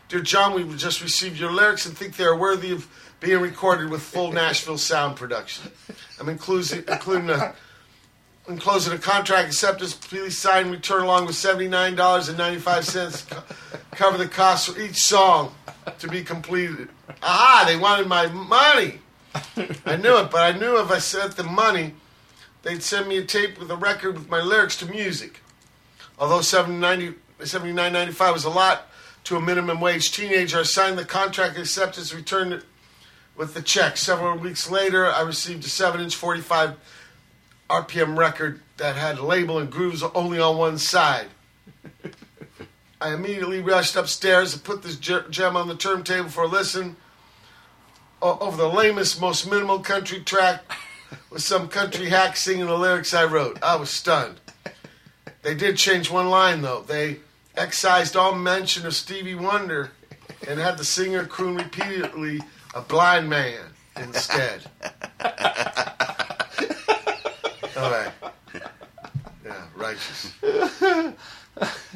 [0.10, 2.88] Dear John, we just received your lyrics and think they are worthy of
[3.20, 5.72] being recorded with full Nashville sound production.
[6.20, 7.56] I'm including, including a,
[8.52, 9.94] enclosing a contract acceptance.
[9.94, 13.44] Please sign return along with $79.95 co-
[13.92, 15.56] cover the cost for each song
[16.00, 16.90] to be completed.
[17.24, 19.00] Ah, they wanted my money.
[19.86, 21.94] I knew it, but I knew if I sent them money,
[22.64, 25.42] they'd send me a tape with a record with my lyrics to music.
[26.20, 28.88] Although $79.95 $79.95 was a lot
[29.24, 32.64] to a minimum wage teenager, I signed the contract acceptance, returned it
[33.36, 33.98] with the check.
[33.98, 36.76] Several weeks later, I received a 7 inch 45
[37.72, 41.28] RPM record that had a label and grooves only on one side.
[43.00, 46.98] I immediately rushed upstairs and put this gem on the turntable for a listen
[48.22, 50.64] over the lamest, most minimal country track
[51.30, 53.58] with some country hack singing the lyrics I wrote.
[53.64, 54.40] I was stunned.
[55.42, 56.82] They did change one line, though.
[56.82, 57.20] They
[57.56, 59.92] excised all mention of Stevie Wonder
[60.48, 62.42] and had the singer croon repeatedly
[62.76, 63.62] a blind man
[63.96, 64.62] instead.
[67.82, 68.12] All right.
[69.44, 70.32] Yeah, righteous.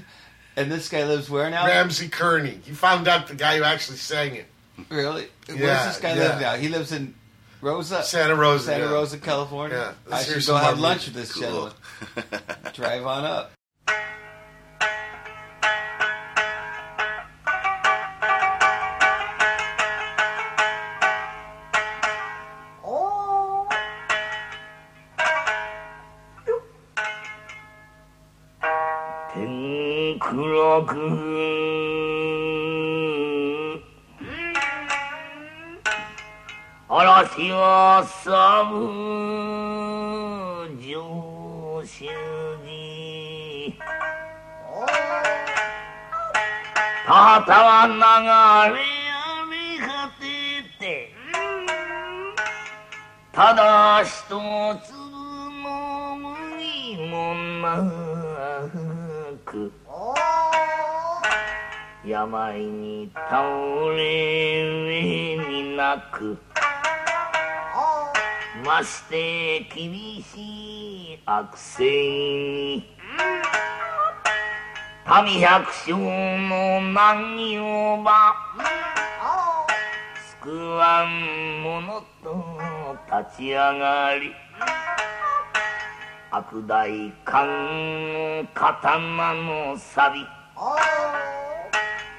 [0.57, 1.65] And this guy lives where now?
[1.65, 2.59] Ramsey Kearney.
[2.65, 4.45] You found out the guy who actually sang it.
[4.89, 5.27] Really?
[5.47, 6.19] Yeah, Where's this guy yeah.
[6.21, 6.55] live now?
[6.55, 7.13] He lives in
[7.61, 8.91] Rosa, Santa Rosa, Santa yeah.
[8.91, 9.77] Rosa, California.
[9.77, 11.73] Yeah, I let's hear should go some have more lunch with this gentleman.
[12.73, 13.51] Drive on up.
[30.83, 30.95] く
[36.87, 38.35] 嵐は寒
[40.81, 42.05] 上州
[42.65, 43.77] に。
[47.05, 50.35] 田畑は流れ荒れ果て。
[50.79, 51.13] て
[53.31, 58.04] ただ一つの麦もなく
[62.15, 63.43] 病に倒
[63.93, 66.37] れ上になく
[68.65, 72.87] まして厳しい悪性に
[75.25, 78.33] 民百姓の難儀をば
[80.39, 82.57] 救わん者と
[83.11, 84.31] 立ち上がり
[86.31, 87.45] 悪大官
[88.13, 90.25] の刀の錆。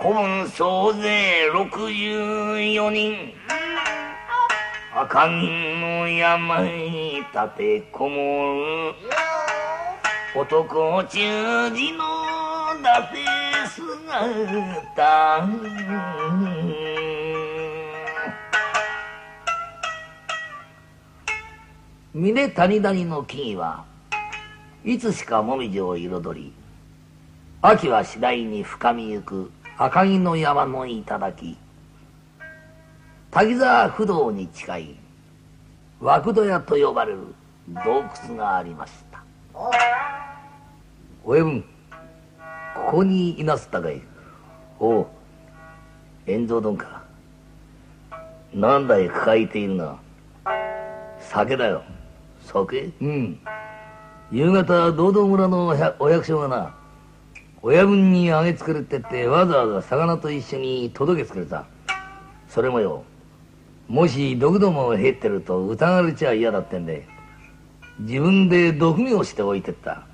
[0.07, 3.33] 古文総勢64人。
[4.95, 8.55] 赤銀の山に立てこも
[8.93, 10.41] る。
[10.41, 11.19] 男中
[11.75, 12.05] 字の
[12.79, 13.17] 伊達
[13.69, 15.49] 姿
[22.15, 23.85] 峰谷谷の木々は
[24.85, 26.53] いつしか紅葉を彩り
[27.61, 29.51] 秋は次第に深みゆく。
[29.79, 31.59] 赤城の山の頂。
[33.31, 34.97] 滝沢不動に近い
[36.01, 37.19] 涌戸屋と呼ばれる
[37.85, 39.23] 洞窟がありました。
[41.25, 41.63] 親分
[42.75, 44.01] ここにいなすったかい。
[44.81, 45.07] おう
[46.27, 47.03] 円蔵丼か。
[48.55, 49.99] なんだい抱えているな
[51.21, 51.83] 酒だよ。
[52.41, 52.93] 酒？
[53.03, 53.39] うん。
[54.33, 55.67] 夕方道道村の
[55.99, 56.75] お役所がな
[57.69, 61.67] 親分にあげつけるってってわざわざ魚と一緒に届けつけるさ
[62.49, 63.03] それもよ
[63.89, 67.09] もし毒どもを減ってると疑われちゃ嫌だってんで
[67.99, 70.05] 自分で毒味をしておいてった。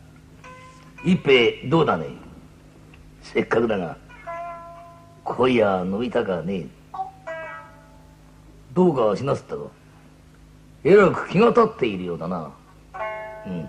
[1.05, 2.07] 一杯どうだね？
[3.23, 3.99] せっかくだが
[5.25, 6.69] 今夜飲みたかね？
[8.73, 9.65] どうかしなすったか
[10.85, 12.51] えらく気が立っているようだな。
[13.47, 13.69] うん。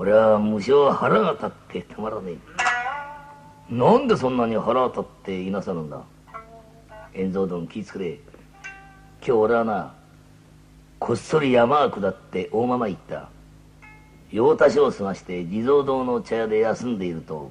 [0.00, 2.34] 俺は無性腹が立ってたまらね
[3.70, 3.74] え。
[3.74, 6.02] なんでそんなに腹が立っていなさるんだ？
[7.14, 8.10] 円蔵殿気ぃつくれ。
[8.14, 8.20] 今
[9.22, 9.92] 日俺はな
[11.00, 13.28] こっそり山が下って大間々行った。
[14.30, 17.50] 用足しを済まして地蔵堂の茶屋で休んでいると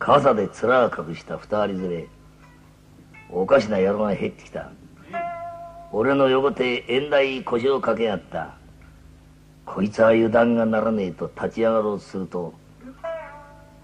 [0.00, 2.08] 傘で面を隠した二人連れ
[3.30, 4.72] おかしな野郎が減ってきた。
[5.92, 8.54] 俺の横手縁台腰を掛け合った。
[9.64, 12.54] こいつは油断がならねえと立ち上がろうとすると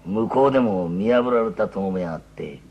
[0.05, 2.61] 向こうでも見破られたと思いやがって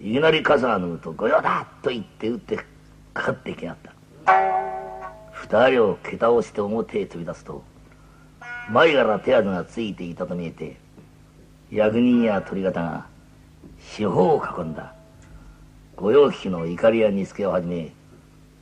[0.00, 2.64] いきなり傘が脱ぐと「御用だ!」と言って打ってか
[3.12, 3.92] かってきやがっ
[4.24, 4.34] た
[5.32, 7.62] 二人を蹴倒して表へ飛び出すと
[8.70, 10.76] 前から手当てがついていたと見えて
[11.70, 13.06] 役人や鳥方が
[13.78, 14.94] 四方を囲んだ
[15.96, 17.92] 御用聞きの怒りや煮付けをはじめ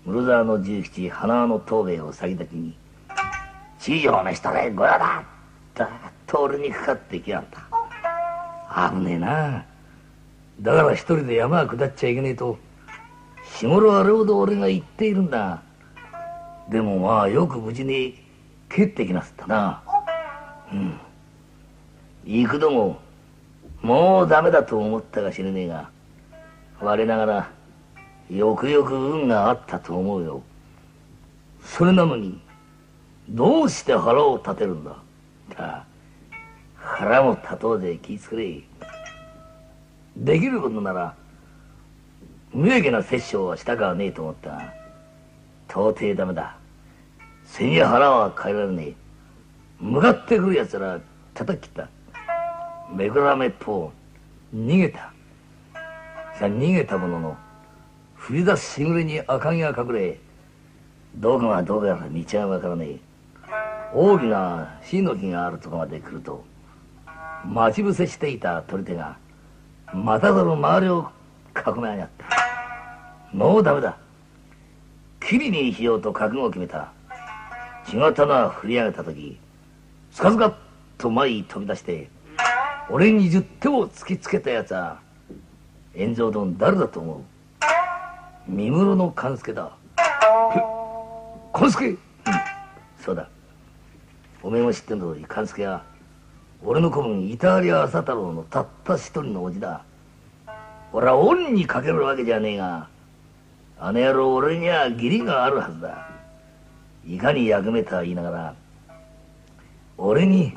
[0.04, 2.76] 室沢の十七花輪の東兵衛を先立ちに
[3.82, 5.24] 地上の人で御用だ。
[5.74, 5.88] だっ
[6.24, 7.46] と俺にかかってきやがっ
[8.70, 8.90] た。
[8.92, 9.64] 危ねえな。
[10.60, 12.58] だから一人で山は下っちゃいけねえと
[13.58, 15.62] 日頃あれほど俺が言っているんだ。
[16.70, 18.22] でもまあよく無事に
[18.68, 19.82] 蹴ってきなすったな。
[20.72, 21.00] うん。
[22.24, 23.00] 幾度も
[23.82, 25.90] もうダメだと思ったか知れねえが
[26.80, 27.50] 我ながら
[28.30, 30.40] よくよく運があったと思うよ。
[31.64, 32.40] それなのに
[33.28, 34.96] どうして腹を立てるんだ？
[35.56, 35.84] だ
[36.76, 37.98] 腹も立とうぜ。
[38.02, 38.60] 気ぃつくれ。
[40.16, 41.14] できることなら
[42.52, 44.72] 無益な殺生はしたかはねえと思った。
[45.68, 46.56] 到底ダメだ。
[47.44, 48.94] 背に腹は変えられねえ。
[49.80, 51.00] 向かってくる奴ら
[51.32, 51.88] 叩き切った。
[52.94, 53.90] めくらめっぽ
[54.52, 55.12] う逃げた。
[56.34, 57.36] さあ逃げたものの
[58.28, 60.18] 降り出すしぐれに赤城が隠れ。
[61.16, 62.98] どこがどこやら道はわからねえ。
[63.94, 66.44] 大きなシの木があるとこまで来ると
[67.44, 69.18] 待ち伏せしていた取り手が
[69.92, 71.10] またぞろ周りを
[71.54, 73.36] 囲め上がった。
[73.36, 73.98] もうダメだ。
[75.20, 76.90] 切りにしようと覚悟を決めた。
[77.86, 79.38] 血が玉振り上げた時
[80.10, 80.54] スカスカっ
[80.96, 82.08] と前に飛び出して
[82.88, 85.00] 俺に十手を突きつけたやつは
[85.94, 87.22] 円蔵殿誰だと思う？
[88.48, 89.72] 三室の勘助だ。
[91.52, 91.86] 勘助？
[91.86, 91.98] うん
[92.98, 93.28] そうだ
[94.44, 95.84] おめえも知ってん通り勘助は
[96.64, 99.84] 俺の子分板張朝太郎のたった一人の叔父だ。
[100.92, 102.88] 俺は恩にかけるわけじゃねえが
[103.78, 106.08] あの野郎俺には義理があるはずだ。
[107.06, 108.54] いかに役目とは言いながら
[109.96, 110.52] 俺に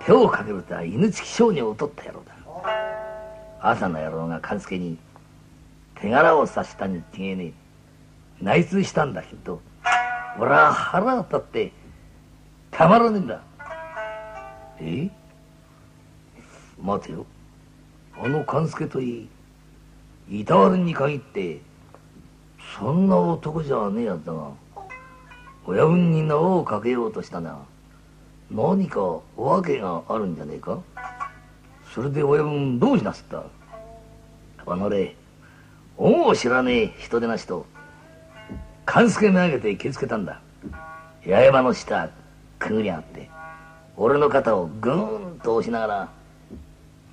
[0.00, 2.32] 手をかけるとは犬付き商人を取った野郎だ。
[3.60, 4.98] 朝の野郎が勘助に
[6.00, 7.52] 手柄を刺したに違えねえ。
[8.40, 9.60] 内通したんだけど
[10.38, 11.72] 俺は腹が立って
[12.72, 13.40] たまらねえんだ。
[14.80, 15.10] え？
[16.82, 17.24] 待てよ。
[18.20, 19.28] あの勘助とい
[20.28, 21.60] いいたわるに限って
[22.78, 24.50] そんな男じゃねえやつだが
[25.66, 27.58] 親分に縄をかけようとしたな。
[28.50, 30.80] 何か訳があるんじゃねえか？
[31.94, 33.44] それで親分どうしなすった？
[34.66, 35.14] あのれ
[35.98, 37.66] 恩を知らねえ人でなしと
[38.86, 40.40] 勘助め上げて気づけたんだ。
[41.22, 42.10] 八重歯の下。
[42.62, 43.28] くぐりあって
[43.96, 46.08] 俺の肩をぐーんと押しながら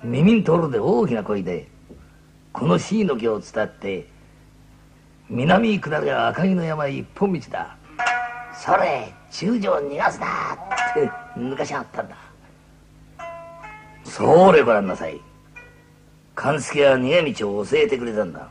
[0.04, 1.66] 耳に通るで大きな声で
[2.52, 4.06] この椎の木を伝って
[5.28, 7.76] 南に下りゃ赤城の山一本道だ。
[8.52, 12.16] それ中将逃がすなって抜かしはったんだ。
[14.04, 15.20] それご覧なさい。
[16.34, 18.48] 勘助は逃げ道を教えてくれたんだ。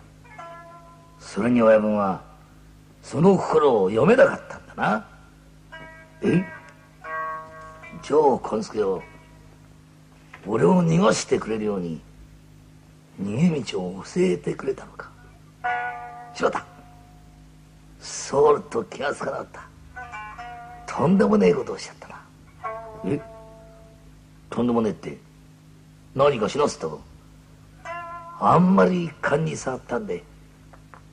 [1.19, 2.21] それに親分は
[3.03, 5.05] その心を読めなかったんだな。
[6.23, 6.58] え？
[8.01, 9.01] じゃあ勘助は
[10.47, 12.01] 俺を逃がしてくれるように
[13.21, 15.11] 逃げ道を教えてくれたのか。
[16.33, 16.65] しまった。
[17.99, 19.67] そうと気がつかなかった。
[20.95, 22.21] とんでもねえことをしちゃったな。
[23.05, 23.21] え？
[24.49, 25.17] とんでもねえって。
[26.15, 26.97] 何かしなすったか
[28.39, 30.23] あんまり勘に触ったんで。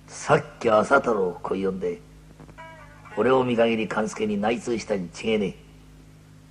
[0.06, 2.00] さっき朝太郎をこい呼んで。
[3.16, 5.65] 俺を見限り勘助に内通したに違えねえ。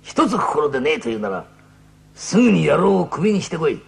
[0.06, 1.44] 一つ心でねえと言うなら
[2.14, 3.82] すぐに野郎を首にしてこい。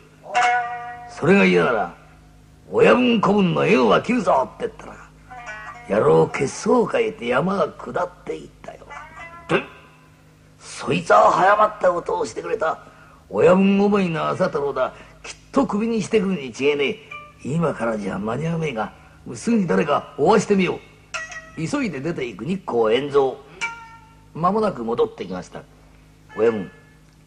[1.08, 1.94] それが嫌なら
[2.72, 4.96] 親分子分の縁は切るぞって言ったら
[5.88, 8.80] 野郎血相を変えて山が下っていったよ。
[9.48, 9.62] で？
[10.58, 12.80] そいつは早まったことをしてくれた
[13.30, 14.92] 親分思いの朝太郎だ。
[15.22, 16.98] きっと首にしてくるに違えねえ。
[17.44, 18.92] 今からじゃ間に合わねえが
[19.34, 20.80] すぐに誰か追わしてみよ
[21.56, 21.68] う。
[21.68, 23.34] 急いで出ていく日光円蔵。
[24.34, 25.62] 間もなく戻ってきました
[26.36, 26.70] 親分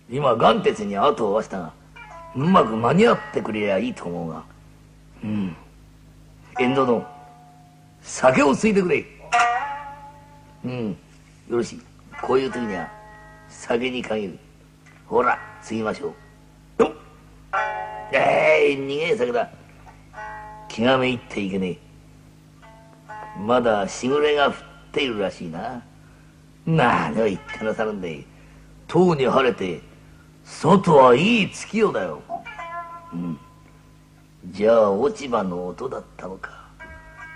[0.09, 1.73] 今岩鉄に後を合わせたが
[2.35, 4.43] うまく間に合ってくれりゃいいと思うが。
[5.23, 5.55] うん。
[6.59, 7.05] 遠藤の
[8.01, 9.05] 酒をついてくれ。
[10.63, 10.89] うん。
[11.49, 11.81] よろしい。
[12.21, 12.89] こういう時には
[13.49, 14.39] 酒に限る。
[15.05, 16.13] ほら継ぎましょ
[16.79, 16.83] う。
[16.83, 16.93] よっ。
[18.13, 19.49] えい逃げえ酒だ。
[20.69, 21.79] 気がめいっていけねえ。
[23.39, 24.53] まだしぐれが降っ
[24.93, 25.83] ているらしいな。
[26.65, 28.23] 何を言ってなさるんで
[28.91, 29.79] とうに晴れて
[30.43, 32.21] 外はいい月夜だよ。
[33.13, 33.39] うん。
[34.47, 36.67] じゃあ落ち葉の音だったのか。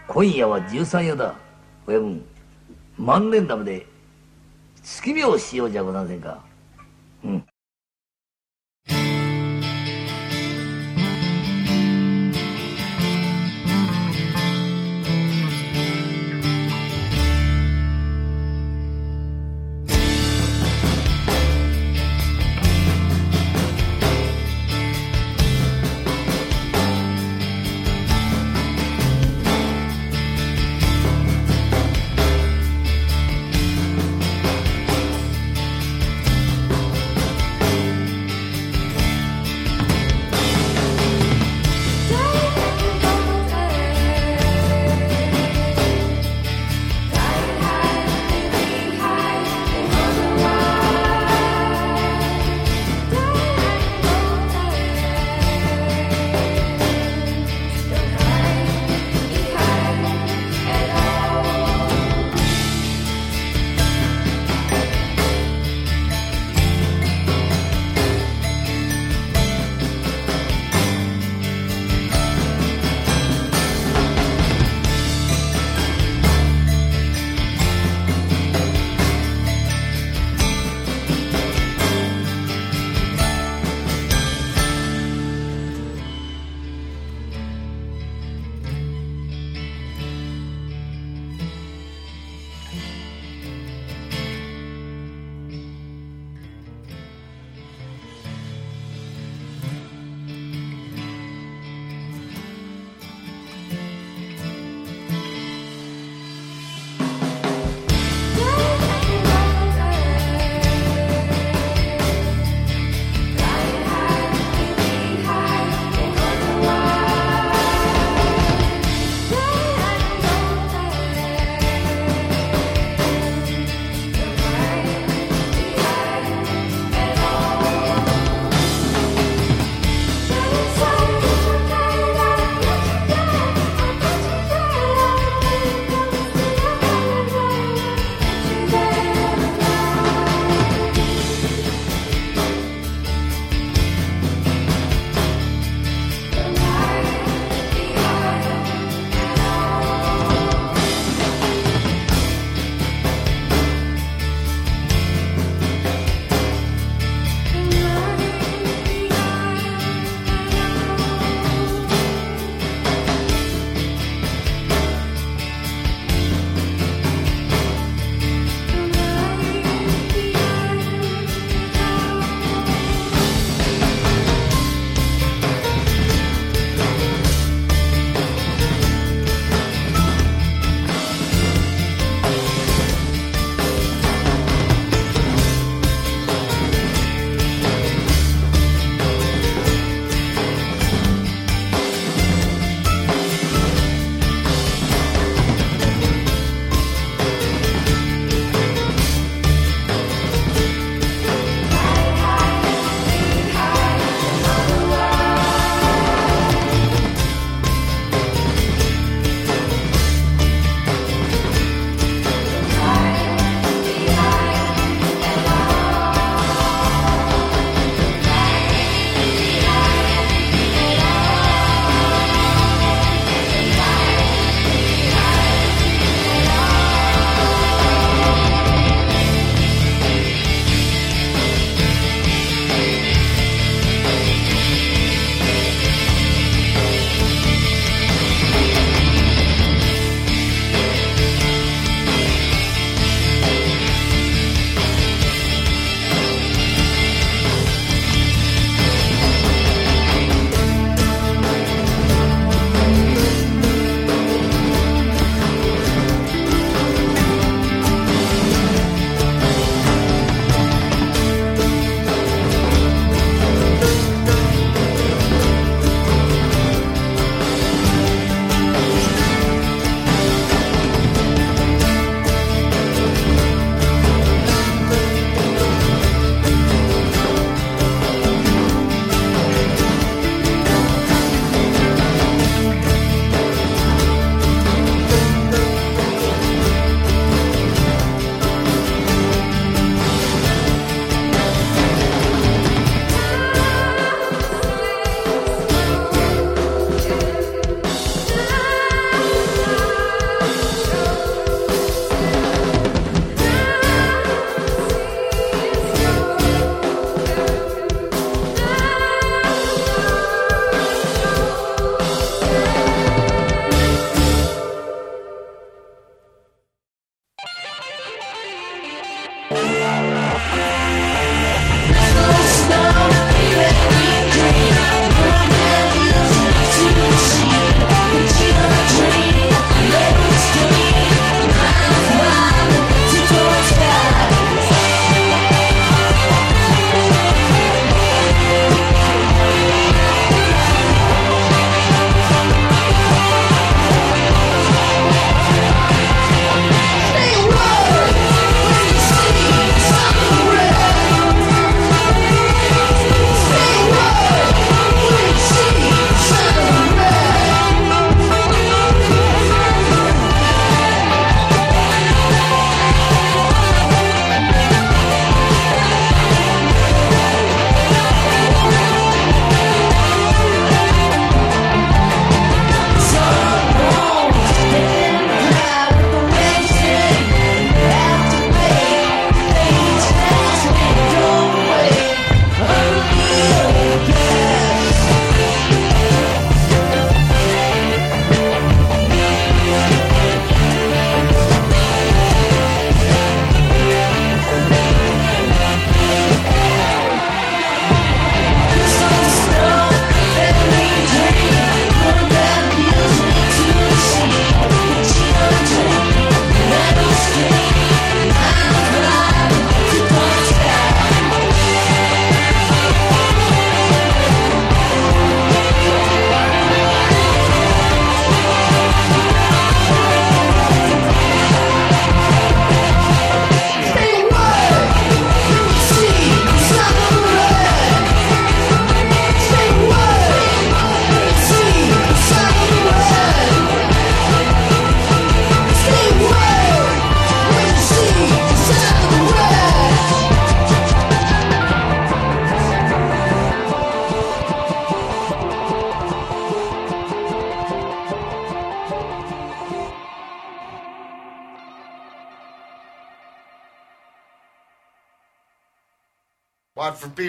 [0.09, 1.33] 今夜は十三夜だ。
[1.87, 2.25] 親分
[2.97, 3.87] 万年ダムで
[4.83, 6.43] 月見をしようじゃございませんか。
[7.23, 7.45] うん。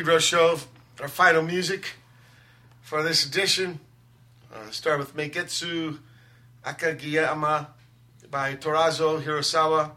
[0.07, 0.57] From show,
[1.01, 1.95] our final music
[2.81, 3.81] for this edition.
[4.55, 5.99] Uh, start with Meigetsu
[6.65, 7.67] Akagiyama
[8.31, 9.91] by Torazo Hirosawa.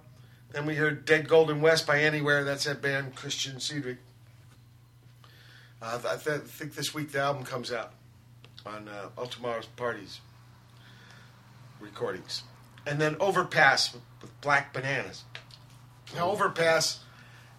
[0.51, 2.43] Then we heard Dead Golden West by Anywhere.
[2.43, 3.99] That's that band, Christian Cedric.
[5.79, 7.93] Uh, I th- think this week the album comes out
[8.65, 10.21] on uh, All Tomorrow's Parties
[11.79, 12.41] recordings.
[12.87, 15.23] And then Overpass with, with Black Bananas.
[16.15, 16.97] Now, Overpass,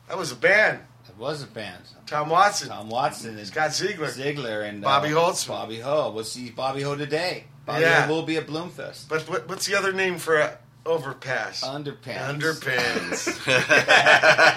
[0.09, 0.81] that was a band.
[1.09, 1.85] It was a band.
[2.11, 2.69] Tom Watson.
[2.69, 4.09] Tom Watson and Scott Ziegler.
[4.11, 5.49] Ziegler and Bobby uh, Holtzman.
[5.49, 6.11] Bobby Ho.
[6.15, 7.45] We'll see Bobby Ho today.
[7.65, 8.07] Bobby Yeah.
[8.07, 9.09] Ho will be at Bloomfest.
[9.09, 11.63] But what, what's the other name for a overpass?
[11.65, 12.41] Underpants.
[12.41, 13.47] Underpants.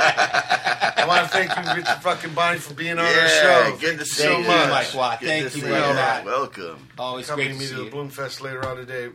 [0.95, 3.77] I want to thank you, Richard fucking Bonnie, for being on our show.
[3.80, 4.69] good Thank to you see so you, much.
[4.69, 5.19] Mike Watt.
[5.19, 5.93] Good Thank to you, see brother you.
[5.93, 6.25] Matt.
[6.25, 6.88] Welcome.
[6.98, 7.91] Always Accompany great to me see to the you.
[7.91, 9.09] Bloomfest later on today.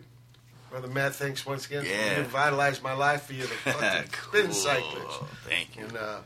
[0.70, 2.14] Brother Matt, thanks once again Yeah.
[2.16, 4.52] for revitalized my life via the fucking spin Cool.
[4.52, 5.18] cyclists.
[5.48, 5.84] Thank you.
[5.86, 6.18] And uh,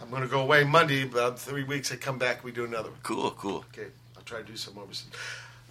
[0.00, 1.02] I'm going to go away Monday.
[1.02, 2.44] About three weeks, I come back.
[2.44, 2.98] We do another one.
[3.02, 3.64] Cool, cool.
[3.72, 5.10] Okay, I'll try to do some overseas.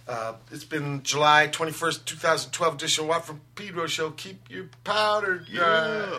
[0.06, 4.10] Uh, it's been July 21st, 2012 edition of Watt from Pedro Show.
[4.12, 5.98] Keep your powder dry.
[5.98, 6.18] Yeah.